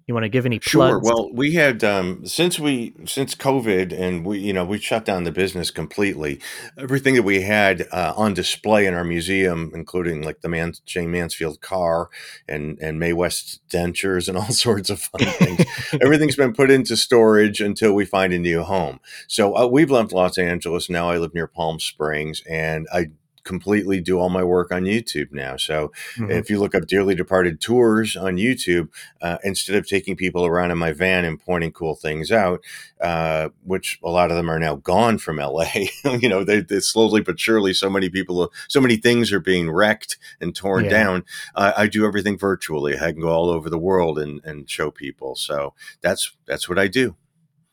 You 0.07 0.13
want 0.13 0.23
to 0.23 0.29
give 0.29 0.45
any 0.45 0.59
plugs? 0.59 0.69
Sure. 0.69 0.99
Well, 0.99 1.31
we 1.33 1.53
had 1.53 1.83
um, 1.83 2.27
since 2.27 2.59
we 2.59 2.93
since 3.05 3.33
COVID 3.33 3.91
and 3.91 4.23
we 4.23 4.37
you 4.37 4.53
know 4.53 4.63
we 4.63 4.77
shut 4.77 5.03
down 5.03 5.23
the 5.23 5.31
business 5.31 5.71
completely. 5.71 6.39
Everything 6.77 7.15
that 7.15 7.23
we 7.23 7.41
had 7.41 7.87
uh, 7.91 8.13
on 8.15 8.35
display 8.35 8.85
in 8.85 8.93
our 8.93 9.03
museum, 9.03 9.71
including 9.73 10.21
like 10.21 10.41
the 10.41 10.49
Man 10.49 10.73
Jayne 10.85 11.09
Mansfield 11.09 11.59
car 11.59 12.09
and 12.47 12.77
and 12.79 12.99
Mae 12.99 13.13
West 13.13 13.61
dentures 13.67 14.27
and 14.27 14.37
all 14.37 14.51
sorts 14.51 14.91
of 14.91 15.01
fun 15.01 15.25
things. 15.25 15.65
Everything's 16.01 16.35
been 16.35 16.53
put 16.53 16.69
into 16.69 16.95
storage 16.95 17.59
until 17.59 17.93
we 17.93 18.05
find 18.05 18.31
a 18.31 18.37
new 18.37 18.61
home. 18.61 18.99
So 19.27 19.57
uh, 19.57 19.65
we've 19.65 19.89
left 19.89 20.13
Los 20.13 20.37
Angeles 20.37 20.87
now. 20.87 21.09
I 21.09 21.17
live 21.17 21.33
near 21.33 21.47
Palm 21.47 21.79
Springs, 21.79 22.43
and 22.47 22.85
I 22.93 23.09
completely 23.45 24.01
do 24.01 24.19
all 24.19 24.29
my 24.29 24.43
work 24.43 24.71
on 24.71 24.83
YouTube 24.83 25.31
now. 25.31 25.55
So 25.55 25.93
Mhm. 26.17 26.31
if 26.31 26.49
you 26.49 26.59
look 26.59 26.75
up 26.75 26.87
Dearly 26.87 27.15
Departed 27.15 27.61
Tours 27.61 28.17
on 28.17 28.35
YouTube, 28.35 28.89
uh, 29.21 29.37
instead 29.43 29.77
of 29.77 29.87
taking 29.87 30.17
people 30.17 30.45
around 30.45 30.71
in 30.71 30.77
my 30.77 30.91
van 30.91 31.23
and 31.23 31.39
pointing 31.39 31.71
cool 31.71 31.95
things 31.95 32.31
out, 32.31 32.61
uh, 32.99 33.49
which 33.63 33.99
a 34.03 34.09
lot 34.09 34.31
of 34.31 34.35
them 34.35 34.49
are 34.51 34.59
now 34.59 34.75
gone 34.75 35.17
from 35.19 35.39
LA, 35.39 35.65
you 36.19 36.27
know, 36.27 36.43
they, 36.43 36.59
they 36.59 36.79
slowly 36.79 37.21
but 37.21 37.39
surely, 37.39 37.73
so 37.73 37.89
many 37.89 38.09
people, 38.09 38.51
so 38.67 38.81
many 38.81 38.97
things 38.97 39.31
are 39.31 39.39
being 39.39 39.69
wrecked 39.71 40.17
and 40.41 40.53
torn 40.55 40.85
Yeah. 40.85 40.89
down. 40.91 41.23
Uh, 41.55 41.71
I 41.77 41.87
do 41.87 42.05
everything 42.05 42.37
virtually. 42.37 42.95
I 42.99 43.11
can 43.13 43.21
go 43.21 43.29
all 43.29 43.49
over 43.49 43.69
the 43.69 43.77
world 43.79 44.19
and, 44.19 44.41
and 44.43 44.69
show 44.69 44.91
people. 44.91 45.35
So 45.35 45.73
that's 46.01 46.31
that's 46.47 46.67
what 46.67 46.77
I 46.79 46.87
do. 46.87 47.15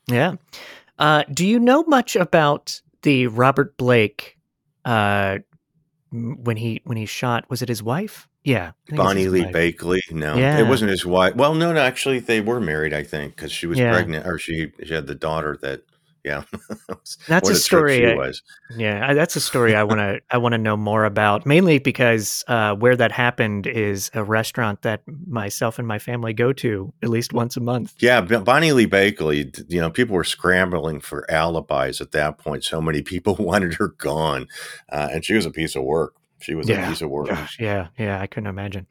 Yeah. 0.07 0.35
Uh, 0.99 1.25
do 1.33 1.47
you 1.47 1.59
know 1.59 1.83
much 1.85 2.15
about 2.15 2.81
the 3.03 3.27
Robert 3.29 3.77
Blake 3.77 4.39
uh, 4.85 5.39
when 6.13 6.57
he 6.59 6.81
when 6.85 6.97
he 6.97 7.07
shot? 7.07 7.49
Was 7.51 7.63
it 7.63 7.69
his 7.69 7.83
wife? 7.83 8.29
Yeah, 8.45 8.59
I 8.59 8.65
think 8.65 8.75
it's 8.91 8.97
Bonnie 8.99 9.29
Lee 9.29 9.43
wife. 9.43 9.55
Bakley. 9.55 10.01
No, 10.11 10.35
Yeah. 10.37 10.59
it 10.59 10.67
wasn't 10.69 10.91
his 10.91 11.07
wife. 11.07 11.37
Well, 11.37 11.55
no, 11.55 11.73
no, 11.73 11.81
actually, 11.81 12.19
they 12.19 12.41
were 12.41 12.61
married. 12.61 12.93
I 12.93 13.03
think 13.05 13.37
because 13.37 13.53
she 13.53 13.67
was 13.67 13.79
Yeah. 13.79 13.93
pregnant, 13.93 14.27
or 14.27 14.39
she 14.39 14.73
she 14.85 14.93
had 14.95 15.07
the 15.07 15.15
daughter 15.15 15.57
that. 15.63 15.83
Yeah, 16.25 16.45
That's 17.29 17.49
a 17.51 17.57
story. 17.57 18.07
I- 18.13 18.15
was. 18.15 18.43
Yeah, 18.77 19.09
I, 19.09 19.15
that's 19.15 19.35
a 19.35 19.41
story 19.41 19.75
I 19.75 19.83
want 19.83 19.99
to 19.99 20.21
I 20.31 20.39
want 20.39 20.53
to 20.53 20.59
know 20.59 20.77
more 20.77 21.05
about. 21.05 21.45
Mainly 21.47 21.79
because 21.79 22.45
uh, 22.47 22.75
where 22.77 22.95
that 22.97 23.11
happened 23.11 23.67
is 23.67 24.11
a 24.15 24.23
restaurant 24.23 24.83
that 24.83 25.03
myself 25.27 25.79
and 25.81 25.89
my 25.89 25.99
family 25.99 26.33
go 26.33 26.53
to 26.53 26.93
at 27.03 27.09
least 27.09 27.33
once 27.33 27.57
a 27.57 27.61
month. 27.61 27.95
Yeah, 27.99 28.21
Bonnie 28.21 28.73
Lee 28.73 28.87
Bakley. 28.87 29.65
You 29.69 29.81
know, 29.81 29.91
people 29.91 30.15
were 30.15 30.23
scrambling 30.25 31.01
for 31.01 31.29
alibis 31.31 32.01
at 32.01 32.13
that 32.13 32.39
point. 32.39 32.63
So 32.65 32.81
many 32.81 33.03
people 33.03 33.35
wanted 33.39 33.75
her 33.75 33.89
gone, 33.89 34.47
uh, 34.91 35.09
and 35.13 35.25
she 35.25 35.35
was 35.35 35.45
a 35.45 35.51
piece 35.51 35.75
of 35.75 35.83
work. 35.83 36.15
She 36.39 36.55
was 36.55 36.69
Yeah. 36.69 36.85
a 36.87 36.89
piece 36.89 37.03
of 37.03 37.11
work. 37.11 37.29
Gosh, 37.29 37.57
yeah, 37.61 37.89
yeah, 37.99 38.21
I 38.21 38.27
couldn't 38.27 38.49
imagine. 38.49 38.87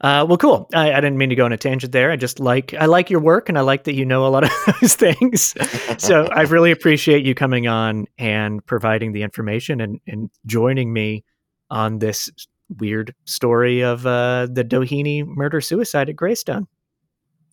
Uh, 0.00 0.24
well, 0.28 0.36
cool. 0.36 0.68
I, 0.74 0.92
I 0.92 1.00
didn't 1.00 1.18
mean 1.18 1.30
to 1.30 1.34
go 1.34 1.44
on 1.44 1.52
a 1.52 1.56
tangent 1.56 1.92
there. 1.92 2.10
I 2.10 2.16
just 2.16 2.40
like 2.40 2.74
I 2.74 2.86
like 2.86 3.10
your 3.10 3.20
work, 3.20 3.48
and 3.48 3.56
I 3.56 3.62
like 3.62 3.84
that 3.84 3.94
you 3.94 4.04
know 4.04 4.26
a 4.26 4.28
lot 4.28 4.44
of 4.44 4.50
those 4.80 4.94
things. 4.94 5.54
so 5.98 6.26
I 6.26 6.42
really 6.42 6.70
appreciate 6.70 7.24
you 7.24 7.34
coming 7.34 7.66
on 7.66 8.06
and 8.18 8.64
providing 8.66 9.12
the 9.12 9.22
information 9.22 9.80
and, 9.80 10.00
and 10.06 10.30
joining 10.46 10.92
me 10.92 11.24
on 11.70 11.98
this 11.98 12.30
weird 12.78 13.14
story 13.24 13.82
of 13.82 14.06
uh, 14.06 14.46
the 14.50 14.64
Doheny 14.64 15.26
murder 15.26 15.60
suicide 15.60 16.08
at 16.08 16.16
Greystone. 16.16 16.66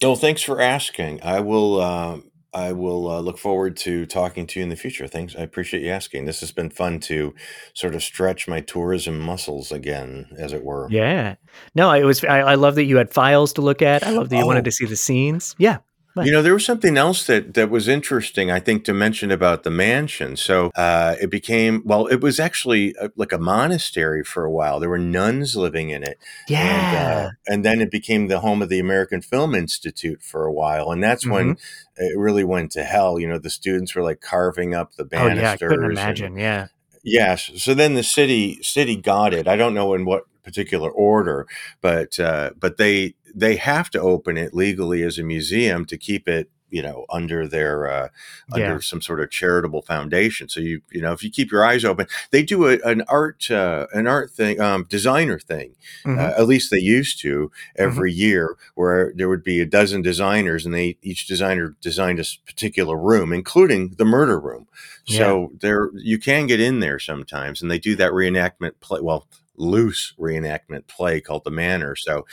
Oh, 0.04 0.16
thanks 0.16 0.42
for 0.42 0.60
asking. 0.60 1.22
I 1.24 1.40
will. 1.42 1.80
Uh, 1.80 2.18
I 2.54 2.74
will 2.74 3.10
uh, 3.10 3.20
look 3.22 3.38
forward 3.38 3.78
to 3.78 4.06
talking 4.06 4.46
to 4.48 4.60
you 4.60 4.64
in 4.64 4.70
the 4.70 4.76
future. 4.76 5.08
Thanks. 5.08 5.36
I 5.38 5.42
appreciate 5.42 5.84
you 5.84 5.90
asking. 5.90 6.26
This 6.26 6.42
has 6.42 6.52
been 6.52 6.70
fun 6.70 7.00
to 7.02 7.34
sort 7.74 7.96
of 7.96 8.04
stretch 8.04 8.48
my 8.48 8.60
tourism 8.60 9.20
muscles 9.20 9.72
again, 9.72 10.28
as 10.38 10.52
it 10.52 10.64
were. 10.64 10.88
Yeah. 10.92 11.36
No, 11.76 11.92
it 11.94 12.04
was. 12.04 12.24
I, 12.26 12.40
I 12.40 12.56
love 12.56 12.76
that 12.76 12.84
you 12.84 12.98
had 12.98 13.10
files 13.14 13.54
to 13.54 13.62
look 13.62 13.82
at. 13.82 14.06
I 14.06 14.12
love 14.12 14.30
that 14.30 14.38
you 14.38 14.46
wanted 14.46 14.62
Oh. 14.62 14.66
to 14.66 14.72
see 14.72 14.86
the 14.86 14.96
scenes. 14.98 15.56
Yeah. 15.58 15.78
You 16.18 16.32
know, 16.32 16.42
there 16.42 16.54
was 16.54 16.66
something 16.66 16.98
else 16.98 17.26
that 17.28 17.54
that 17.54 17.70
was 17.70 17.88
interesting, 17.88 18.52
I 18.52 18.60
think, 18.60 18.84
to 18.86 18.94
mention 18.94 19.32
about 19.32 19.64
the 19.64 19.70
mansion. 19.70 20.36
So 20.36 20.72
uh, 20.76 21.16
it 21.22 21.30
became 21.32 21.82
well, 21.86 22.08
it 22.08 22.22
was 22.22 22.40
actually 22.40 22.96
uh 22.98 23.10
like 23.16 23.32
a 23.32 23.38
monastery 23.38 24.24
for 24.24 24.44
a 24.44 24.52
while. 24.52 24.80
There 24.80 24.90
were 24.90 24.98
nuns 24.98 25.56
living 25.56 25.90
in 25.90 26.04
it, 26.04 26.18
and 26.50 26.58
Yeah. 26.58 27.30
uh, 27.30 27.52
and 27.54 27.64
then 27.64 27.80
it 27.82 27.90
became 27.92 28.28
the 28.28 28.42
home 28.42 28.62
of 28.62 28.68
the 28.70 28.80
American 28.80 29.22
Film 29.22 29.56
Institute 29.56 30.22
for 30.22 30.46
a 30.46 30.52
while, 30.52 30.92
and 30.92 31.02
that's 31.04 31.26
when 31.26 31.56
Mm-hmm. 31.56 32.04
it 32.04 32.18
really 32.18 32.44
went 32.44 32.72
to 32.74 32.84
hell. 32.84 33.18
You 33.20 33.28
know, 33.30 33.40
the 33.40 33.50
students 33.50 33.96
were 33.96 34.04
like 34.04 34.20
carving 34.22 34.74
up 34.76 34.96
the 34.96 35.06
banisters. 35.06 35.40
oh 35.40 35.42
yeah. 35.44 35.52
I 35.54 35.58
couldn't 35.58 35.84
and- 35.86 35.92
imagine. 35.94 36.38
Yeah. 36.38 36.68
Yes. 37.04 37.50
So 37.56 37.74
then 37.74 37.96
the 37.96 38.04
city 38.04 38.60
city 38.62 38.96
got 38.96 39.34
it. 39.34 39.48
I 39.48 39.56
don't 39.56 39.74
know 39.74 39.94
in 39.94 40.06
what 40.06 40.26
particular 40.52 40.90
order, 40.92 41.48
but 41.82 42.20
uh, 42.20 42.52
but 42.60 42.78
they 42.78 43.16
they 43.34 43.56
have 43.56 43.90
to 43.92 44.00
open 44.02 44.38
it 44.38 44.54
legally 44.54 45.04
as 45.04 45.18
a 45.18 45.24
museum 45.24 45.86
to 45.86 45.98
keep 45.98 46.28
it 46.28 46.50
you 46.70 46.82
know 46.82 47.06
under 47.10 47.48
their 47.48 47.90
uh, 47.92 48.08
under 48.54 48.74
Yeah. 48.76 48.80
some 48.80 49.02
sort 49.02 49.20
of 49.22 49.30
charitable 49.30 49.82
foundation. 49.82 50.48
So 50.50 50.60
you 50.62 50.82
you 50.92 51.02
know 51.02 51.14
if 51.14 51.24
you 51.24 51.30
keep 51.32 51.52
your 51.52 51.66
eyes 51.66 51.84
open, 51.86 52.08
they 52.32 52.44
do 52.44 52.68
a, 52.68 52.78
an 52.84 53.04
art 53.08 53.50
uh, 53.52 53.88
an 53.94 54.08
art 54.08 54.32
thing 54.32 54.60
um, 54.60 54.86
designer 54.90 55.40
thing. 55.40 55.76
Mhm. 56.06 56.18
Uh, 56.20 56.34
at 56.42 56.48
least 56.48 56.72
they 56.72 56.80
used 56.80 57.20
to 57.22 57.52
every 57.76 58.12
year, 58.14 58.56
where 58.76 59.12
there 59.16 59.30
would 59.30 59.44
be 59.44 59.60
a 59.62 59.66
dozen 59.66 60.02
designers, 60.02 60.66
and 60.66 60.74
they 60.74 60.98
each 61.02 61.26
designer 61.28 61.76
designed 61.82 62.20
a 62.20 62.26
particular 62.46 62.98
room, 62.98 63.32
including 63.34 63.96
the 63.98 64.06
murder 64.06 64.40
room. 64.40 64.68
So 65.06 65.52
there, 65.60 65.90
you 65.96 66.18
can 66.20 66.48
get 66.48 66.62
in 66.62 66.80
there 66.80 67.00
sometimes, 67.00 67.62
and 67.62 67.70
they 67.70 67.80
do 67.80 67.96
that 67.98 68.12
reenactment 68.14 68.74
play. 68.80 69.02
Well, 69.02 69.28
loose 69.56 70.14
reenactment 70.20 70.88
play 70.88 71.22
called 71.22 71.44
the 71.44 71.52
Manor. 71.52 71.96
So 71.96 72.26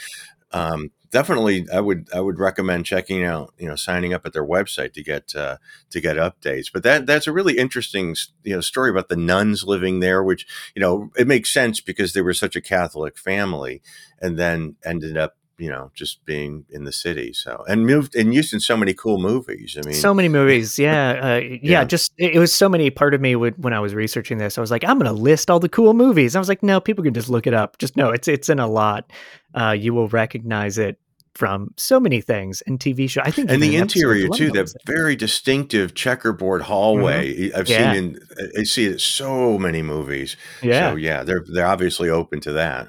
um, 0.51 0.91
definitely, 1.11 1.67
I 1.71 1.79
would 1.79 2.09
I 2.13 2.21
would 2.21 2.39
recommend 2.39 2.85
checking 2.85 3.23
out, 3.23 3.53
you 3.57 3.67
know, 3.67 3.75
signing 3.75 4.13
up 4.13 4.25
at 4.25 4.33
their 4.33 4.45
website 4.45 4.93
to 4.93 5.03
get 5.03 5.35
uh, 5.35 5.57
to 5.91 6.01
get 6.01 6.17
updates. 6.17 6.71
But 6.71 6.83
that 6.83 7.05
that's 7.05 7.27
a 7.27 7.31
really 7.31 7.57
interesting 7.57 8.15
you 8.43 8.55
know 8.55 8.61
story 8.61 8.89
about 8.89 9.09
the 9.09 9.15
nuns 9.15 9.63
living 9.63 9.99
there, 9.99 10.23
which 10.23 10.47
you 10.75 10.79
know 10.79 11.11
it 11.17 11.27
makes 11.27 11.53
sense 11.53 11.81
because 11.81 12.13
they 12.13 12.21
were 12.21 12.33
such 12.33 12.55
a 12.55 12.61
Catholic 12.61 13.17
family, 13.17 13.81
and 14.21 14.37
then 14.37 14.75
ended 14.83 15.17
up 15.17 15.35
you 15.59 15.69
know 15.69 15.91
just 15.93 16.23
being 16.25 16.65
in 16.69 16.85
the 16.85 16.91
city. 16.91 17.33
So 17.33 17.63
and 17.67 17.85
moved 17.85 18.15
and 18.15 18.33
used 18.33 18.53
in 18.53 18.59
so 18.59 18.75
many 18.77 18.93
cool 18.93 19.19
movies. 19.19 19.77
I 19.77 19.85
mean, 19.85 19.93
so 19.95 20.13
many 20.13 20.29
movies 20.29 20.79
yeah 20.79 21.11
uh, 21.21 21.35
yeah, 21.37 21.59
Yeah. 21.61 21.83
just 21.83 22.11
it, 22.17 22.35
it 22.35 22.39
was 22.39 22.53
so 22.53 22.69
many 22.69 22.89
part 22.89 23.13
of 23.13 23.21
me 23.21 23.35
would 23.35 23.61
when 23.63 23.73
i 23.73 23.79
was 23.79 23.93
researching 23.93 24.37
this 24.37 24.57
i 24.57 24.61
was 24.61 24.71
like 24.71 24.83
i'm 24.83 24.97
gonna 24.97 25.11
list 25.13 25.49
all 25.51 25.59
the 25.59 25.69
cool 25.69 25.93
movies 25.93 26.35
i 26.35 26.39
was 26.39 26.47
like 26.49 26.63
no 26.63 26.79
people 26.79 27.03
can 27.03 27.13
just 27.13 27.29
look 27.29 27.45
it 27.45 27.53
up 27.53 27.77
just 27.77 27.95
no 27.97 28.09
it's 28.09 28.27
it's 28.27 28.49
in 28.49 28.59
a 28.59 28.67
lot 28.67 29.11
uh 29.55 29.75
you 29.77 29.93
will 29.93 30.07
recognize 30.07 30.77
it 30.77 30.97
from 31.35 31.73
so 31.77 31.99
many 31.99 32.21
things 32.21 32.61
and 32.67 32.79
tv 32.79 33.09
show 33.09 33.21
i 33.23 33.31
think 33.31 33.49
and 33.49 33.61
the 33.61 33.75
an 33.75 33.83
episode 33.83 33.99
of 34.09 34.11
interior 34.17 34.29
too 34.35 34.51
that 34.51 34.73
very 34.85 35.15
distinctive 35.15 35.93
checkerboard 35.93 36.61
hallway 36.61 37.51
i've 37.53 37.69
Yeah. 37.69 37.93
seen 37.93 38.03
in 38.03 38.19
i 38.57 38.63
see 38.63 38.85
it 38.85 38.93
in 38.93 38.99
so 38.99 39.57
many 39.57 39.81
movies 39.81 40.35
yeah 40.61 40.91
so 40.91 40.95
yeah 40.95 41.23
they're 41.23 41.43
they're 41.53 41.67
obviously 41.67 42.09
open 42.09 42.39
to 42.41 42.53
that 42.53 42.87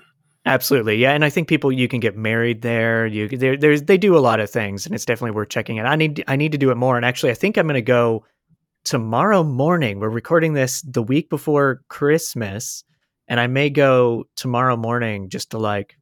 Absolutely, 0.50 0.96
yeah, 0.96 1.12
and 1.12 1.24
I 1.24 1.30
think 1.30 1.46
people 1.46 1.70
you 1.70 1.86
can 1.86 2.00
get 2.00 2.16
married 2.16 2.62
there. 2.62 3.06
You 3.06 3.28
there, 3.28 3.56
there's 3.56 3.84
they 3.84 3.96
do 3.96 4.16
a 4.16 4.18
lot 4.18 4.40
of 4.40 4.50
things, 4.50 4.84
and 4.84 4.92
it's 4.96 5.04
definitely 5.04 5.30
worth 5.30 5.48
checking 5.48 5.78
out. 5.78 5.86
I 5.86 5.94
need 5.94 6.24
I 6.26 6.34
need 6.34 6.50
to 6.50 6.58
do 6.58 6.72
it 6.72 6.74
more, 6.74 6.96
and 6.96 7.06
actually, 7.06 7.30
I 7.30 7.34
think 7.34 7.56
I'm 7.56 7.68
going 7.68 7.76
to 7.76 7.82
go 7.82 8.24
tomorrow 8.82 9.44
morning. 9.44 10.00
We're 10.00 10.08
recording 10.08 10.54
this 10.54 10.82
the 10.82 11.04
week 11.04 11.30
before 11.30 11.82
Christmas, 11.86 12.82
and 13.28 13.38
I 13.38 13.46
may 13.46 13.70
go 13.70 14.24
tomorrow 14.34 14.76
morning 14.76 15.28
just 15.28 15.50
to 15.50 15.58
like 15.58 15.94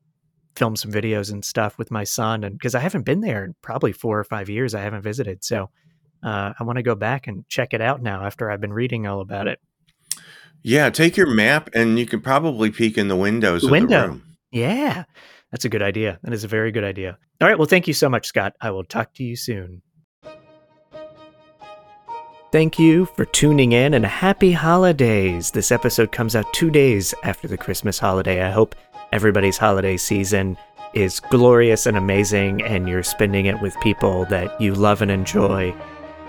film 0.56 0.76
some 0.76 0.90
videos 0.90 1.30
and 1.30 1.44
stuff 1.44 1.76
with 1.76 1.90
my 1.90 2.04
son, 2.04 2.42
and 2.42 2.54
because 2.56 2.74
I 2.74 2.80
haven't 2.80 3.04
been 3.04 3.20
there 3.20 3.44
in 3.44 3.54
probably 3.60 3.92
four 3.92 4.18
or 4.18 4.24
five 4.24 4.48
years, 4.48 4.74
I 4.74 4.80
haven't 4.80 5.02
visited, 5.02 5.44
so 5.44 5.68
uh, 6.22 6.54
I 6.58 6.64
want 6.64 6.78
to 6.78 6.82
go 6.82 6.94
back 6.94 7.26
and 7.26 7.46
check 7.50 7.74
it 7.74 7.82
out 7.82 8.00
now 8.00 8.24
after 8.24 8.50
I've 8.50 8.62
been 8.62 8.72
reading 8.72 9.06
all 9.06 9.20
about 9.20 9.46
it. 9.46 9.60
yeah 10.62 10.88
take 10.88 11.18
your 11.18 11.28
map 11.28 11.68
and 11.74 11.98
you 11.98 12.06
can 12.06 12.22
probably 12.22 12.70
peek 12.70 12.96
in 12.96 13.08
the 13.08 13.14
windows 13.14 13.62
of 13.62 13.70
Window. 13.70 14.00
the 14.00 14.08
room 14.08 14.27
Yeah, 14.50 15.04
that's 15.50 15.64
a 15.64 15.68
good 15.68 15.82
idea. 15.82 16.18
That 16.22 16.32
is 16.32 16.44
a 16.44 16.48
very 16.48 16.72
good 16.72 16.84
idea. 16.84 17.18
All 17.40 17.48
right. 17.48 17.58
Well, 17.58 17.68
thank 17.68 17.86
you 17.86 17.94
so 17.94 18.08
much, 18.08 18.26
Scott. 18.26 18.54
I 18.60 18.70
will 18.70 18.84
talk 18.84 19.14
to 19.14 19.24
you 19.24 19.36
soon. 19.36 19.82
Thank 22.50 22.78
you 22.78 23.04
for 23.04 23.26
tuning 23.26 23.72
in 23.72 23.92
and 23.92 24.06
happy 24.06 24.52
holidays. 24.52 25.50
This 25.50 25.70
episode 25.70 26.12
comes 26.12 26.34
out 26.34 26.50
two 26.54 26.70
days 26.70 27.14
after 27.22 27.46
the 27.46 27.58
Christmas 27.58 27.98
holiday. 27.98 28.42
I 28.42 28.50
hope 28.50 28.74
everybody's 29.12 29.58
holiday 29.58 29.98
season 29.98 30.56
is 30.94 31.20
glorious 31.20 31.84
and 31.84 31.98
amazing 31.98 32.62
and 32.62 32.88
you're 32.88 33.02
spending 33.02 33.44
it 33.44 33.60
with 33.60 33.78
people 33.80 34.24
that 34.26 34.58
you 34.58 34.74
love 34.74 35.02
and 35.02 35.10
enjoy. 35.10 35.74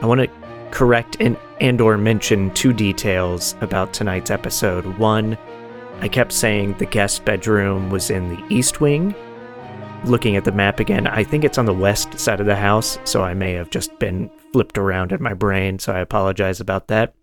I 0.02 0.06
want 0.06 0.20
to 0.20 0.30
correct 0.72 1.16
and, 1.22 1.38
and 1.62 1.80
or 1.80 1.98
mention 1.98 2.54
two 2.54 2.74
details 2.74 3.56
about 3.62 3.94
tonight's 3.94 4.30
episode. 4.30 4.86
One, 4.98 5.38
I 6.02 6.08
kept 6.08 6.32
saying 6.32 6.74
the 6.78 6.86
guest 6.86 7.26
bedroom 7.26 7.90
was 7.90 8.10
in 8.10 8.30
the 8.30 8.44
east 8.50 8.80
wing. 8.80 9.14
Looking 10.06 10.38
at 10.38 10.46
the 10.46 10.52
map 10.52 10.80
again, 10.80 11.08
I 11.08 11.26
think 11.26 11.44
it's 11.44 11.58
on 11.58 11.66
the 11.66 11.74
west 11.74 12.18
side 12.18 12.40
of 12.40 12.46
the 12.46 12.56
house, 12.56 12.98
so 13.04 13.22
I 13.22 13.34
may 13.34 13.54
have 13.54 13.70
just 13.70 13.98
been 14.00 14.32
flipped 14.54 14.78
around 14.78 15.12
in 15.12 15.22
my 15.22 15.34
brain, 15.34 15.78
so 15.78 15.94
I 15.94 16.00
apologize 16.00 16.62
about 16.62 16.88
that. 16.88 17.14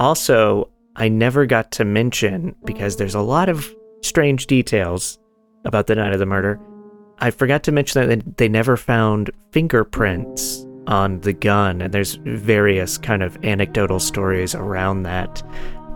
Also, 0.00 0.68
I 0.96 1.08
never 1.08 1.46
got 1.46 1.70
to 1.72 1.84
mention, 1.84 2.56
because 2.64 2.96
there's 2.96 3.14
a 3.14 3.20
lot 3.20 3.48
of 3.48 3.72
strange 4.02 4.48
details 4.48 5.18
about 5.64 5.86
the 5.86 5.94
night 5.94 6.12
of 6.12 6.18
the 6.18 6.26
murder, 6.26 6.58
I 7.20 7.30
forgot 7.30 7.62
to 7.64 7.72
mention 7.72 8.08
that 8.08 8.36
they 8.36 8.48
never 8.48 8.76
found 8.76 9.30
fingerprints 9.52 10.66
on 10.86 11.20
the 11.20 11.34
gun, 11.34 11.82
and 11.82 11.92
there's 11.92 12.14
various 12.24 12.98
kind 12.98 13.22
of 13.22 13.38
anecdotal 13.44 14.00
stories 14.00 14.54
around 14.54 15.02
that. 15.04 15.42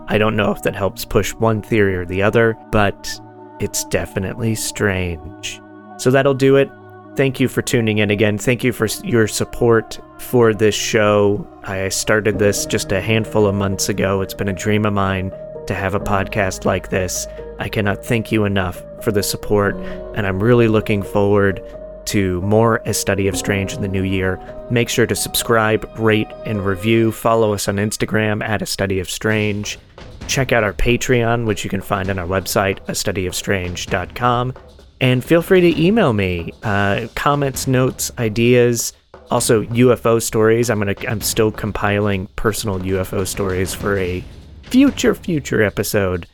I 0.07 0.17
don't 0.17 0.35
know 0.35 0.51
if 0.51 0.61
that 0.63 0.75
helps 0.75 1.05
push 1.05 1.33
one 1.33 1.61
theory 1.61 1.95
or 1.95 2.05
the 2.05 2.21
other, 2.21 2.57
but 2.71 3.19
it's 3.59 3.85
definitely 3.85 4.55
strange. 4.55 5.61
So 5.97 6.11
that'll 6.11 6.33
do 6.33 6.57
it. 6.57 6.69
Thank 7.15 7.39
you 7.39 7.47
for 7.47 7.61
tuning 7.61 7.99
in 7.99 8.11
again. 8.11 8.37
Thank 8.37 8.63
you 8.63 8.73
for 8.73 8.87
your 9.03 9.27
support 9.27 9.99
for 10.17 10.53
this 10.53 10.75
show. 10.75 11.47
I 11.63 11.87
started 11.89 12.39
this 12.39 12.65
just 12.65 12.91
a 12.91 13.01
handful 13.01 13.47
of 13.47 13.55
months 13.55 13.87
ago. 13.87 14.21
It's 14.21 14.33
been 14.33 14.49
a 14.49 14.53
dream 14.53 14.85
of 14.85 14.93
mine 14.93 15.31
to 15.67 15.73
have 15.73 15.95
a 15.95 15.99
podcast 15.99 16.65
like 16.65 16.89
this. 16.89 17.25
I 17.57 17.69
cannot 17.69 18.05
thank 18.05 18.31
you 18.31 18.43
enough 18.43 18.83
for 19.01 19.11
the 19.11 19.23
support, 19.23 19.75
and 20.13 20.27
I'm 20.27 20.43
really 20.43 20.67
looking 20.67 21.01
forward 21.01 21.63
to 22.07 22.41
more 22.41 22.81
A 22.85 22.93
Study 22.93 23.27
of 23.27 23.37
Strange 23.37 23.73
in 23.73 23.81
the 23.81 23.87
new 23.87 24.03
year. 24.03 24.39
Make 24.69 24.89
sure 24.89 25.05
to 25.05 25.15
subscribe, 25.15 25.89
rate, 25.97 26.31
and 26.45 26.65
review. 26.65 27.11
Follow 27.11 27.53
us 27.53 27.67
on 27.67 27.75
Instagram 27.77 28.43
at 28.43 28.61
A 28.61 28.65
Study 28.65 28.99
of 28.99 29.09
Strange. 29.09 29.79
Check 30.27 30.51
out 30.51 30.63
our 30.63 30.73
Patreon, 30.73 31.45
which 31.45 31.63
you 31.63 31.69
can 31.69 31.81
find 31.81 32.09
on 32.09 32.17
our 32.17 32.27
website, 32.27 32.79
a 32.87 32.93
studyofstrange.com. 32.93 34.53
And 35.01 35.23
feel 35.23 35.41
free 35.41 35.61
to 35.61 35.81
email 35.81 36.13
me 36.13 36.51
uh, 36.63 37.07
comments, 37.15 37.67
notes, 37.67 38.11
ideas, 38.17 38.93
also 39.29 39.63
UFO 39.63 40.21
stories. 40.21 40.69
I'm 40.69 40.79
gonna 40.79 40.95
I'm 41.07 41.21
still 41.21 41.51
compiling 41.51 42.27
personal 42.35 42.79
UFO 42.79 43.27
stories 43.27 43.73
for 43.73 43.97
a 43.97 44.23
future 44.63 45.15
future 45.15 45.63
episode. 45.63 46.27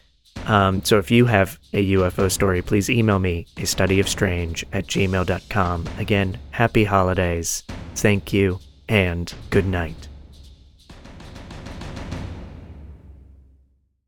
Um, 0.48 0.84
so 0.84 0.98
if 0.98 1.12
you 1.12 1.26
have 1.26 1.60
a 1.74 1.94
UFO 1.94 2.32
story, 2.32 2.62
please 2.62 2.90
email 2.90 3.20
me 3.20 3.48
a 3.58 3.66
study 3.66 4.00
of 4.00 4.10
strange 4.10 4.66
at 4.74 4.88
gmail.com. 4.88 5.88
Again, 5.98 6.38
happy 6.52 6.84
holidays. 6.84 7.64
Thank 7.96 8.34
you 8.34 8.60
and 8.88 9.34
good 9.50 9.66
night. 9.66 10.08